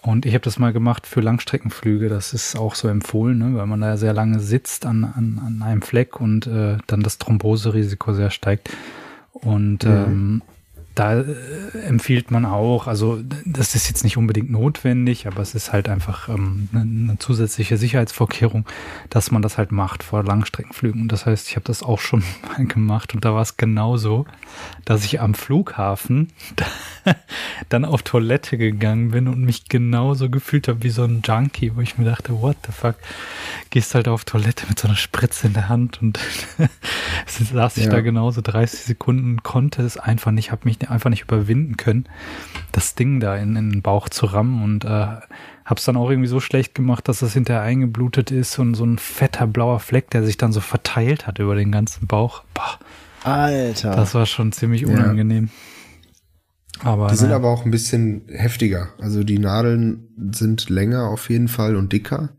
[0.02, 2.08] Und ich habe das mal gemacht für Langstreckenflüge.
[2.08, 3.54] Das ist auch so empfohlen, ne?
[3.56, 7.18] weil man da sehr lange sitzt an, an, an einem Fleck und äh, dann das
[7.18, 8.70] Thromboserisiko sehr steigt.
[9.32, 9.90] Und mhm.
[9.90, 10.42] ähm,
[10.94, 11.24] da äh,
[11.86, 16.28] empfiehlt man auch, also das ist jetzt nicht unbedingt notwendig, aber es ist halt einfach
[16.28, 18.66] ähm, eine, eine zusätzliche Sicherheitsvorkehrung,
[19.08, 21.02] dass man das halt macht vor Langstreckenflügen.
[21.02, 24.26] Und das heißt, ich habe das auch schon mal gemacht und da war es genauso,
[24.84, 26.28] dass ich am Flughafen
[27.68, 31.80] dann auf Toilette gegangen bin und mich genauso gefühlt habe wie so ein Junkie, wo
[31.80, 32.96] ich mir dachte, what the fuck,
[33.70, 36.18] gehst halt auf Toilette mit so einer Spritze in der Hand und
[37.26, 37.90] saß ich ja.
[37.90, 42.06] da genauso 30 Sekunden, konnte es einfach nicht, habe mich einfach nicht überwinden können,
[42.72, 45.06] das Ding da in, in den Bauch zu rammen und äh,
[45.64, 48.98] hab's dann auch irgendwie so schlecht gemacht, dass das hinterher eingeblutet ist und so ein
[48.98, 52.44] fetter blauer Fleck, der sich dann so verteilt hat über den ganzen Bauch.
[52.54, 52.78] Boah,
[53.24, 53.94] Alter.
[53.94, 55.46] Das war schon ziemlich unangenehm.
[55.46, 55.50] Ja.
[56.84, 58.88] Aber, die sind aber auch ein bisschen heftiger.
[58.98, 62.30] Also die Nadeln sind länger auf jeden Fall und dicker.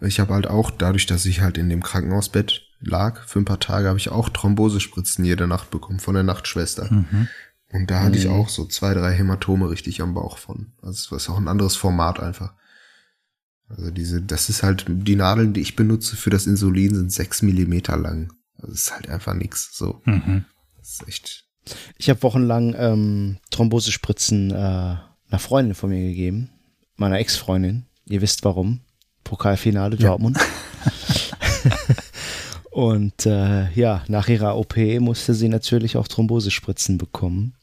[0.00, 3.60] Ich habe halt auch, dadurch, dass ich halt in dem Krankenhausbett lag, für ein paar
[3.60, 6.92] Tage, habe ich auch Thrombosespritzen jede Nacht bekommen von der Nachtschwester.
[6.92, 7.28] Mhm.
[7.74, 8.18] Und da hatte mhm.
[8.18, 10.68] ich auch so zwei, drei Hämatome richtig am Bauch von.
[10.80, 12.54] Also es ist auch ein anderes Format einfach.
[13.68, 17.42] Also diese, das ist halt, die Nadeln, die ich benutze für das Insulin, sind sechs
[17.42, 18.32] Millimeter lang.
[18.58, 19.76] Also es ist halt einfach nix.
[19.76, 20.00] So.
[20.04, 20.44] Mhm.
[20.78, 21.46] Das ist echt.
[21.98, 26.50] Ich habe wochenlang ähm, Thrombosespritzen äh, einer Freundin von mir gegeben,
[26.94, 27.86] meiner Ex-Freundin.
[28.06, 28.82] Ihr wisst warum.
[29.24, 30.10] Pokalfinale ja.
[30.10, 30.38] Dortmund.
[32.70, 37.56] Und äh, ja, nach ihrer OP musste sie natürlich auch Thrombosespritzen bekommen.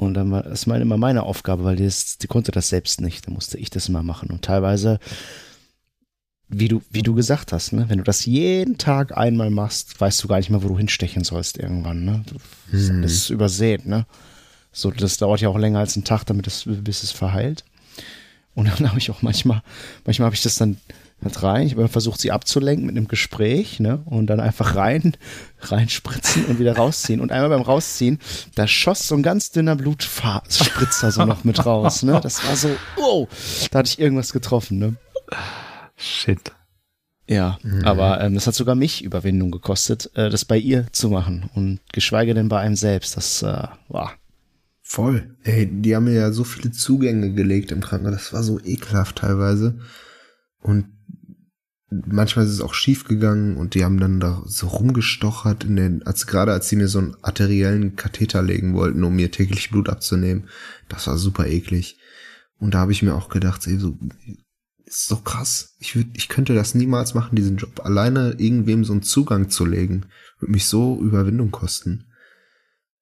[0.00, 3.02] Und dann war das mal immer meine Aufgabe, weil die, ist, die konnte das selbst
[3.02, 3.26] nicht.
[3.26, 4.30] Da musste ich das mal machen.
[4.30, 4.98] Und teilweise,
[6.48, 10.24] wie du, wie du gesagt hast, ne, wenn du das jeden Tag einmal machst, weißt
[10.24, 12.06] du gar nicht mehr, wo du hinstechen sollst irgendwann.
[12.06, 12.24] Ne?
[12.72, 13.02] Das hm.
[13.02, 14.06] ist übersät, ne?
[14.72, 17.66] So, das dauert ja auch länger als einen Tag, damit es, bis es verheilt.
[18.54, 19.62] Und dann habe ich auch manchmal,
[20.06, 20.78] manchmal habe ich das dann
[21.24, 21.66] halt rein.
[21.66, 24.02] Ich habe versucht, sie abzulenken mit einem Gespräch, ne?
[24.04, 25.16] Und dann einfach rein,
[25.60, 27.20] reinspritzen und wieder rausziehen.
[27.20, 28.18] Und einmal beim Rausziehen,
[28.54, 32.20] da schoss so ein ganz dünner Blutspritzer so noch mit raus, ne?
[32.22, 33.28] Das war so, oh,
[33.70, 34.96] da hatte ich irgendwas getroffen, ne?
[35.96, 36.52] Shit.
[37.30, 37.84] Ja, mhm.
[37.84, 41.78] aber ähm, das hat sogar mich Überwindung gekostet, äh, das bei ihr zu machen und
[41.92, 43.16] geschweige denn bei einem selbst.
[43.16, 44.14] Das äh, war.
[44.82, 45.36] Voll.
[45.44, 48.16] Ey, die haben mir ja so viele Zugänge gelegt im Krankenhaus.
[48.16, 49.78] Das war so ekelhaft teilweise.
[50.60, 50.86] Und
[51.90, 56.06] manchmal ist es auch schief gegangen und die haben dann da so rumgestochert in den,
[56.06, 59.88] als gerade als sie mir so einen arteriellen Katheter legen wollten, um mir täglich Blut
[59.88, 60.48] abzunehmen.
[60.88, 61.98] Das war super eklig.
[62.58, 63.96] Und da habe ich mir auch gedacht, ey, so,
[64.84, 65.74] ist so krass.
[65.78, 67.80] Ich würde, ich könnte das niemals machen, diesen Job.
[67.84, 70.06] Alleine irgendwem so einen Zugang zu legen,
[70.38, 72.06] würde mich so Überwindung kosten.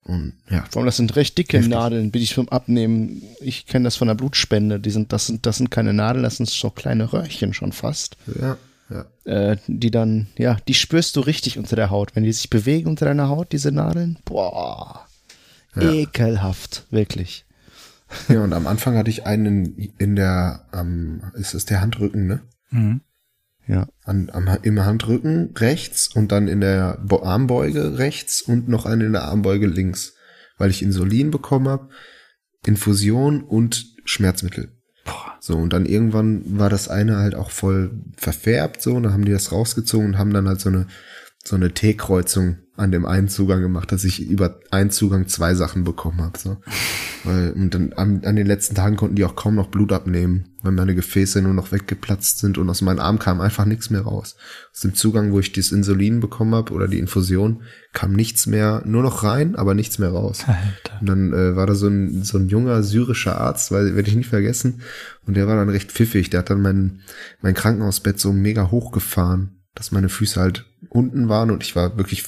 [0.03, 0.65] Und ja.
[0.71, 1.71] Vor allem, das sind recht dicke heftig.
[1.71, 3.23] Nadeln, bin ich vom Abnehmen.
[3.41, 4.81] Ich kenne das von der Blutspende.
[4.81, 8.17] Die sind, das sind, das sind keine Nadeln, das sind so kleine Röhrchen schon fast.
[8.41, 8.57] Ja.
[8.91, 9.07] Ja.
[9.25, 12.17] Äh, die dann, ja, die spürst du richtig unter der Haut.
[12.17, 15.07] Wenn die sich bewegen unter deiner Haut, diese Nadeln, boah,
[15.75, 15.93] ja.
[15.93, 17.45] ekelhaft, wirklich.
[18.29, 22.41] Ja, und am Anfang hatte ich einen in der, ähm, ist es der Handrücken, ne?
[22.71, 23.03] Mhm.
[23.67, 23.87] Ja.
[24.05, 29.03] An, am, Im Handrücken rechts und dann in der Bo Armbeuge rechts und noch einen
[29.03, 30.15] in der Armbeuge links,
[30.57, 31.91] weil ich Insulin bekommen habe,
[32.65, 34.78] Infusion und Schmerzmittel.
[35.41, 39.25] So, und dann irgendwann war das eine halt auch voll verfärbt, so, und dann haben
[39.25, 40.87] die das rausgezogen und haben dann halt so eine,
[41.45, 45.83] so eine T-Kreuzung an dem einen Zugang gemacht, dass ich über einen Zugang zwei Sachen
[45.83, 46.39] bekommen habe.
[46.39, 46.57] So.
[47.25, 50.51] Weil, und dann an, an den letzten Tagen konnten die auch kaum noch Blut abnehmen,
[50.63, 54.03] weil meine Gefäße nur noch weggeplatzt sind und aus meinem Arm kam einfach nichts mehr
[54.03, 54.37] raus.
[54.73, 58.83] Aus dem Zugang, wo ich das Insulin bekommen habe oder die Infusion, kam nichts mehr,
[58.87, 60.45] nur noch rein, aber nichts mehr raus.
[60.47, 61.01] Alter.
[61.01, 64.17] Und dann äh, war da so ein, so ein junger syrischer Arzt, weil werde ich
[64.17, 64.83] nicht vergessen,
[65.27, 66.31] und der war dann recht pfiffig.
[66.31, 67.01] Der hat dann mein,
[67.43, 72.25] mein Krankenhausbett so mega hochgefahren, dass meine Füße halt unten waren und ich war wirklich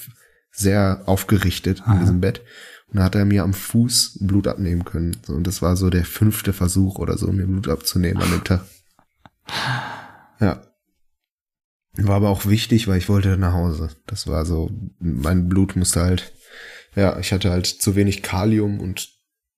[0.50, 1.94] sehr aufgerichtet Aha.
[1.94, 2.42] in diesem Bett.
[2.88, 5.16] Und da hat er mir am Fuß Blut abnehmen können.
[5.28, 8.64] Und das war so der fünfte Versuch oder so, mir Blut abzunehmen an dem Tag.
[10.42, 10.62] Ja.
[11.96, 13.90] War aber auch wichtig, weil ich wollte nach Hause.
[14.06, 14.70] Das war so,
[15.00, 16.32] mein Blut musste halt,
[16.96, 19.10] ja, ich hatte halt zu wenig Kalium und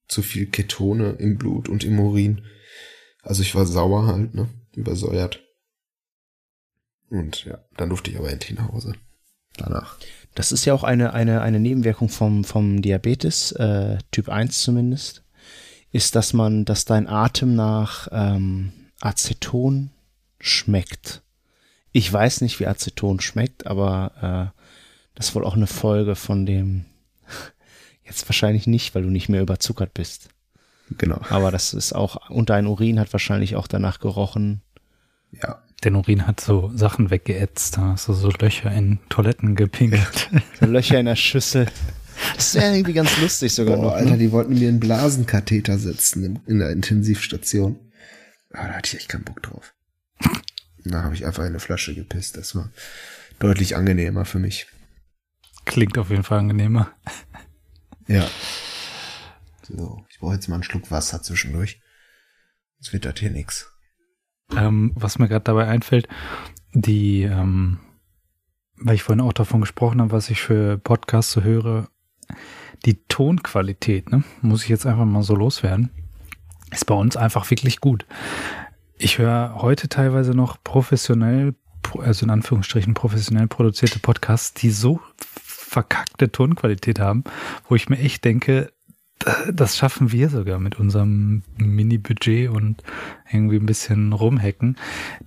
[0.08, 2.44] zu viel Ketone im Blut und im Urin.
[3.22, 5.40] Also ich war sauer halt, ne, übersäuert.
[7.08, 8.94] Und ja, dann durfte ich aber endlich nach Hause.
[9.56, 9.98] Danach.
[10.34, 15.22] Das ist ja auch eine, eine, eine Nebenwirkung vom, vom Diabetes, äh, Typ 1 zumindest.
[15.90, 19.90] ist, dass man, dass dein Atem nach ähm, Aceton
[20.40, 21.22] schmeckt.
[21.92, 24.58] Ich weiß nicht, wie Aceton schmeckt, aber äh,
[25.14, 26.86] das ist wohl auch eine Folge von dem.
[28.04, 30.30] Jetzt wahrscheinlich nicht, weil du nicht mehr überzuckert bist.
[30.98, 31.20] Genau.
[31.28, 34.62] Aber das ist auch, und dein Urin hat wahrscheinlich auch danach gerochen.
[35.30, 35.62] Ja.
[35.84, 40.30] Der Urin hat so Sachen weggeätzt, da hast du so Löcher in Toiletten gepinkelt.
[40.60, 41.66] So Löcher in der Schüssel.
[42.36, 43.92] Das wäre irgendwie ganz lustig sogar Boah, noch.
[43.94, 44.18] Alter, Ne?
[44.18, 47.78] die wollten mir einen Blasenkatheter setzen in, in der Intensivstation.
[48.52, 49.74] Aber da hatte ich echt keinen Bock drauf.
[50.84, 52.36] Da habe ich einfach in eine Flasche gepisst.
[52.36, 52.70] Das war
[53.40, 54.66] deutlich angenehmer für mich.
[55.64, 56.92] Klingt auf jeden Fall angenehmer.
[58.06, 58.28] Ja.
[59.68, 61.80] So, ich brauche jetzt mal einen Schluck Wasser zwischendurch.
[62.80, 63.71] Sonst wird das hier nix.
[64.56, 66.08] Ähm, was mir gerade dabei einfällt,
[66.72, 67.78] die, ähm,
[68.76, 71.88] weil ich vorhin auch davon gesprochen habe, was ich für Podcasts so höre,
[72.84, 75.90] die Tonqualität, ne, muss ich jetzt einfach mal so loswerden,
[76.70, 78.06] ist bei uns einfach wirklich gut.
[78.96, 85.00] Ich höre heute teilweise noch professionell, pro- also in Anführungsstrichen professionell produzierte Podcasts, die so
[85.42, 87.24] verkackte Tonqualität haben,
[87.68, 88.72] wo ich mir echt denke,
[89.52, 92.82] das schaffen wir sogar mit unserem Mini-Budget und
[93.32, 94.76] irgendwie ein bisschen rumhacken.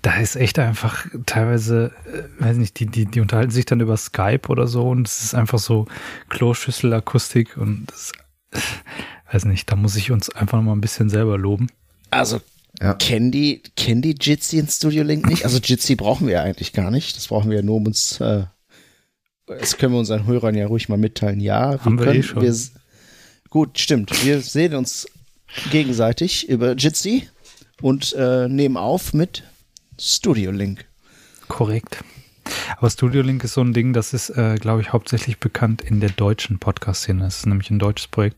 [0.02, 3.95] Da ist echt einfach teilweise, äh, weiß nicht, die, die, die unterhalten sich dann über
[3.95, 5.86] Skype oder so und es ist einfach so
[6.30, 8.12] Kloschüssel-Akustik und das,
[9.32, 11.68] weiß nicht, da muss ich uns einfach mal ein bisschen selber loben.
[12.12, 12.41] Also,
[12.82, 12.95] Ja.
[12.95, 15.45] kennen die, kennen die Jitsi in Studio Link nicht?
[15.45, 17.16] Also Jitsi brauchen wir ja eigentlich gar nicht.
[17.16, 18.44] Das brauchen wir ja nur, um uns, äh,
[19.48, 21.40] das können wir unseren Hörern ja ruhig mal mitteilen.
[21.40, 22.44] Ja, Haben wir können, eh schon.
[22.44, 22.74] s-
[23.49, 24.26] gut, stimmt.
[24.26, 25.07] Wir sehen uns
[25.72, 27.27] gegenseitig über Jitsi
[27.81, 29.43] und äh, nehmen auf mit
[29.99, 30.85] Studio Link.
[31.47, 32.03] Korrekt.
[32.77, 35.99] Aber Studio Link ist so ein Ding, das ist, äh, glaube ich, hauptsächlich bekannt in
[35.99, 37.23] der deutschen Podcast-Szene.
[37.23, 38.38] Das ist nämlich ein deutsches Projekt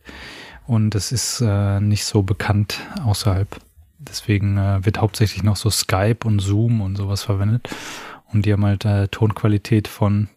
[0.65, 3.59] und es ist äh, nicht so bekannt außerhalb.
[3.99, 7.67] Deswegen äh, wird hauptsächlich noch so Skype und Zoom und sowas verwendet.
[8.31, 10.29] Und die haben halt äh, Tonqualität von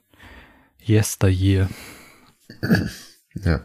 [0.87, 1.69] Yesteryear.
[3.35, 3.61] Ja.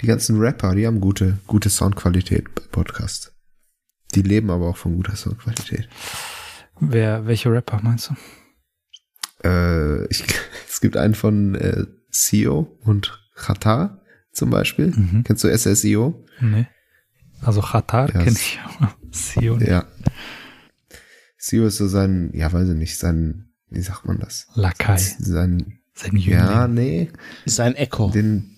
[0.00, 3.34] Die ganzen Rapper, die haben gute, gute Soundqualität bei Podcast.
[4.14, 5.88] Die leben aber auch von guter Soundqualität.
[6.80, 9.48] Wer, welche Rapper meinst du?
[9.48, 10.24] Äh, ich,
[10.68, 14.02] es gibt einen von äh, Sio und Qatar
[14.32, 14.88] zum Beispiel.
[14.88, 15.24] Mhm.
[15.24, 16.24] Kennst du SSIO?
[16.40, 16.66] Nee.
[17.40, 19.60] Also Qatar Ja, kenne ich, aber Sion.
[19.64, 19.86] Ja.
[21.38, 24.46] Sio ist so sein, ja, weiß ich nicht, sein, wie sagt man das?
[24.54, 24.96] Lakai.
[24.98, 26.74] Sein, Sein ja, Jüngling.
[26.74, 27.10] nee,
[27.46, 28.10] Sein Echo.
[28.10, 28.55] den,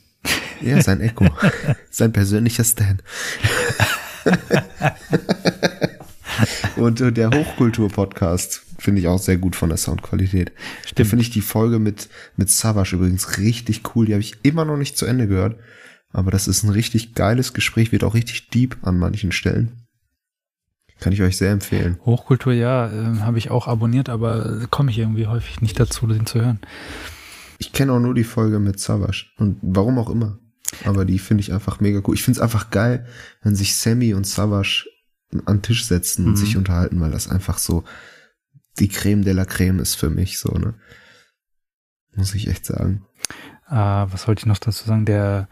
[0.60, 1.26] ja, sein Echo.
[1.90, 2.98] sein persönlicher Stan.
[6.76, 10.50] Und äh, der Hochkultur-Podcast finde ich auch sehr gut von der Soundqualität.
[10.50, 11.08] Da Stimmt.
[11.08, 14.06] finde ich die Folge mit, mit Savage übrigens richtig cool.
[14.06, 15.56] Die habe ich immer noch nicht zu Ende gehört.
[16.10, 19.82] Aber das ist ein richtig geiles Gespräch, wird auch richtig deep an manchen Stellen.
[21.00, 21.98] Kann ich euch sehr empfehlen.
[22.04, 26.26] Hochkultur, ja, äh, habe ich auch abonniert, aber komme ich irgendwie häufig nicht dazu, den
[26.26, 26.60] zu hören.
[27.58, 29.26] Ich kenne auch nur die Folge mit Savage.
[29.36, 30.38] Und warum auch immer.
[30.84, 32.14] Aber die finde ich einfach mega cool.
[32.14, 33.06] Ich finde es einfach geil,
[33.42, 34.86] wenn sich Sammy und Savage
[35.46, 36.36] an den Tisch setzen und Mhm.
[36.36, 37.84] sich unterhalten, weil das einfach so
[38.78, 40.74] die Creme de la Creme ist für mich, so, ne?
[42.14, 43.04] Muss ich echt sagen.
[43.68, 45.04] Äh, was wollte ich noch dazu sagen?
[45.04, 45.48] Der,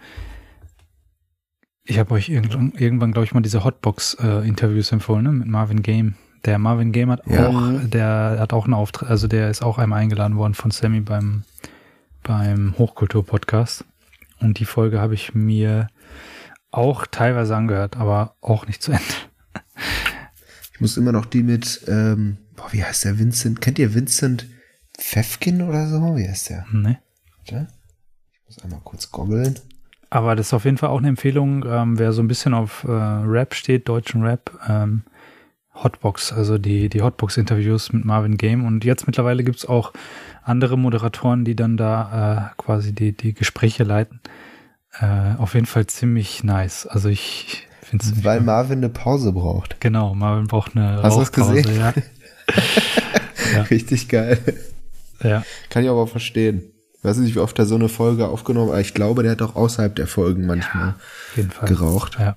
[1.85, 5.33] ich habe euch irgendwann, irgendwann glaube ich, mal diese Hotbox-Interviews empfohlen, ne?
[5.33, 6.15] Mit Marvin Game.
[6.45, 7.49] Der Marvin Game hat Ja.
[7.49, 11.01] auch, der hat auch einen Auftritt, also der ist auch einmal eingeladen worden von Sammy
[11.01, 11.43] beim,
[12.23, 13.85] beim Hochkultur-Podcast.
[14.41, 15.89] Und die Folge habe ich mir
[16.71, 19.05] auch teilweise angehört, aber auch nicht zu Ende.
[20.73, 23.63] Ich muss immer noch die mit, ähm, boah, wie heißt der Vincent?
[23.63, 24.47] Kennt ihr Vincent
[24.99, 26.17] Pfeffkin oder so?
[26.17, 26.67] Wie heißt der?
[26.71, 26.99] Ne?
[27.39, 27.69] Warte.
[28.33, 29.59] Ich muss einmal kurz goggeln.
[30.11, 32.85] Aber das ist auf jeden Fall auch eine Empfehlung, ähm, wer so ein bisschen auf
[32.85, 35.03] äh, Rap steht, deutschen Rap, ähm,
[35.75, 38.65] Hotbox, also die, die Hotbox-Interviews mit Marvin Game.
[38.65, 39.93] Und jetzt mittlerweile gibt's auch
[40.47, 44.21] andere Moderatoren, die dann da äh, quasi die, die Gespräche leiten.
[45.01, 46.87] Äh, auf jeden Fall ziemlich nice.
[46.87, 49.81] Also ich finde es Weil Marvin eine Pause braucht.
[49.81, 51.77] Genau, Marvin braucht eine Hast du das gesehen?
[51.77, 51.93] Ja,
[53.55, 53.63] Ja.
[53.63, 54.39] Richtig geil.
[55.23, 55.45] ja.
[55.71, 56.63] Kann ich aber verstehen.
[56.99, 59.33] Ich weiß nicht, wie oft er so eine Folge aufgenommen hat, aber ich glaube, der
[59.33, 61.69] hat auch außerhalb der Folgen manchmal auf jeden Fall.
[61.69, 62.19] geraucht.
[62.19, 62.37] Ja.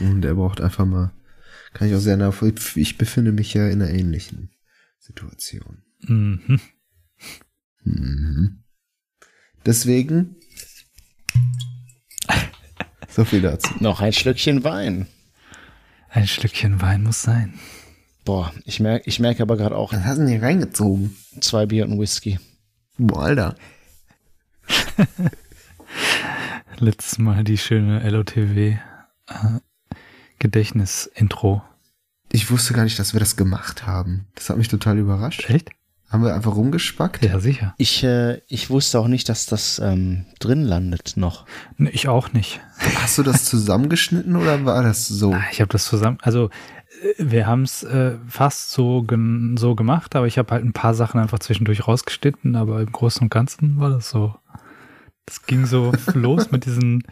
[0.00, 1.12] Und der braucht einfach mal,
[1.72, 2.82] kann ich auch sehr nachvollziehen.
[2.82, 4.50] Ich befinde mich ja in einer ähnlichen
[4.98, 5.82] Situation.
[6.02, 6.60] Mhm.
[7.84, 8.62] Mhm.
[9.66, 10.36] Deswegen,
[13.08, 13.74] so viel dazu.
[13.80, 15.06] Noch ein Schlückchen Wein.
[16.08, 17.54] Ein Stückchen Wein muss sein.
[18.24, 21.16] Boah, ich merke ich merke aber gerade auch Was hast du denn hier reingezogen?
[21.40, 22.38] zwei Bier und Whisky.
[22.98, 23.54] Boah, Alter.
[26.78, 28.76] Letztes Mal die schöne LOTW
[29.28, 29.60] äh,
[30.38, 31.62] Gedächtnis-Intro.
[32.32, 34.26] Ich wusste gar nicht, dass wir das gemacht haben.
[34.34, 35.48] Das hat mich total überrascht.
[35.50, 35.70] Echt?
[36.10, 37.24] Haben wir einfach rumgespackt?
[37.24, 37.72] Ja, sicher.
[37.78, 41.46] Ich, äh, ich wusste auch nicht, dass das ähm, drin landet noch.
[41.76, 42.60] Nee, ich auch nicht.
[42.96, 45.32] Hast du das zusammengeschnitten oder war das so?
[45.32, 46.46] Ah, Ich habe das zusammen, also
[47.04, 50.72] äh, wir haben es äh, fast so, gen- so gemacht, aber ich habe halt ein
[50.72, 54.34] paar Sachen einfach zwischendurch rausgeschnitten, aber im Großen und Ganzen war das so.
[55.26, 57.04] Das ging so los mit diesen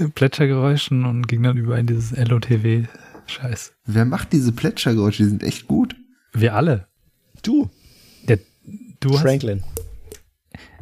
[0.00, 3.72] äh, Plätschergeräuschen und ging dann über in dieses LOTW-Scheiß.
[3.86, 5.22] Wer macht diese Plätschergeräusche?
[5.22, 5.94] Die sind echt gut.
[6.32, 6.88] Wir alle.
[7.42, 7.70] Du,
[9.04, 9.62] du hast, Franklin.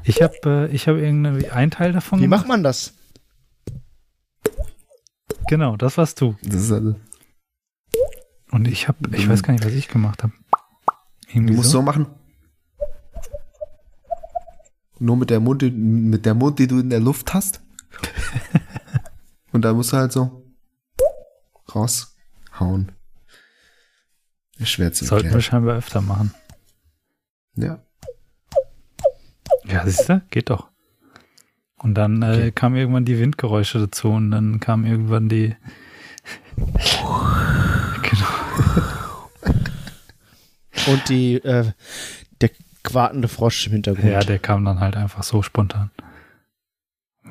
[0.04, 2.40] ich habe äh, ich hab irgendwie einen Teil davon Wie gemacht.
[2.40, 2.94] macht man das?
[5.48, 6.36] Genau, das warst du.
[6.42, 6.94] Das ist also,
[8.52, 10.32] Und ich habe, ich weiß gar nicht, was ich gemacht habe.
[11.32, 11.78] Du musst so.
[11.78, 12.06] so machen.
[14.98, 17.62] Nur mit der Mund, mit der Mund, die du in der Luft hast.
[19.52, 20.44] Und dann musst du halt so
[21.74, 22.92] raushauen.
[24.58, 26.34] Ist schwer zu Sollten wir scheinbar öfter machen.
[27.54, 27.82] Ja.
[29.72, 30.22] Ja, siehst du?
[30.30, 30.68] Geht doch.
[31.78, 32.52] Und dann äh, Okay.
[32.52, 35.56] kamen irgendwann die Windgeräusche dazu und dann kam irgendwann die.
[38.02, 38.26] genau.
[40.92, 41.72] Und die, äh,
[42.40, 42.50] der
[42.82, 44.10] quartende Frosch im Hintergrund.
[44.10, 45.90] Ja, der kam dann halt einfach so spontan.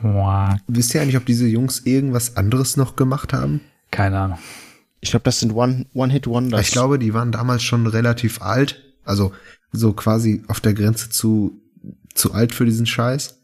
[0.01, 3.61] Wow, Wisst ihr eigentlich, ob diese Jungs irgendwas anderes noch gemacht haben?
[3.91, 4.37] keine Ahnung.
[5.01, 6.61] Ich glaube, das sind One- One-Hit-Wonders.
[6.61, 8.83] Ich glaube, die waren damals schon relativ alt.
[9.03, 9.31] Also
[9.71, 11.59] so quasi auf der Grenze zu,
[12.13, 13.39] zu alt für diesen Scheiß.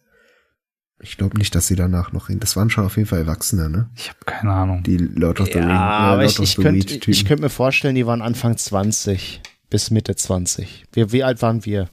[1.01, 2.39] Ich glaube nicht, dass sie danach noch hin.
[2.39, 3.89] Das waren schon auf jeden Fall Erwachsene, ne?
[3.95, 4.83] Ich habe keine Ahnung.
[4.83, 8.05] Die Lord of the ja, Ring, äh, aber ich, ich könnte könnt mir vorstellen, die
[8.05, 10.85] waren Anfang 20 bis Mitte 20.
[10.93, 11.89] Wir, wie alt waren wir?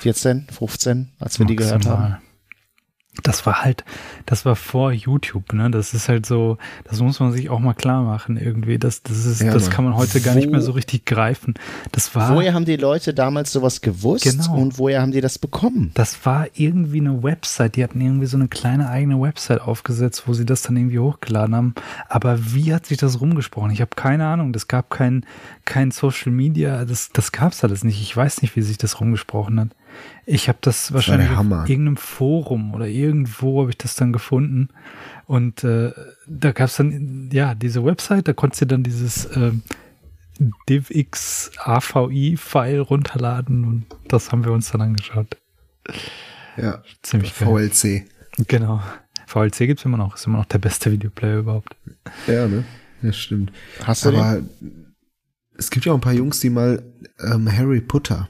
[0.00, 2.16] 14, 15, als wir die gehört haben?
[3.22, 3.84] Das war halt,
[4.24, 5.70] das war vor YouTube, ne?
[5.70, 8.78] Das ist halt so, das muss man sich auch mal klar machen irgendwie.
[8.78, 11.52] Das, das ist, Ja, das kann man heute gar nicht mehr so richtig greifen.
[11.92, 12.34] Das war.
[12.34, 14.56] Woher haben die Leute damals sowas gewusst Genau.
[14.56, 15.90] und woher haben die das bekommen?
[15.92, 17.76] Das war irgendwie eine Website.
[17.76, 21.54] Die hatten irgendwie so eine kleine eigene Website aufgesetzt, wo sie das dann irgendwie hochgeladen
[21.54, 21.74] haben.
[22.08, 23.72] Aber wie hat sich das rumgesprochen?
[23.72, 24.54] Ich habe keine Ahnung.
[24.54, 25.26] Das gab kein,
[25.66, 26.86] kein Social Media.
[26.86, 28.00] Das, das gab's alles nicht.
[28.00, 29.68] Ich weiß nicht, wie sich das rumgesprochen hat.
[30.24, 34.68] Ich habe das wahrscheinlich der auf irgendeinem Forum oder irgendwo habe ich das dann gefunden.
[35.26, 35.92] Und äh,
[36.26, 39.62] da gab's dann, ja, diese Website, da konntest du dann dieses ähm,
[40.68, 45.36] DivX AVI-File runterladen und das haben wir uns dann angeschaut.
[46.56, 47.70] ja, Ziemlich geil.
[47.70, 48.06] VLC.
[48.48, 48.82] Genau.
[49.26, 50.14] VLC gibt's immer noch.
[50.14, 51.74] Ist immer noch der beste Videoplayer überhaupt.
[52.26, 52.64] Ja, ne?
[53.02, 53.52] Ja, stimmt.
[53.84, 54.20] Hast du den?
[54.20, 54.42] Aber
[55.56, 56.82] es gibt ja auch ein paar Jungs, die mal
[57.20, 58.28] ähm, Harry Potter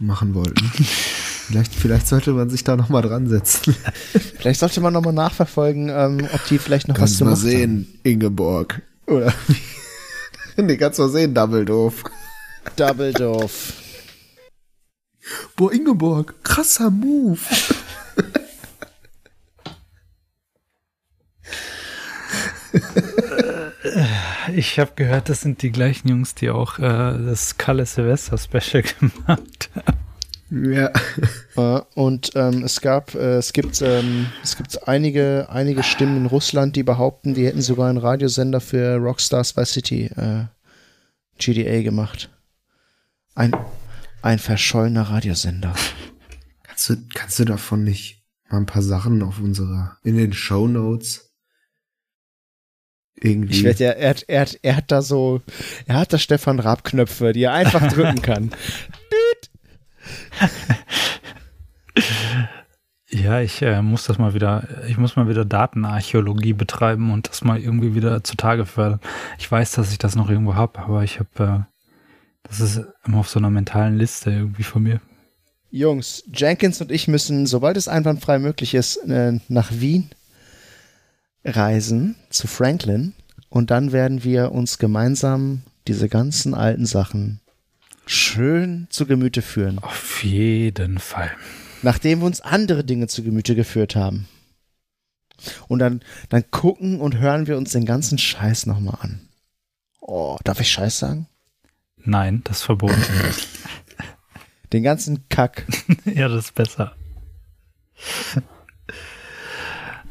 [0.00, 0.64] machen wollten.
[1.46, 3.74] vielleicht, vielleicht sollte man sich da noch mal dran setzen.
[4.38, 7.40] Vielleicht sollte man nochmal nachverfolgen, ähm, ob die vielleicht noch was Kannst zu mal machen.
[7.40, 8.82] sehen, Ingeborg.
[9.06, 10.62] Oder wie?
[10.62, 11.92] nee, kannst mal sehen, Dumbledore.
[12.76, 13.72] Double Doof.
[15.56, 17.40] Boah, Ingeborg, krasser Move.
[24.56, 28.82] Ich habe gehört, das sind die gleichen Jungs, die auch äh, das Kalle Silvester Special
[29.00, 30.72] gemacht haben.
[30.72, 30.90] Ja.
[31.56, 36.26] Äh, und ähm, es gab, äh, es gibt, ähm, es gibt einige, einige Stimmen in
[36.26, 40.44] Russland, die behaupten, die hätten sogar einen Radiosender für Rockstars Vice City äh,
[41.38, 42.28] GDA gemacht.
[43.34, 43.56] Ein,
[44.20, 45.74] ein verschollener Radiosender.
[46.62, 50.68] Kannst du, kannst du davon nicht mal ein paar Sachen auf unserer, in den Show
[50.68, 51.25] Notes
[53.20, 53.54] irgendwie.
[53.54, 55.40] Ich wette, er, er, hat- er, hat- er hat da so,
[55.86, 58.50] er hat da Stefan Raab Knöpfe, die er einfach drücken kann.
[63.08, 67.44] Ja, ich äh, muss das mal wieder, ich muss mal wieder Datenarchäologie betreiben und das
[67.44, 69.00] mal irgendwie wieder zutage fördern.
[69.38, 71.72] Ich weiß, dass ich das noch irgendwo habe, aber ich habe, äh,
[72.42, 75.00] das ist immer auf so einer mentalen Liste irgendwie von mir.
[75.70, 80.10] Jungs, Jenkins und ich müssen, sobald es einwandfrei möglich ist, äh, nach Wien
[81.46, 83.14] reisen zu Franklin
[83.48, 87.40] und dann werden wir uns gemeinsam diese ganzen alten Sachen
[88.06, 91.30] schön zu Gemüte führen, Auf jeden Fall.
[91.82, 94.28] nachdem wir uns andere Dinge zu Gemüte geführt haben.
[95.68, 96.00] Und dann,
[96.30, 99.20] dann gucken und hören wir uns den ganzen Scheiß nochmal an.
[100.00, 101.28] Oh, darf ich Scheiß sagen?
[101.98, 102.94] Nein, das ist verboten.
[104.72, 105.66] Den ganzen Kack.
[106.06, 106.94] ja, das ist besser.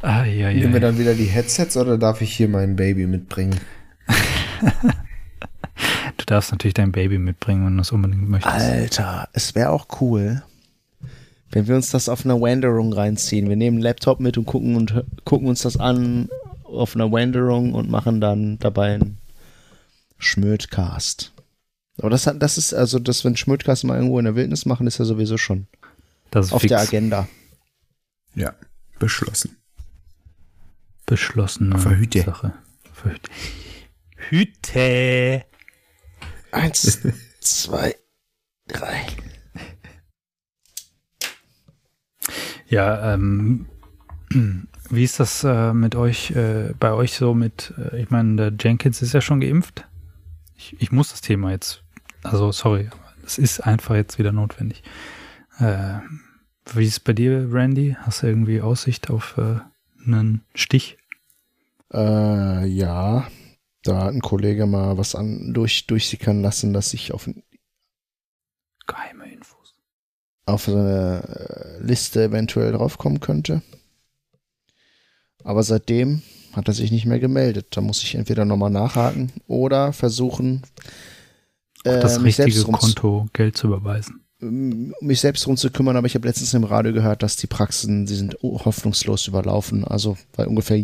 [0.06, 0.60] Ah, ja, ja.
[0.60, 3.60] Nehmen wir dann wieder die Headsets oder darf ich hier mein Baby mitbringen?
[6.18, 8.56] Du darfst natürlich dein Baby mitbringen, wenn du es unbedingt möchtest.
[8.56, 10.41] Alter, es wäre auch cool,
[11.52, 13.48] wenn wir uns das auf einer Wanderung reinziehen.
[13.48, 16.30] Wir nehmen einen Laptop mit und gucken, und gucken uns das an
[16.64, 19.18] auf einer Wanderung und machen dann dabei einen
[20.18, 21.32] Schmödcast.
[21.99, 24.88] Aber das, hat, das ist also, das, wenn Schmödcast mal irgendwo in der Wildnis machen,
[24.88, 25.68] ist ja sowieso schon
[26.32, 27.27] Das ist auf fix der Agenda.
[28.34, 28.53] Ja,
[28.99, 29.57] beschlossen.
[31.06, 32.23] Beschlossene Hütte.
[32.23, 32.53] Sache.
[33.03, 33.32] Hütte.
[34.30, 35.45] Hütte.
[36.52, 37.02] Eins,
[37.41, 37.95] zwei,
[38.68, 39.06] drei.
[42.68, 43.68] Ja, ähm,
[44.90, 48.53] wie ist das äh, mit euch, äh, bei euch so mit, äh, ich meine, der
[48.60, 49.88] Jenkins ist ja schon geimpft.
[50.56, 51.84] Ich, ich muss das Thema jetzt,
[52.23, 52.90] also sorry,
[53.26, 54.84] es ist einfach jetzt wieder notwendig.
[55.60, 55.99] Äh,
[56.73, 57.95] wie ist es bei dir, Randy?
[58.02, 59.60] Hast du irgendwie Aussicht auf äh,
[60.06, 60.98] einen Stich?
[61.94, 63.27] Äh, ja,
[63.84, 67.30] da hat ein Kollege mal was an, durch, durchsickern lassen, dass ich auf,
[68.88, 69.76] Geheime Infos.
[70.45, 73.61] auf eine äh, Liste eventuell draufkommen könnte.
[75.44, 76.23] Aber seitdem
[76.53, 77.68] hat er sich nicht mehr gemeldet.
[77.72, 80.64] Da muss ich entweder nochmal nachhaken oder versuchen,
[81.86, 84.24] Auf das äh, mich, richtige Konto Geld zu überweisen.
[84.41, 85.98] Um mich selbst drum zu kümmern.
[85.98, 89.84] Aber ich habe letztens im Radio gehört, dass die Praxen, sie sind hoffnungslos überlaufen.
[89.86, 90.78] Also, weil ungefähr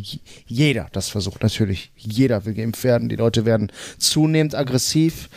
[0.45, 1.43] jeder das versucht.
[1.43, 3.09] Natürlich, jeder will geimpft werden.
[3.09, 5.29] Die Leute werden zunehmend aggressiv.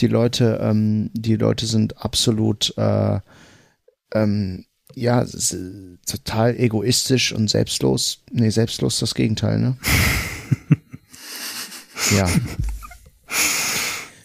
[0.00, 3.20] Die Leute, ähm, die Leute sind absolut, äh,
[4.14, 5.24] ähm, ja,
[6.06, 8.22] total egoistisch und selbstlos.
[8.30, 9.76] Nee, selbstlos das Gegenteil, ne?
[12.16, 12.28] ja.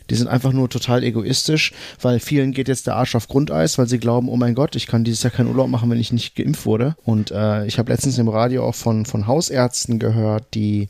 [0.09, 3.87] Die sind einfach nur total egoistisch, weil vielen geht jetzt der Arsch auf Grundeis, weil
[3.87, 6.35] sie glauben, oh mein Gott, ich kann dieses Jahr keinen Urlaub machen, wenn ich nicht
[6.35, 6.95] geimpft wurde.
[7.03, 10.89] Und äh, ich habe letztens im Radio auch von, von Hausärzten gehört, die,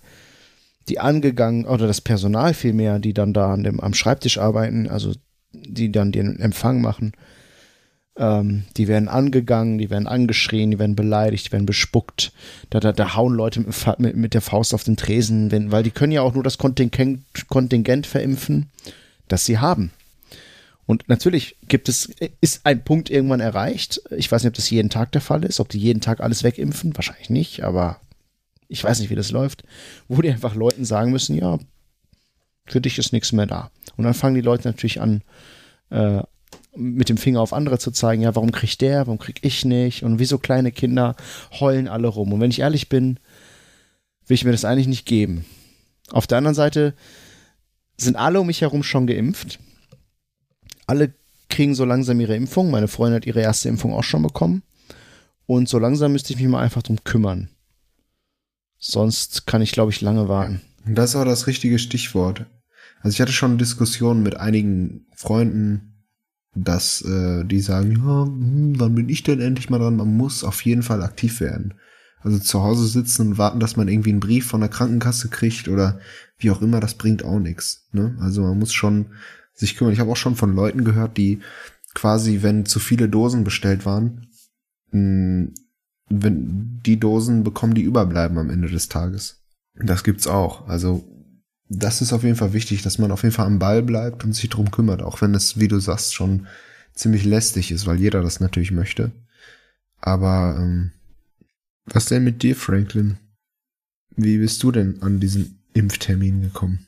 [0.90, 5.14] die angegangen, oder das Personal vielmehr, die dann da an dem, am Schreibtisch arbeiten, also
[5.52, 7.14] die dann den Empfang machen,
[8.18, 12.32] ähm, die werden angegangen, die werden angeschrien, die werden beleidigt, die werden bespuckt.
[12.70, 13.64] Da, da, da hauen Leute
[13.98, 16.58] mit, mit der Faust auf den Tresen, wenn, weil die können ja auch nur das
[16.58, 18.68] Kontingent, Kontingent verimpfen,
[19.28, 19.92] das sie haben.
[20.86, 22.10] Und natürlich gibt es,
[22.40, 24.02] ist ein Punkt irgendwann erreicht.
[24.16, 26.44] Ich weiß nicht, ob das jeden Tag der Fall ist, ob die jeden Tag alles
[26.44, 26.96] wegimpfen.
[26.96, 28.00] Wahrscheinlich nicht, aber
[28.70, 29.64] ich weiß nicht, wie das läuft.
[30.08, 31.60] Wo die einfach Leuten sagen müssen, ja,
[32.66, 33.70] für dich ist nichts mehr da.
[33.98, 35.24] Und dann fangen die Leute natürlich an,
[35.90, 36.22] äh,
[36.76, 40.04] mit dem Finger auf andere zu zeigen, ja, warum kriegt der, warum krieg ich nicht?
[40.04, 41.16] Und wie so kleine Kinder
[41.60, 42.32] heulen alle rum.
[42.32, 43.20] Und wenn ich ehrlich bin,
[44.28, 45.46] will ich mir das eigentlich nicht geben.
[46.12, 46.94] Auf der anderen Seite
[47.98, 49.60] sind alle um mich herum schon geimpft.
[50.86, 51.14] Alle
[51.50, 52.72] kriegen so langsam ihre Impfung.
[52.72, 54.64] Meine Freundin hat ihre erste Impfung auch schon bekommen.
[55.46, 57.50] Und so langsam müsste ich mich mal einfach drum kümmern.
[58.78, 60.62] Sonst kann ich, glaube ich, lange warten.
[60.86, 62.46] Das ist auch das richtige Stichwort.
[63.02, 66.06] Also ich hatte schon Diskussionen mit einigen Freunden,
[66.54, 69.96] dass äh, die sagen, ja, hm, wann bin ich denn endlich mal dran?
[69.96, 71.76] Man muss auf jeden Fall aktiv werden.
[72.22, 75.68] Also zu Hause sitzen und warten, dass man irgendwie einen Brief von der Krankenkasse kriegt
[75.68, 76.00] oder
[76.38, 77.88] wie auch immer, das bringt auch nichts.
[77.92, 78.18] Ne?
[78.20, 79.08] Also man muss schon
[79.54, 79.94] sich kümmern.
[79.94, 81.40] Ich habe auch schon von Leuten gehört, die
[81.94, 84.28] quasi, wenn zu viele Dosen bestellt waren,
[84.92, 85.50] mh,
[86.10, 89.44] wenn die Dosen bekommen, die überbleiben am Ende des Tages.
[89.76, 90.68] Das gibt's auch.
[90.68, 91.06] Also
[91.70, 94.34] das ist auf jeden Fall wichtig, dass man auf jeden Fall am Ball bleibt und
[94.34, 96.48] sich drum kümmert, auch wenn es, wie du sagst, schon
[96.94, 99.12] ziemlich lästig ist, weil jeder das natürlich möchte.
[100.00, 100.92] Aber ähm,
[101.88, 103.18] was denn mit dir, Franklin?
[104.16, 106.88] Wie bist du denn an diesen Impftermin gekommen?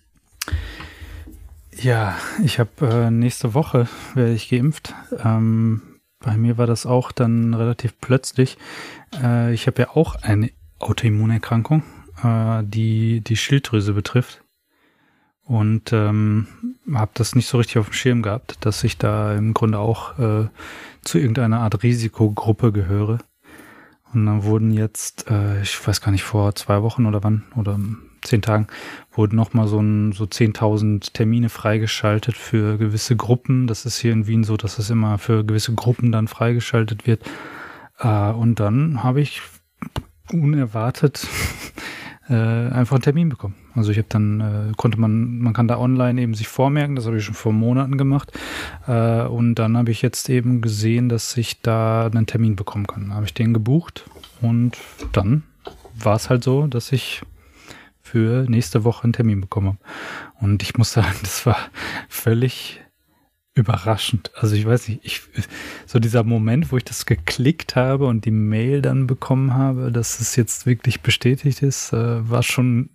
[1.81, 4.93] Ja, ich habe äh, nächste Woche werde ich geimpft.
[5.23, 5.81] Ähm,
[6.19, 8.57] bei mir war das auch dann relativ plötzlich.
[9.21, 11.83] Äh, ich habe ja auch eine Autoimmunerkrankung,
[12.23, 14.43] äh, die die Schilddrüse betrifft.
[15.43, 16.47] Und ähm,
[16.93, 20.19] habe das nicht so richtig auf dem Schirm gehabt, dass ich da im Grunde auch
[20.19, 20.47] äh,
[21.01, 23.19] zu irgendeiner Art Risikogruppe gehöre.
[24.13, 27.79] Und dann wurden jetzt, äh, ich weiß gar nicht, vor zwei Wochen oder wann, oder
[28.23, 28.67] zehn Tagen,
[29.11, 33.67] wurden nochmal so, so 10.000 Termine freigeschaltet für gewisse Gruppen.
[33.67, 37.23] Das ist hier in Wien so, dass es immer für gewisse Gruppen dann freigeschaltet wird.
[37.99, 39.41] Äh, und dann habe ich
[40.31, 41.27] unerwartet
[42.29, 43.55] äh, einfach einen Termin bekommen.
[43.75, 47.05] Also ich habe dann, äh, konnte man, man kann da online eben sich vormerken, das
[47.05, 48.31] habe ich schon vor Monaten gemacht.
[48.87, 53.13] Äh, und dann habe ich jetzt eben gesehen, dass ich da einen Termin bekommen kann.
[53.13, 54.05] Habe ich den gebucht
[54.41, 54.77] und
[55.11, 55.43] dann
[55.95, 57.21] war es halt so, dass ich
[58.01, 59.77] für nächste Woche einen Termin bekommen habe.
[60.39, 61.57] Und ich muss sagen, das war
[62.07, 62.81] völlig
[63.55, 64.31] überraschend.
[64.35, 65.21] Also ich weiß nicht, ich,
[65.85, 70.19] so dieser Moment, wo ich das geklickt habe und die Mail dann bekommen habe, dass
[70.19, 72.89] es jetzt wirklich bestätigt ist, äh, war schon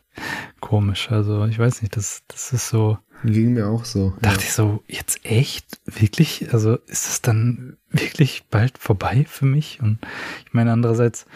[0.60, 1.10] komisch.
[1.10, 4.14] Also ich weiß nicht, das, das ist so, Ging mir auch so.
[4.22, 5.80] dachte ich so, jetzt echt?
[5.86, 6.52] Wirklich?
[6.52, 9.80] Also ist es dann wirklich bald vorbei für mich?
[9.82, 9.98] Und
[10.46, 11.26] ich meine, andererseits,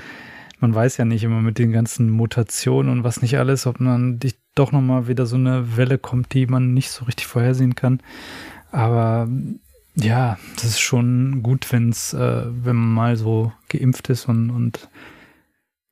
[0.60, 4.20] man weiß ja nicht immer mit den ganzen Mutationen und was nicht alles, ob man
[4.20, 8.00] dich doch nochmal wieder so eine Welle kommt, die man nicht so richtig vorhersehen kann.
[8.72, 9.28] Aber
[9.94, 14.88] ja, das ist schon gut, wenn's, äh, wenn man mal so geimpft ist und, und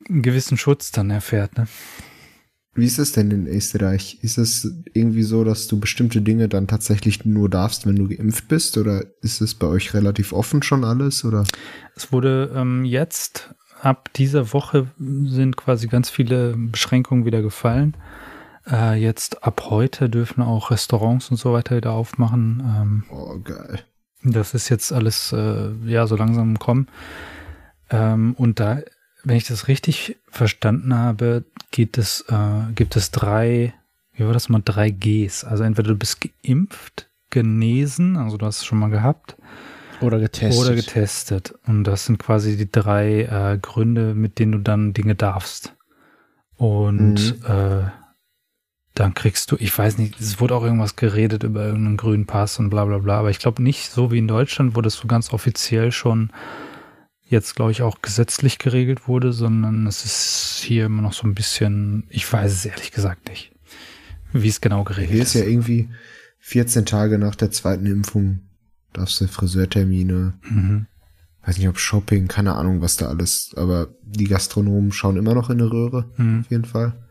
[0.08, 1.56] einen gewissen Schutz dann erfährt.
[1.58, 1.68] Ne?
[2.74, 4.18] Wie ist es denn in Österreich?
[4.22, 8.48] Ist es irgendwie so, dass du bestimmte Dinge dann tatsächlich nur darfst, wenn du geimpft
[8.48, 8.78] bist?
[8.78, 11.24] Oder ist es bei euch relativ offen schon alles?
[11.24, 11.44] Oder?
[11.94, 17.96] Es wurde ähm, jetzt, ab dieser Woche sind quasi ganz viele Beschränkungen wieder gefallen.
[18.70, 22.62] Äh, jetzt ab heute dürfen auch Restaurants und so weiter wieder aufmachen.
[22.64, 23.80] Ähm, Oh, geil.
[24.22, 26.88] Das ist jetzt alles äh, ja so langsam im Kommen.
[27.90, 28.80] Ähm, und da,
[29.24, 33.72] wenn ich das richtig verstanden habe, geht es, äh, gibt es drei,
[34.12, 35.44] wie war das mal, drei Gs.
[35.44, 39.36] Also entweder du bist geimpft, genesen, also du hast es schon mal gehabt,
[40.00, 40.64] Oder getestet.
[40.66, 41.54] oder getestet.
[41.66, 45.74] Und das sind quasi die drei äh, Gründe, mit denen du dann Dinge darfst.
[46.56, 47.84] Und äh,
[49.00, 52.58] dann kriegst du, ich weiß nicht, es wurde auch irgendwas geredet über irgendeinen grünen Pass
[52.58, 55.08] und bla bla bla, aber ich glaube nicht so wie in Deutschland, wo das so
[55.08, 56.30] ganz offiziell schon
[57.24, 61.34] jetzt, glaube ich, auch gesetzlich geregelt wurde, sondern es ist hier immer noch so ein
[61.34, 63.52] bisschen, ich weiß es ehrlich gesagt nicht,
[64.32, 65.88] wie es genau geregelt Hier ist ja irgendwie
[66.40, 68.40] 14 Tage nach der zweiten Impfung
[68.92, 70.86] darfst du Friseurtermine, Mhm.
[71.46, 75.48] weiß nicht ob Shopping, keine Ahnung, was da alles, aber die Gastronomen schauen immer noch
[75.48, 76.40] in eine Röhre, Mhm.
[76.40, 77.08] auf jeden Fall.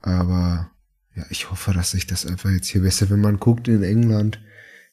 [0.00, 0.70] Aber
[1.16, 4.40] ja, ich hoffe, dass sich das einfach jetzt hier besser, wenn man guckt in England,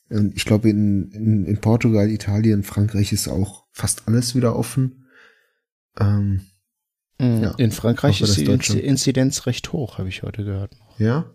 [0.09, 5.05] und ich glaube in, in, in Portugal, Italien, Frankreich ist auch fast alles wieder offen.
[5.99, 6.41] Ähm,
[7.19, 7.43] Mhm.
[7.43, 7.51] Ja.
[7.57, 10.75] In Frankreich Hoffe, ist die Inzi- Inzidenz recht hoch, habe ich heute gehört.
[10.97, 11.31] ja,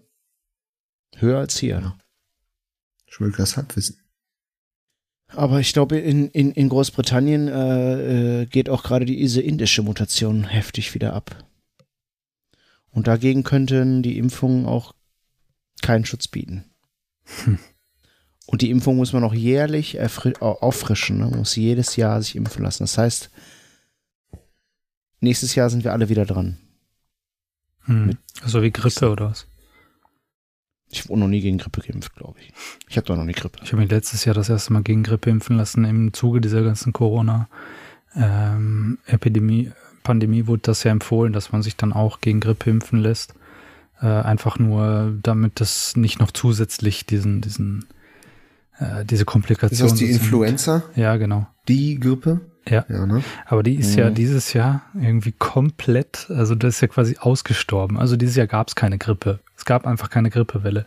[1.16, 1.78] Höher als hier.
[1.80, 1.98] Ja.
[3.06, 3.96] Schmölkers Halbwissen.
[5.28, 10.44] Aber ich glaube, in, in, in Großbritannien äh, äh, geht auch gerade diese indische Mutation
[10.44, 11.44] heftig wieder ab.
[12.98, 14.92] Und dagegen könnten die Impfungen auch
[15.82, 16.64] keinen Schutz bieten.
[17.44, 17.60] Hm.
[18.46, 20.00] Und die Impfung muss man auch jährlich
[20.40, 21.18] auffrischen.
[21.18, 21.26] Ne?
[21.26, 22.82] Man muss jedes Jahr sich impfen lassen.
[22.82, 23.30] Das heißt,
[25.20, 26.58] nächstes Jahr sind wir alle wieder dran.
[27.86, 28.18] Mhm.
[28.44, 29.46] So wie Grippe oder was?
[30.88, 32.52] Ich wurde noch nie gegen Grippe geimpft, glaube ich.
[32.88, 33.60] Ich habe doch noch nie Grippe.
[33.62, 35.84] Ich habe mich letztes Jahr das erste Mal gegen Grippe impfen lassen.
[35.84, 39.70] Im Zuge dieser ganzen Corona-Epidemie,
[40.08, 43.34] Pandemie wurde das ja empfohlen, dass man sich dann auch gegen Grippe impfen lässt.
[44.00, 47.84] Äh, einfach nur, damit das nicht noch zusätzlich diesen, diesen,
[48.78, 49.88] äh, diese Ist Komplikation.
[49.88, 50.82] das die sozusagen- Influenza?
[50.96, 51.46] Ja, genau.
[51.68, 52.40] Die Grippe?
[52.66, 52.84] Ja.
[52.88, 53.22] Ja, ne?
[53.46, 54.14] Aber die ist ja Mhm.
[54.14, 57.98] dieses Jahr irgendwie komplett, also das ist ja quasi ausgestorben.
[57.98, 59.40] Also dieses Jahr gab es keine Grippe.
[59.56, 60.84] Es gab einfach keine Grippewelle,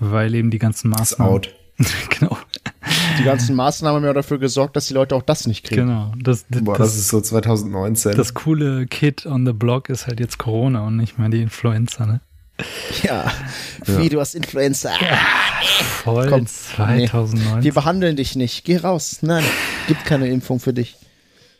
[0.00, 1.32] weil eben die ganzen Ist Maßnahmen.
[1.34, 1.54] out.
[2.18, 2.36] genau,
[3.18, 5.86] Die ganzen Maßnahmen haben ja dafür gesorgt, dass die Leute auch das nicht kriegen.
[5.86, 6.12] genau.
[6.22, 8.16] Das, das, Boah, das ist so 2019.
[8.16, 12.06] das coole Kid on the Block ist halt jetzt Corona und nicht mehr die Influenza,
[12.06, 12.20] ne?
[13.02, 13.30] Ja.
[13.84, 14.90] Wie, du hast Influenza.
[16.02, 17.62] Voll Komm, 2009.
[17.62, 18.64] Wir behandeln dich nicht.
[18.64, 19.18] Geh raus.
[19.20, 19.44] Nein,
[19.88, 20.96] gibt keine Impfung für dich.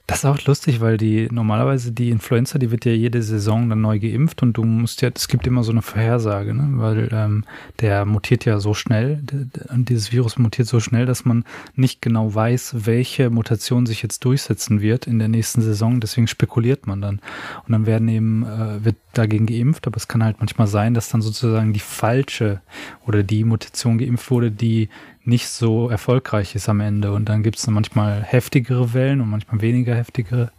[0.07, 3.81] Das ist auch lustig, weil die normalerweise die Influenza, die wird ja jede Saison dann
[3.81, 6.69] neu geimpft und du musst ja, es gibt immer so eine Vorhersage, ne?
[6.75, 7.43] weil ähm,
[7.81, 9.21] der mutiert ja so schnell,
[9.69, 14.25] und dieses Virus mutiert so schnell, dass man nicht genau weiß, welche Mutation sich jetzt
[14.25, 15.99] durchsetzen wird in der nächsten Saison.
[15.99, 17.21] Deswegen spekuliert man dann
[17.67, 21.09] und dann werden eben äh, wird dagegen geimpft, aber es kann halt manchmal sein, dass
[21.09, 22.61] dann sozusagen die falsche
[23.07, 24.89] oder die Mutation geimpft wurde, die
[25.27, 27.13] nicht so erfolgreich ist am Ende.
[27.13, 30.51] Und dann gibt es manchmal heftigere Wellen und manchmal weniger heftige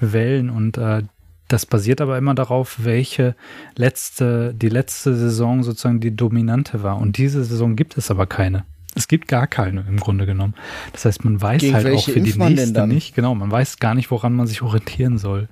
[0.00, 0.50] Wellen.
[0.50, 1.02] Und äh,
[1.48, 3.34] das basiert aber immer darauf, welche
[3.74, 6.98] letzte, die letzte Saison sozusagen die dominante war.
[6.98, 8.64] Und diese Saison gibt es aber keine.
[8.94, 10.54] Es gibt gar keine im Grunde genommen.
[10.92, 13.94] Das heißt, man weiß Gegen halt auch für die nächste nicht, genau, man weiß gar
[13.94, 15.48] nicht, woran man sich orientieren soll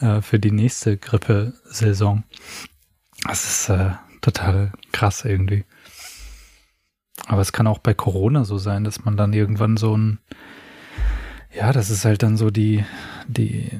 [0.00, 2.24] äh, für die nächste Grippesaison.
[3.26, 5.64] Das ist äh, total krass irgendwie.
[7.26, 10.18] Aber es kann auch bei Corona so sein, dass man dann irgendwann so ein,
[11.54, 12.84] ja, das ist halt dann so die,
[13.28, 13.70] die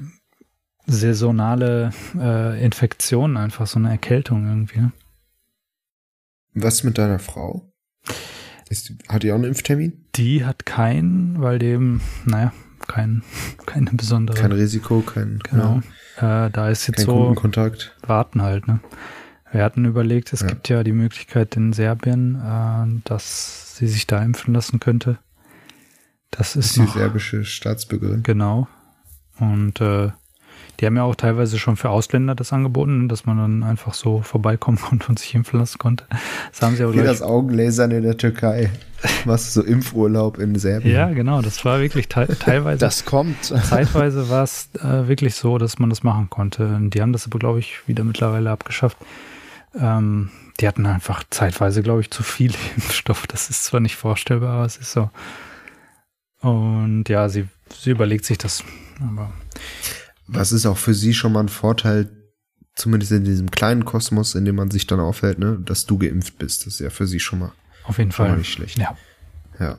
[0.87, 4.81] saisonale äh, Infektion, einfach so eine Erkältung irgendwie.
[4.81, 4.93] Ne?
[6.55, 7.73] Was mit deiner Frau?
[8.69, 10.07] Ist, hat die auch einen Impftermin?
[10.15, 12.53] Die hat keinen, weil dem, naja,
[12.87, 13.23] kein,
[13.67, 14.37] keine besondere.
[14.37, 15.83] Kein Risiko, kein, genau.
[16.17, 17.97] Äh, da ist ja, jetzt kein so Kundenkontakt.
[18.07, 18.69] warten halt.
[18.69, 18.81] Ne?
[19.53, 20.47] Wir hatten überlegt, es Ja.
[20.49, 25.19] gibt ja die Möglichkeit in Serbien, äh, dass sie sich da impfen lassen könnte.
[26.31, 28.23] Das Ist ist die noch serbische Staatsbürgerin.
[28.23, 28.67] genau.
[29.39, 30.11] Und äh,
[30.81, 34.23] Die haben ja auch teilweise schon für Ausländer das angeboten, dass man dann einfach so
[34.23, 36.05] vorbeikommen konnte und sich impfen lassen konnte.
[36.51, 38.71] Das haben sie aber Wie das Augenlasern in der Türkei.
[39.25, 40.95] Was so Impfurlaub in Serbien.
[40.95, 41.43] Ja, genau.
[41.43, 42.79] Das war wirklich te teilweise.
[42.79, 43.45] Das kommt.
[43.45, 46.67] Zeitweise war es äh, wirklich so, dass man das machen konnte.
[46.75, 48.97] Und die haben das aber, glaube ich, wieder mittlerweile abgeschafft.
[49.75, 50.31] Ähm,
[50.61, 53.27] die hatten einfach zeitweise, glaube ich, zu viel Impfstoff.
[53.27, 55.11] Das ist zwar nicht vorstellbar, aber es ist so.
[56.41, 58.65] Und ja, sie, sie überlegt sich das.
[59.01, 59.33] Aber
[60.27, 62.11] Was ist auch für sie schon mal ein Vorteil,
[62.75, 66.39] zumindest in diesem kleinen Kosmos, in dem man sich dann aufhält, ne, dass du geimpft
[66.39, 66.67] bist.
[66.67, 67.53] Das ist ja für sie schon mal,
[67.85, 68.37] auf jeden Fall.
[68.37, 68.79] nicht schlecht.
[68.79, 68.97] Ja.
[69.59, 69.79] Ja.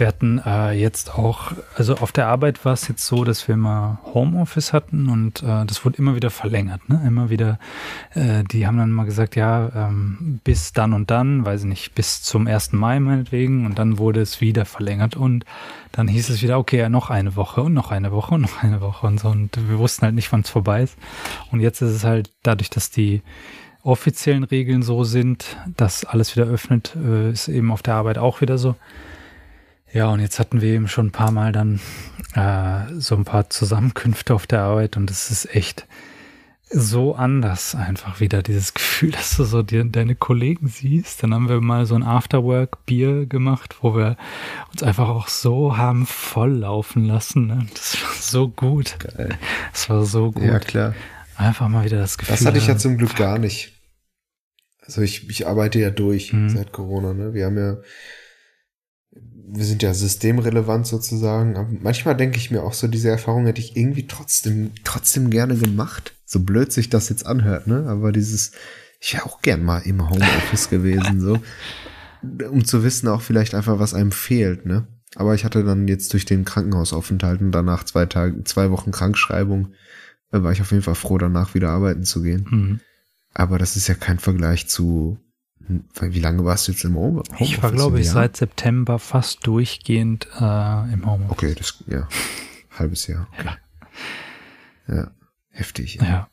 [0.00, 3.54] Wir hatten äh, jetzt auch, also auf der Arbeit war es jetzt so, dass wir
[3.54, 7.02] immer Homeoffice hatten und äh, das wurde immer wieder verlängert, ne?
[7.06, 7.58] Immer wieder,
[8.14, 11.94] äh, die haben dann mal gesagt, ja, ähm, bis dann und dann, weiß ich nicht,
[11.94, 12.72] bis zum 1.
[12.72, 15.44] Mai meinetwegen und dann wurde es wieder verlängert und
[15.92, 18.62] dann hieß es wieder, okay, ja, noch eine Woche und noch eine Woche und noch
[18.62, 20.96] eine Woche und so und wir wussten halt nicht, wann es vorbei ist.
[21.52, 23.20] Und jetzt ist es halt dadurch, dass die
[23.82, 28.40] offiziellen Regeln so sind, dass alles wieder öffnet, äh, ist eben auf der Arbeit auch
[28.40, 28.76] wieder so.
[29.92, 31.80] Ja, und jetzt hatten wir eben schon ein paar Mal dann
[32.34, 35.86] äh, so ein paar Zusammenkünfte auf der Arbeit und es ist echt
[36.72, 41.22] so anders einfach wieder dieses Gefühl, dass du so dir, deine Kollegen siehst.
[41.22, 44.16] Dann haben wir mal so ein Afterwork-Bier gemacht, wo wir
[44.70, 47.48] uns einfach auch so haben volllaufen lassen.
[47.48, 47.66] Ne?
[47.74, 48.96] Das war so gut.
[49.00, 49.36] Geil.
[49.72, 50.44] Das war so gut.
[50.44, 50.94] Ja, klar.
[51.36, 52.36] Einfach mal wieder das Gefühl.
[52.36, 53.72] Das hatte ich ja zum Glück gar nicht.
[54.82, 56.50] Also ich, ich arbeite ja durch Mhm.
[56.50, 57.34] seit Corona, ne?
[57.34, 57.78] Wir haben ja,
[59.52, 61.56] wir sind ja systemrelevant sozusagen.
[61.56, 65.56] Aber manchmal denke ich mir auch so, diese Erfahrung hätte ich irgendwie trotzdem, trotzdem gerne
[65.56, 66.14] gemacht.
[66.24, 67.86] So blöd sich das jetzt anhört, ne?
[67.88, 68.52] Aber dieses,
[69.00, 71.38] ich wäre auch gern mal im Homeoffice gewesen, so.
[72.50, 74.86] Um zu wissen auch vielleicht einfach, was einem fehlt, ne?
[75.16, 79.74] Aber ich hatte dann jetzt durch den Krankenhausaufenthalt und danach zwei Tage, zwei Wochen Krankschreibung,
[80.32, 82.46] äh, war ich auf jeden Fall froh, danach wieder arbeiten zu gehen.
[82.48, 82.80] Mhm.
[83.34, 85.18] Aber das ist ja kein Vergleich zu.
[86.00, 87.40] Wie lange warst du jetzt im Home Homeoffice?
[87.40, 88.14] Ich war, glaube ich, Jahr?
[88.14, 91.30] seit September fast durchgehend äh, im Homeoffice.
[91.30, 92.08] Okay, das, ja.
[92.78, 93.26] Halbes Jahr.
[93.38, 93.50] Okay.
[94.88, 95.10] Ja.
[95.50, 95.96] Heftig.
[96.00, 96.28] Ja.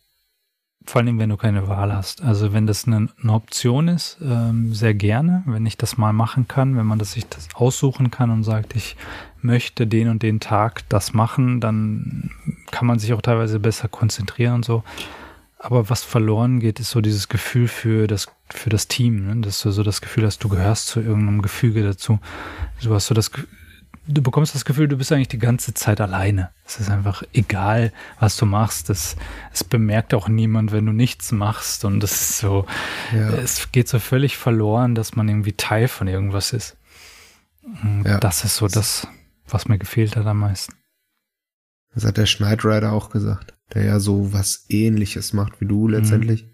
[0.85, 2.21] Vor allem, wenn du keine Wahl hast.
[2.21, 6.47] Also wenn das eine, eine Option ist, ähm, sehr gerne, wenn ich das mal machen
[6.47, 8.95] kann, wenn man das sich das aussuchen kann und sagt, ich
[9.41, 12.31] möchte den und den Tag das machen, dann
[12.71, 14.83] kann man sich auch teilweise besser konzentrieren und so.
[15.59, 19.41] Aber was verloren geht, ist so dieses Gefühl für das, für das Team, ne?
[19.41, 22.19] dass du so das Gefühl hast, du gehörst zu irgendeinem Gefüge dazu.
[22.83, 23.31] Du hast so das,
[24.07, 26.51] du bekommst das Gefühl, du bist eigentlich die ganze Zeit alleine.
[26.63, 28.91] Es ist einfach egal, was du machst.
[28.91, 29.15] Es,
[29.51, 31.85] es bemerkt auch niemand, wenn du nichts machst.
[31.85, 32.67] Und es ist so,
[33.11, 33.29] Ja.
[33.31, 36.77] es geht so völlig verloren, dass man irgendwie Teil von irgendwas ist.
[38.05, 38.19] Ja.
[38.19, 39.07] Das ist so das,
[39.47, 40.73] was mir gefehlt hat am meisten.
[41.95, 45.69] Das hat der Schneidrider auch gesagt, der ja so was ähnliches macht wie Mhm.
[45.69, 46.47] du letztendlich.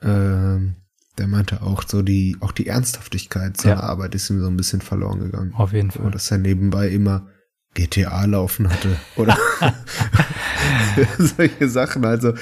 [0.00, 0.76] Ähm,
[1.18, 3.80] der meinte auch so die, auch die Ernsthaftigkeit seiner Ja.
[3.82, 5.52] Arbeit ist ihm so ein bisschen verloren gegangen.
[5.54, 6.10] Auf jeden Fall.
[6.10, 7.28] dass er nebenbei immer
[7.74, 8.96] GTA laufen hatte.
[9.16, 9.36] Oder
[11.18, 12.04] solche Sachen.
[12.04, 12.34] Also,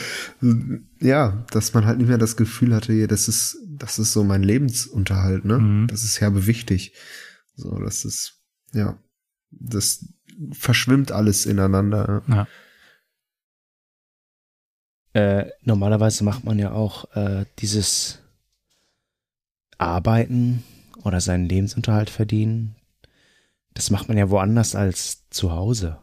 [1.01, 4.25] ja, dass man halt nicht mehr das Gefühl hatte, hier, das ist, das ist so
[4.25, 5.59] mein Lebensunterhalt, ne?
[5.59, 5.87] Mhm.
[5.89, 6.95] Das ist herbe wichtig.
[7.57, 8.41] So, das ist,
[8.73, 8.99] ja,
[9.51, 10.05] das
[10.53, 12.23] verschwimmt alles ineinander.
[12.29, 12.47] Ja.
[15.13, 18.21] Äh, normalerweise macht man ja auch äh, dieses
[19.79, 20.63] Arbeiten
[21.03, 22.77] oder seinen Lebensunterhalt verdienen.
[23.75, 25.99] Das macht man ja woanders als zu Hause.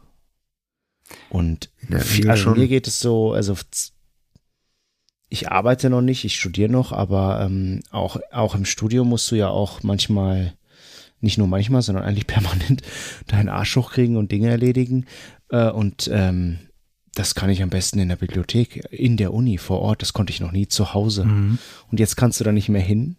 [1.30, 1.70] Und
[2.00, 3.56] viel- also mir geht es so, also
[5.30, 9.36] ich arbeite noch nicht, ich studiere noch, aber ähm, auch, auch im Studium musst du
[9.36, 10.54] ja auch manchmal,
[11.20, 12.82] nicht nur manchmal, sondern eigentlich permanent
[13.26, 15.06] deinen Arsch hochkriegen und Dinge erledigen.
[15.50, 16.58] Äh, und ähm,
[17.18, 20.02] das kann ich am besten in der Bibliothek, in der Uni vor Ort.
[20.02, 21.24] Das konnte ich noch nie zu Hause.
[21.24, 21.58] Mhm.
[21.90, 23.16] Und jetzt kannst du da nicht mehr hin.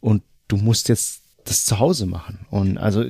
[0.00, 2.46] Und du musst jetzt das zu Hause machen.
[2.50, 3.04] Und also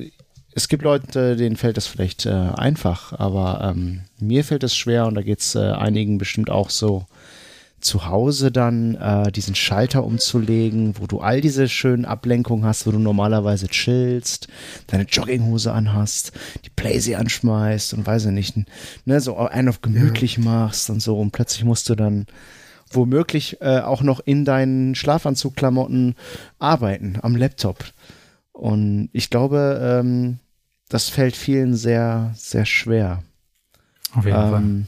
[0.53, 5.07] es gibt Leute, denen fällt das vielleicht äh, einfach, aber ähm, mir fällt es schwer
[5.07, 7.07] und da geht es äh, einigen bestimmt auch so
[7.79, 12.91] zu Hause dann äh, diesen Schalter umzulegen, wo du all diese schönen Ablenkungen hast, wo
[12.91, 14.47] du normalerweise chillst,
[14.87, 16.31] deine Jogginghose anhast,
[16.65, 18.57] die Playsee anschmeißt und weiß ich nicht,
[19.05, 22.25] ne, so einen auf gemütlich machst und so und plötzlich musst du dann
[22.89, 26.15] womöglich äh, auch noch in deinen Schlafanzugklamotten
[26.59, 27.83] arbeiten am Laptop.
[28.53, 30.39] Und ich glaube, ähm,
[30.89, 33.23] das fällt vielen sehr, sehr schwer.
[34.15, 34.61] Auf jeden Fall.
[34.61, 34.87] Ähm,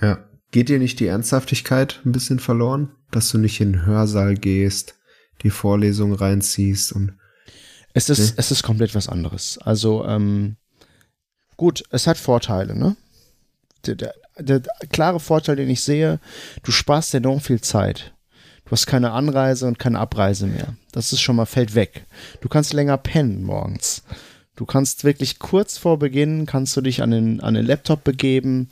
[0.00, 0.18] Ja.
[0.50, 2.90] Geht dir nicht die Ernsthaftigkeit ein bisschen verloren?
[3.10, 4.94] Dass du nicht in den Hörsaal gehst,
[5.42, 7.14] die Vorlesung reinziehst und
[7.94, 8.34] es, ist, Nee.
[8.36, 9.58] es ist komplett was anderes.
[9.58, 10.56] Also, ähm,
[11.56, 12.96] gut, es hat Vorteile, ne?
[13.86, 14.60] der, der, der
[14.90, 16.20] klare Vorteil, den ich sehe,
[16.62, 18.14] du sparst dir enorm viel Zeit.
[18.64, 20.76] Du hast keine Anreise und keine Abreise mehr.
[20.92, 22.04] Das ist schon mal fällt weg.
[22.42, 24.02] Du kannst länger pennen morgens.
[24.56, 28.68] Du kannst wirklich kurz vor Beginn kannst du dich an den, an den Laptop begeben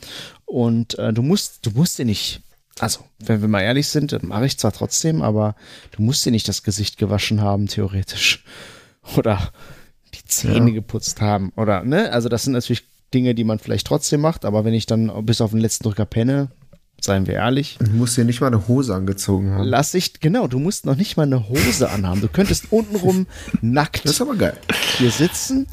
[0.47, 2.41] und äh, du musst, du musst dir nicht,
[2.79, 5.55] also wenn wir mal ehrlich sind, mache ich zwar trotzdem, aber
[5.91, 8.45] du musst dir nicht das Gesicht gewaschen haben, theoretisch.
[9.17, 9.51] Oder
[10.13, 10.75] die Zähne ja.
[10.75, 11.51] geputzt haben.
[11.57, 12.11] Oder, ne?
[12.13, 15.41] Also das sind natürlich Dinge, die man vielleicht trotzdem macht, aber wenn ich dann bis
[15.41, 16.49] auf den letzten Drücker penne,
[17.01, 17.77] seien wir ehrlich.
[17.79, 19.65] Du musst dir nicht mal eine Hose angezogen haben.
[19.65, 22.21] Lass ich, genau, du musst noch nicht mal eine Hose anhaben.
[22.21, 23.27] Du könntest untenrum
[23.61, 24.57] nackt das ist aber geil.
[24.97, 25.67] hier sitzen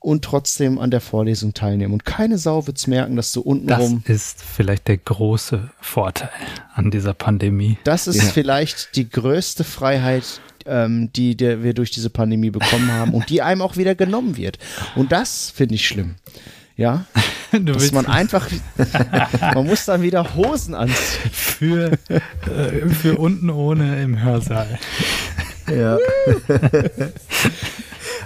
[0.00, 1.92] und trotzdem an der Vorlesung teilnehmen.
[1.92, 4.02] Und keine Sau wird's merken, dass du untenrum.
[4.06, 6.30] Das ist vielleicht der große Vorteil
[6.74, 7.78] an dieser Pandemie.
[7.84, 8.28] Das ist ja.
[8.28, 13.42] vielleicht die größte Freiheit, ähm, die der wir durch diese Pandemie bekommen haben und die
[13.42, 14.58] einem auch wieder genommen wird.
[14.94, 16.14] Und das finde ich schlimm.
[16.76, 17.06] Ja,
[17.50, 18.48] du dass man einfach,
[19.40, 21.30] man muss dann wieder Hosen anziehen.
[21.32, 24.78] Für, äh, für unten ohne im Hörsaal.
[25.68, 25.98] Ja.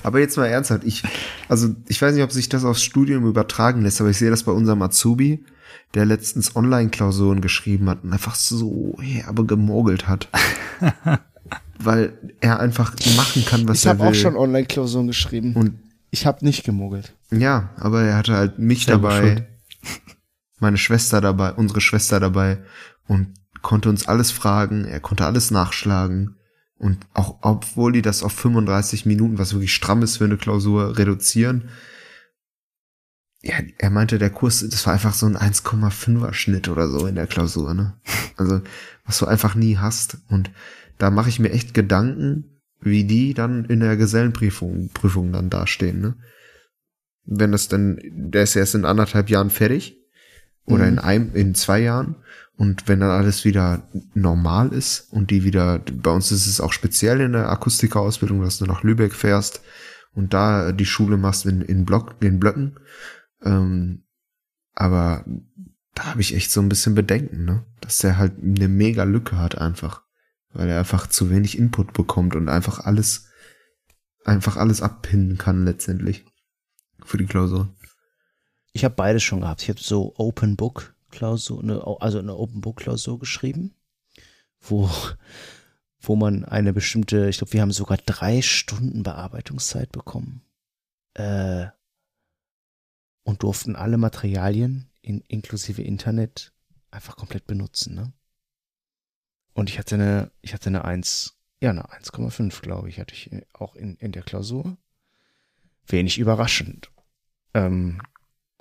[0.03, 1.03] aber jetzt mal ernsthaft, ich,
[1.49, 4.43] also ich weiß nicht, ob sich das aufs Studium übertragen lässt, aber ich sehe das
[4.43, 5.45] bei unserem Azubi,
[5.95, 10.29] der letztens Online-Klausuren geschrieben hat und einfach so herbe gemogelt hat.
[11.79, 13.97] Weil er einfach machen kann, was ich er will.
[13.97, 15.55] Ich habe auch schon Online-Klausuren geschrieben.
[15.55, 15.79] Und
[16.11, 17.15] ich habe nicht gemogelt.
[17.31, 19.49] Ja, aber er hatte halt mich Selber dabei,
[20.61, 22.59] meine Schwester dabei, unsere Schwester dabei
[23.09, 26.37] und konnte uns alles fragen, er konnte alles nachschlagen.
[26.83, 30.99] Und auch obwohl die das auf 35 Minuten, was wirklich stramm ist für eine Klausur,
[30.99, 31.69] reduzieren,
[33.41, 37.15] ja, er meinte, der Kurs, das war einfach so ein 1,5er Schnitt oder so in
[37.15, 37.95] der Klausur, ne?
[38.37, 38.63] Also,
[39.05, 40.19] was du einfach nie hast.
[40.29, 40.51] Und
[40.99, 46.01] da mache ich mir echt Gedanken, wie die dann in der Gesellenprüfung Prüfung dann dastehen,
[46.01, 46.17] ne?
[47.25, 50.01] Wenn das denn, der ist erst in anderthalb Jahren fertig
[50.65, 50.93] oder mhm.
[50.93, 52.17] in einem, in zwei Jahren
[52.57, 56.73] und wenn dann alles wieder normal ist und die wieder, bei uns ist es auch
[56.73, 59.63] speziell in der Akustikerausbildung, dass du nach Lübeck fährst
[60.15, 62.79] und da die Schule machst in, in, Block, in Blöcken.
[63.43, 64.05] Ähm,
[64.75, 65.25] aber
[65.95, 67.65] da habe ich echt so ein bisschen Bedenken, ne?
[67.81, 70.03] Dass der halt eine mega Lücke hat einfach
[70.53, 73.29] weil er einfach zu wenig Input bekommt und einfach alles,
[74.25, 76.25] einfach alles abpinnen kann letztendlich
[77.05, 77.75] für die Klausur.
[78.73, 79.63] Ich habe beides schon gehabt.
[79.63, 83.75] Ich habe so Open Book Klausur, eine, also eine Open Book Klausur geschrieben,
[84.61, 84.91] wo,
[86.01, 90.43] wo man eine bestimmte, ich glaube, wir haben sogar drei Stunden Bearbeitungszeit bekommen.
[91.15, 91.67] Äh,
[93.25, 96.53] und durften alle Materialien in, inklusive Internet
[96.91, 98.13] einfach komplett benutzen, ne?
[99.55, 103.31] Und ich hatte eine, ich hatte eine 1, ja, eine 1,5, glaube ich, hatte ich
[103.53, 104.79] auch in, in der Klausur.
[105.87, 106.91] Wenig überraschend.
[107.53, 108.01] Ähm,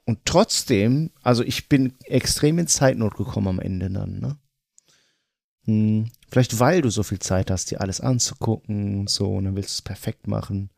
[0.06, 4.38] und trotzdem, also ich bin extrem in Zeitnot gekommen am Ende dann, ne?
[5.66, 9.56] Hm, vielleicht weil du so viel Zeit hast, dir alles anzugucken und so, und dann
[9.56, 10.72] willst du es perfekt machen.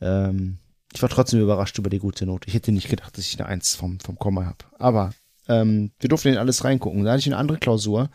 [0.00, 0.58] Ähm,
[0.92, 2.48] ich war trotzdem überrascht über die gute Note.
[2.48, 4.64] Ich hätte nicht gedacht, dass ich eine 1 vom, vom Komma habe.
[4.78, 5.12] Aber
[5.48, 7.04] ähm, wir durften in alles reingucken.
[7.04, 8.10] Da hatte ich eine andere Klausur,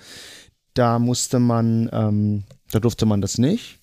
[0.74, 3.80] da musste man, ähm, da durfte man das nicht.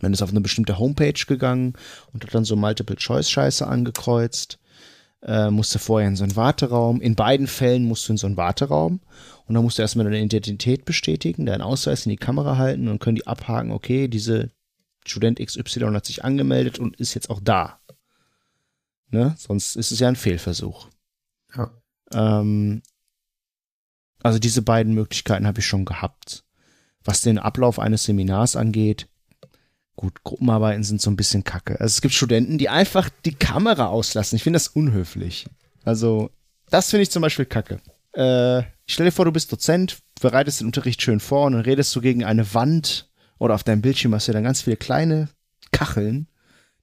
[0.00, 1.74] Man ist auf eine bestimmte Homepage gegangen
[2.12, 4.58] und hat dann so Multiple-Choice-Scheiße angekreuzt.
[5.24, 7.00] Äh, musste vorher in so einen Warteraum.
[7.00, 9.00] In beiden Fällen musst du in so einen Warteraum.
[9.46, 12.98] Und dann musst du erstmal deine Identität bestätigen, deinen Ausweis in die Kamera halten und
[12.98, 14.50] können die abhaken, okay, diese
[15.06, 17.78] Student XY hat sich angemeldet und ist jetzt auch da.
[19.10, 19.34] Ne?
[19.38, 20.88] Sonst ist es ja ein Fehlversuch.
[21.54, 21.70] Ja.
[22.12, 22.82] Ähm,
[24.22, 26.44] also diese beiden Möglichkeiten habe ich schon gehabt.
[27.02, 29.08] Was den Ablauf eines Seminars angeht,
[29.96, 31.80] gut, Gruppenarbeiten sind so ein bisschen kacke.
[31.80, 34.36] Also es gibt Studenten, die einfach die Kamera auslassen.
[34.36, 35.46] Ich finde das unhöflich.
[35.84, 36.30] Also
[36.70, 37.80] das finde ich zum Beispiel kacke.
[38.12, 41.94] Äh, stell dir vor, du bist Dozent, bereitest den Unterricht schön vor und dann redest
[41.94, 43.08] du gegen eine Wand
[43.38, 45.28] oder auf deinem Bildschirm hast du dann ganz viele kleine
[45.72, 46.28] Kacheln.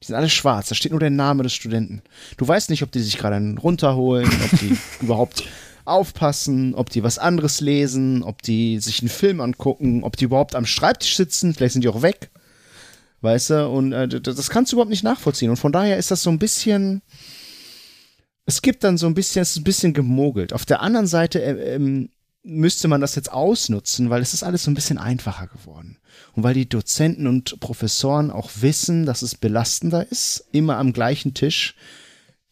[0.01, 2.01] Die sind alle schwarz, da steht nur der Name des Studenten.
[2.37, 5.43] Du weißt nicht, ob die sich gerade einen runterholen, ob die überhaupt
[5.85, 10.55] aufpassen, ob die was anderes lesen, ob die sich einen Film angucken, ob die überhaupt
[10.55, 12.29] am Schreibtisch sitzen, vielleicht sind die auch weg.
[13.21, 15.51] Weißt du, und äh, das kannst du überhaupt nicht nachvollziehen.
[15.51, 17.01] Und von daher ist das so ein bisschen,
[18.45, 20.53] es gibt dann so ein bisschen, es ist ein bisschen gemogelt.
[20.53, 22.09] Auf der anderen Seite äh, ähm,
[22.43, 25.99] müsste man das jetzt ausnutzen, weil es ist alles so ein bisschen einfacher geworden.
[26.33, 31.35] Und weil die Dozenten und Professoren auch wissen, dass es belastender ist, immer am gleichen
[31.35, 31.75] Tisch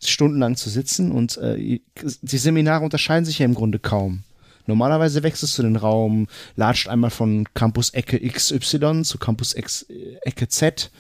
[0.02, 1.82] stundenlang zu sitzen und äh,
[2.22, 4.24] die Seminare unterscheiden sich ja im Grunde kaum.
[4.70, 10.16] Normalerweise wechselst du den Raum, latscht einmal von Campus Ecke XY zu Campus X, äh,
[10.22, 10.92] Ecke Z,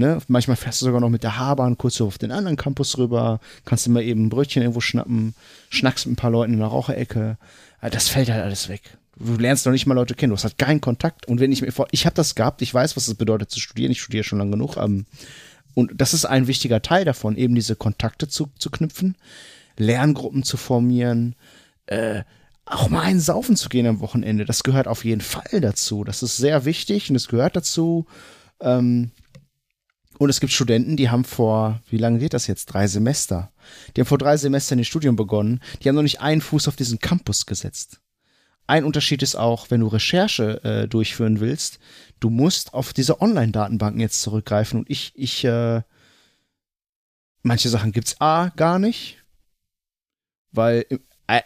[0.00, 0.18] Ne?
[0.28, 3.86] Manchmal fährst du sogar noch mit der H-Bahn kurz auf den anderen Campus rüber, kannst
[3.88, 5.34] mal eben ein Brötchen irgendwo schnappen,
[5.68, 7.36] schnackst mit ein paar Leuten in der Raucherecke.
[7.82, 8.96] Das fällt halt alles weg.
[9.16, 11.28] Du lernst noch nicht mal Leute kennen, du hast halt keinen Kontakt.
[11.28, 13.60] Und wenn ich mir vor, ich habe das gehabt, ich weiß, was es bedeutet zu
[13.60, 14.78] studieren, ich studiere schon lange genug.
[14.78, 15.04] Ähm,
[15.74, 19.16] und das ist ein wichtiger Teil davon, eben diese Kontakte zu, zu knüpfen,
[19.76, 21.34] Lerngruppen zu formieren,
[21.86, 22.22] äh,
[22.70, 24.44] auch mal einen saufen zu gehen am Wochenende.
[24.44, 26.04] Das gehört auf jeden Fall dazu.
[26.04, 28.06] Das ist sehr wichtig und es gehört dazu.
[28.60, 29.10] Ähm,
[30.18, 32.66] und es gibt Studenten, die haben vor, wie lange geht das jetzt?
[32.66, 33.52] Drei Semester.
[33.96, 35.60] Die haben vor drei Semestern ihr Studium begonnen.
[35.82, 38.00] Die haben noch nicht einen Fuß auf diesen Campus gesetzt.
[38.66, 41.78] Ein Unterschied ist auch, wenn du Recherche äh, durchführen willst,
[42.20, 44.80] du musst auf diese Online-Datenbanken jetzt zurückgreifen.
[44.80, 45.82] Und ich, ich, äh,
[47.42, 49.24] manche Sachen gibt's A gar nicht,
[50.52, 50.84] weil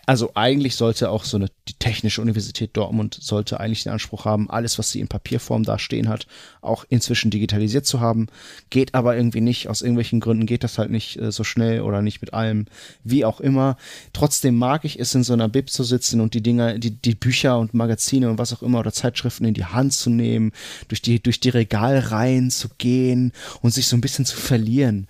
[0.07, 4.51] also eigentlich sollte auch so eine die Technische Universität Dortmund sollte eigentlich den Anspruch haben,
[4.51, 6.27] alles, was sie in Papierform da stehen hat,
[6.61, 8.29] auch inzwischen digitalisiert zu haben.
[8.71, 9.69] Geht aber irgendwie nicht.
[9.69, 12.67] Aus irgendwelchen Gründen geht das halt nicht äh, so schnell oder nicht mit allem,
[13.03, 13.77] wie auch immer.
[14.13, 17.15] Trotzdem mag ich es, in so einer Bib zu sitzen und die Dinger, die, die
[17.15, 20.53] Bücher und Magazine und was auch immer oder Zeitschriften in die Hand zu nehmen,
[20.89, 23.33] durch die, durch die Regalreihen zu gehen
[23.63, 25.07] und sich so ein bisschen zu verlieren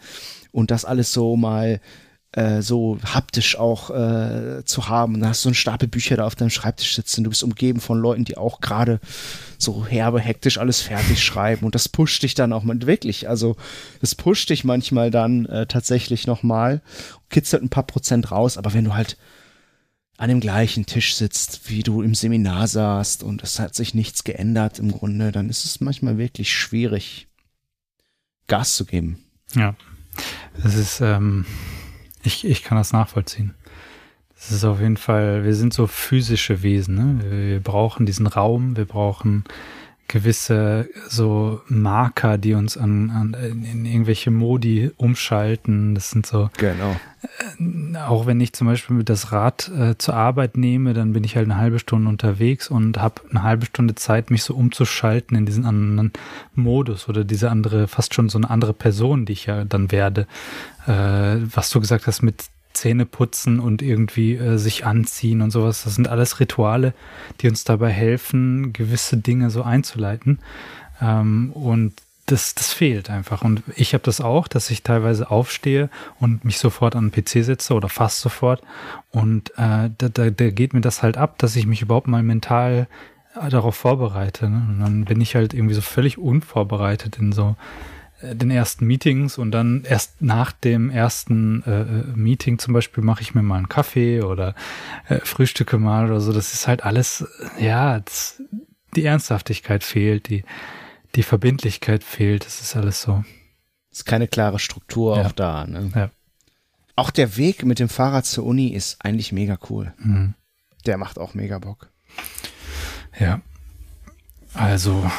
[0.52, 1.80] und das alles so mal
[2.34, 5.20] äh, so haptisch auch äh, zu haben.
[5.20, 7.22] Dann hast du einen Stapel Bücher da auf deinem Schreibtisch sitzen.
[7.22, 9.00] Du bist umgeben von Leuten, die auch gerade
[9.56, 11.64] so herbe, hektisch alles fertig schreiben.
[11.64, 13.28] Und das pusht dich dann auch mal wirklich.
[13.28, 13.56] Also
[14.00, 16.82] das pusht dich manchmal dann äh, tatsächlich nochmal,
[17.30, 18.58] kitzelt ein paar Prozent raus.
[18.58, 19.16] Aber wenn du halt
[20.16, 24.24] an dem gleichen Tisch sitzt, wie du im Seminar saßt und es hat sich nichts
[24.24, 27.28] geändert im Grunde, dann ist es manchmal wirklich schwierig,
[28.46, 29.24] Gas zu geben.
[29.54, 29.74] Ja,
[30.64, 31.46] es ist, ähm,
[32.24, 33.54] ich, ich kann das nachvollziehen.
[34.34, 36.94] Das ist auf jeden Fall, wir sind so physische Wesen.
[36.96, 37.24] Ne?
[37.24, 39.44] Wir, wir brauchen diesen Raum, wir brauchen
[40.08, 45.94] gewisse so Marker, die uns an, an in irgendwelche Modi umschalten.
[45.94, 46.50] Das sind so.
[46.58, 46.96] Genau.
[47.58, 51.24] Äh, auch wenn ich zum Beispiel mit das Rad äh, zur Arbeit nehme, dann bin
[51.24, 55.36] ich halt eine halbe Stunde unterwegs und habe eine halbe Stunde Zeit, mich so umzuschalten
[55.36, 56.12] in diesen anderen
[56.54, 60.26] Modus oder diese andere, fast schon so eine andere Person, die ich ja dann werde.
[60.86, 62.44] Äh, was du gesagt hast mit
[62.74, 65.84] Zähne putzen und irgendwie äh, sich anziehen und sowas.
[65.84, 66.92] Das sind alles Rituale,
[67.40, 70.38] die uns dabei helfen, gewisse Dinge so einzuleiten.
[71.00, 71.94] Ähm, und
[72.26, 73.42] das, das fehlt einfach.
[73.42, 77.44] Und ich habe das auch, dass ich teilweise aufstehe und mich sofort an den PC
[77.44, 78.62] setze oder fast sofort.
[79.10, 82.22] Und äh, da, da, da geht mir das halt ab, dass ich mich überhaupt mal
[82.22, 82.86] mental
[83.40, 84.48] äh, darauf vorbereite.
[84.48, 84.66] Ne?
[84.68, 87.56] Und dann bin ich halt irgendwie so völlig unvorbereitet in so
[88.32, 91.84] den ersten Meetings und dann erst nach dem ersten äh, äh,
[92.14, 94.54] Meeting zum Beispiel mache ich mir mal einen Kaffee oder
[95.08, 96.32] äh, frühstücke mal oder so.
[96.32, 97.26] Das ist halt alles,
[97.58, 98.42] ja, das,
[98.96, 100.44] die Ernsthaftigkeit fehlt, die,
[101.14, 102.46] die Verbindlichkeit fehlt.
[102.46, 103.24] Das ist alles so.
[103.90, 105.26] Ist keine klare Struktur ja.
[105.26, 105.66] auch da.
[105.66, 105.92] Ne?
[105.94, 106.10] Ja.
[106.96, 109.92] Auch der Weg mit dem Fahrrad zur Uni ist eigentlich mega cool.
[109.98, 110.34] Mhm.
[110.86, 111.90] Der macht auch mega Bock.
[113.18, 113.40] Ja.
[114.54, 115.10] Also,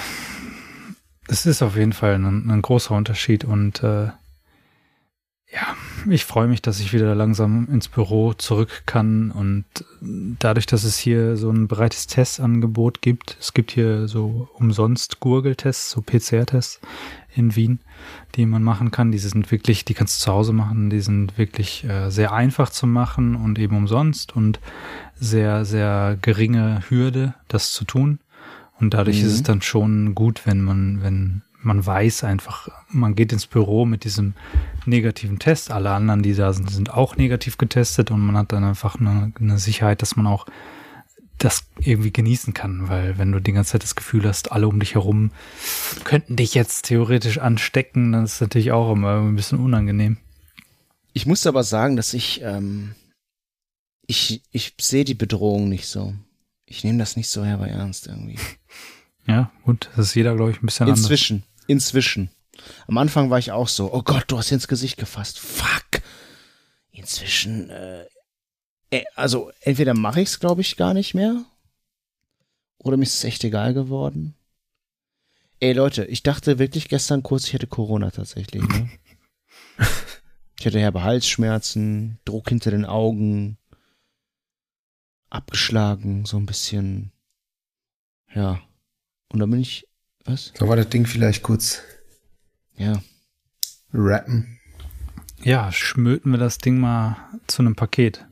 [1.27, 4.09] es ist auf jeden Fall ein, ein großer Unterschied und äh,
[5.55, 5.75] ja,
[6.09, 9.63] ich freue mich, dass ich wieder langsam ins Büro zurück kann und
[10.01, 15.91] dadurch, dass es hier so ein breites Testangebot gibt, es gibt hier so umsonst Gurgeltests,
[15.91, 16.81] so PCR-Tests
[17.35, 17.79] in Wien,
[18.35, 19.11] die man machen kann.
[19.11, 22.69] Die sind wirklich, die kannst du zu Hause machen, die sind wirklich äh, sehr einfach
[22.69, 24.59] zu machen und eben umsonst und
[25.17, 28.19] sehr, sehr geringe Hürde, das zu tun.
[28.79, 29.27] Und dadurch mhm.
[29.27, 29.45] ist es mhm.
[29.45, 34.33] dann schon gut, wenn man, wenn man weiß einfach, man geht ins Büro mit diesem
[34.85, 35.71] negativen Test.
[35.71, 39.33] Alle anderen, die da sind, sind auch negativ getestet und man hat dann einfach eine,
[39.39, 40.45] eine Sicherheit, dass man auch
[41.37, 44.79] das irgendwie genießen kann, weil wenn du die ganze Zeit das Gefühl hast, alle um
[44.79, 45.31] dich herum
[46.05, 50.17] könnten dich jetzt theoretisch anstecken, dann ist es natürlich auch immer ein bisschen unangenehm.
[51.11, 52.95] Ich muss aber sagen, dass ich, ähm,
[54.07, 56.13] ich, ich sehe die Bedrohung nicht so.
[56.65, 58.37] Ich nehme das nicht so herber ernst irgendwie.
[59.27, 61.65] Ja, gut, das ist jeder, glaube ich, ein bisschen inzwischen, anders.
[61.67, 62.29] Inzwischen,
[62.87, 65.39] Am Anfang war ich auch so, oh Gott, du hast ins Gesicht gefasst.
[65.39, 66.01] Fuck.
[66.91, 68.05] Inzwischen, äh,
[68.91, 71.43] äh also entweder mache ich es, glaube ich, gar nicht mehr.
[72.77, 74.35] Oder mir ist es echt egal geworden.
[75.59, 78.61] Ey Leute, ich dachte wirklich gestern kurz, ich hätte Corona tatsächlich.
[78.61, 78.89] Ne?
[80.59, 83.57] ich hatte herbe Halsschmerzen, Druck hinter den Augen,
[85.29, 87.11] abgeschlagen, so ein bisschen.
[88.33, 88.61] Ja.
[89.35, 89.85] Und dann bin ich,
[90.23, 90.53] was?
[90.57, 91.81] So war das Ding vielleicht kurz.
[92.77, 93.01] Ja.
[93.91, 94.61] Rappen.
[95.43, 98.25] Ja, schmöten wir das Ding mal zu einem Paket.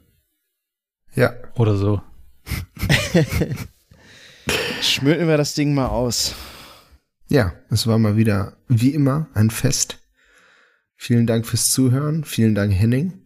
[1.14, 1.34] Ja.
[1.56, 2.02] Oder so.
[4.82, 6.36] schmöten wir das Ding mal aus.
[7.28, 10.00] Ja, es war mal wieder, wie immer, ein Fest.
[10.96, 12.24] Vielen Dank fürs Zuhören.
[12.24, 13.26] Vielen Dank, Henning.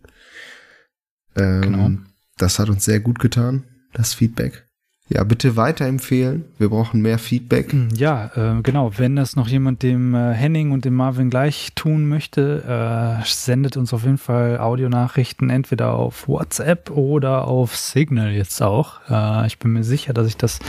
[1.36, 1.92] Ähm, Genau.
[2.38, 4.67] Das hat uns sehr gut getan, das Feedback.
[5.10, 6.44] Ja, bitte weiterempfehlen.
[6.58, 7.74] Wir brauchen mehr Feedback.
[7.96, 8.92] Ja, äh, genau.
[8.98, 13.78] Wenn das noch jemand dem äh, Henning und dem Marvin gleich tun möchte, äh, sendet
[13.78, 19.00] uns auf jeden Fall Audionachrichten entweder auf WhatsApp oder auf Signal jetzt auch.
[19.10, 20.60] Äh, ich bin mir sicher, dass ich das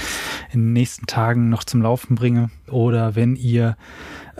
[0.52, 2.50] in den nächsten Tagen noch zum Laufen bringe.
[2.68, 3.76] Oder wenn ihr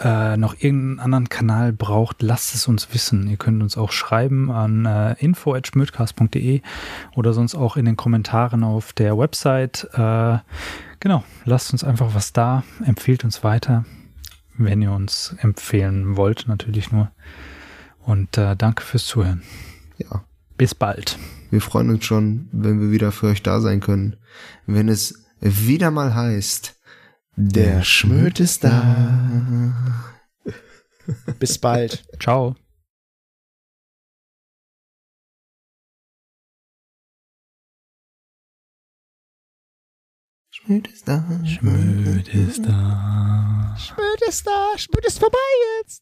[0.00, 3.28] äh, noch irgendeinen anderen Kanal braucht, lasst es uns wissen.
[3.28, 6.62] Ihr könnt uns auch schreiben an äh, info.schmödcast.de
[7.16, 9.88] oder sonst auch in den Kommentaren auf der Website.
[9.94, 10.38] Äh,
[11.00, 13.84] genau, lasst uns einfach was da, empfehlt uns weiter,
[14.56, 17.10] wenn ihr uns empfehlen wollt, natürlich nur.
[18.00, 19.42] Und äh, danke fürs Zuhören.
[19.98, 20.24] Ja,
[20.56, 21.18] Bis bald.
[21.50, 24.16] wir freuen uns schon, wenn wir wieder für euch da sein können.
[24.66, 26.77] Wenn es wieder mal heißt,
[27.40, 29.72] der Schmöd ist da.
[31.38, 32.04] Bis bald.
[32.20, 32.56] Ciao.
[40.50, 41.24] Schmöd ist da.
[41.46, 43.76] Schmöd ist da.
[43.78, 45.38] Schmöd ist da, Schmöd ist vorbei
[45.80, 45.96] jetzt.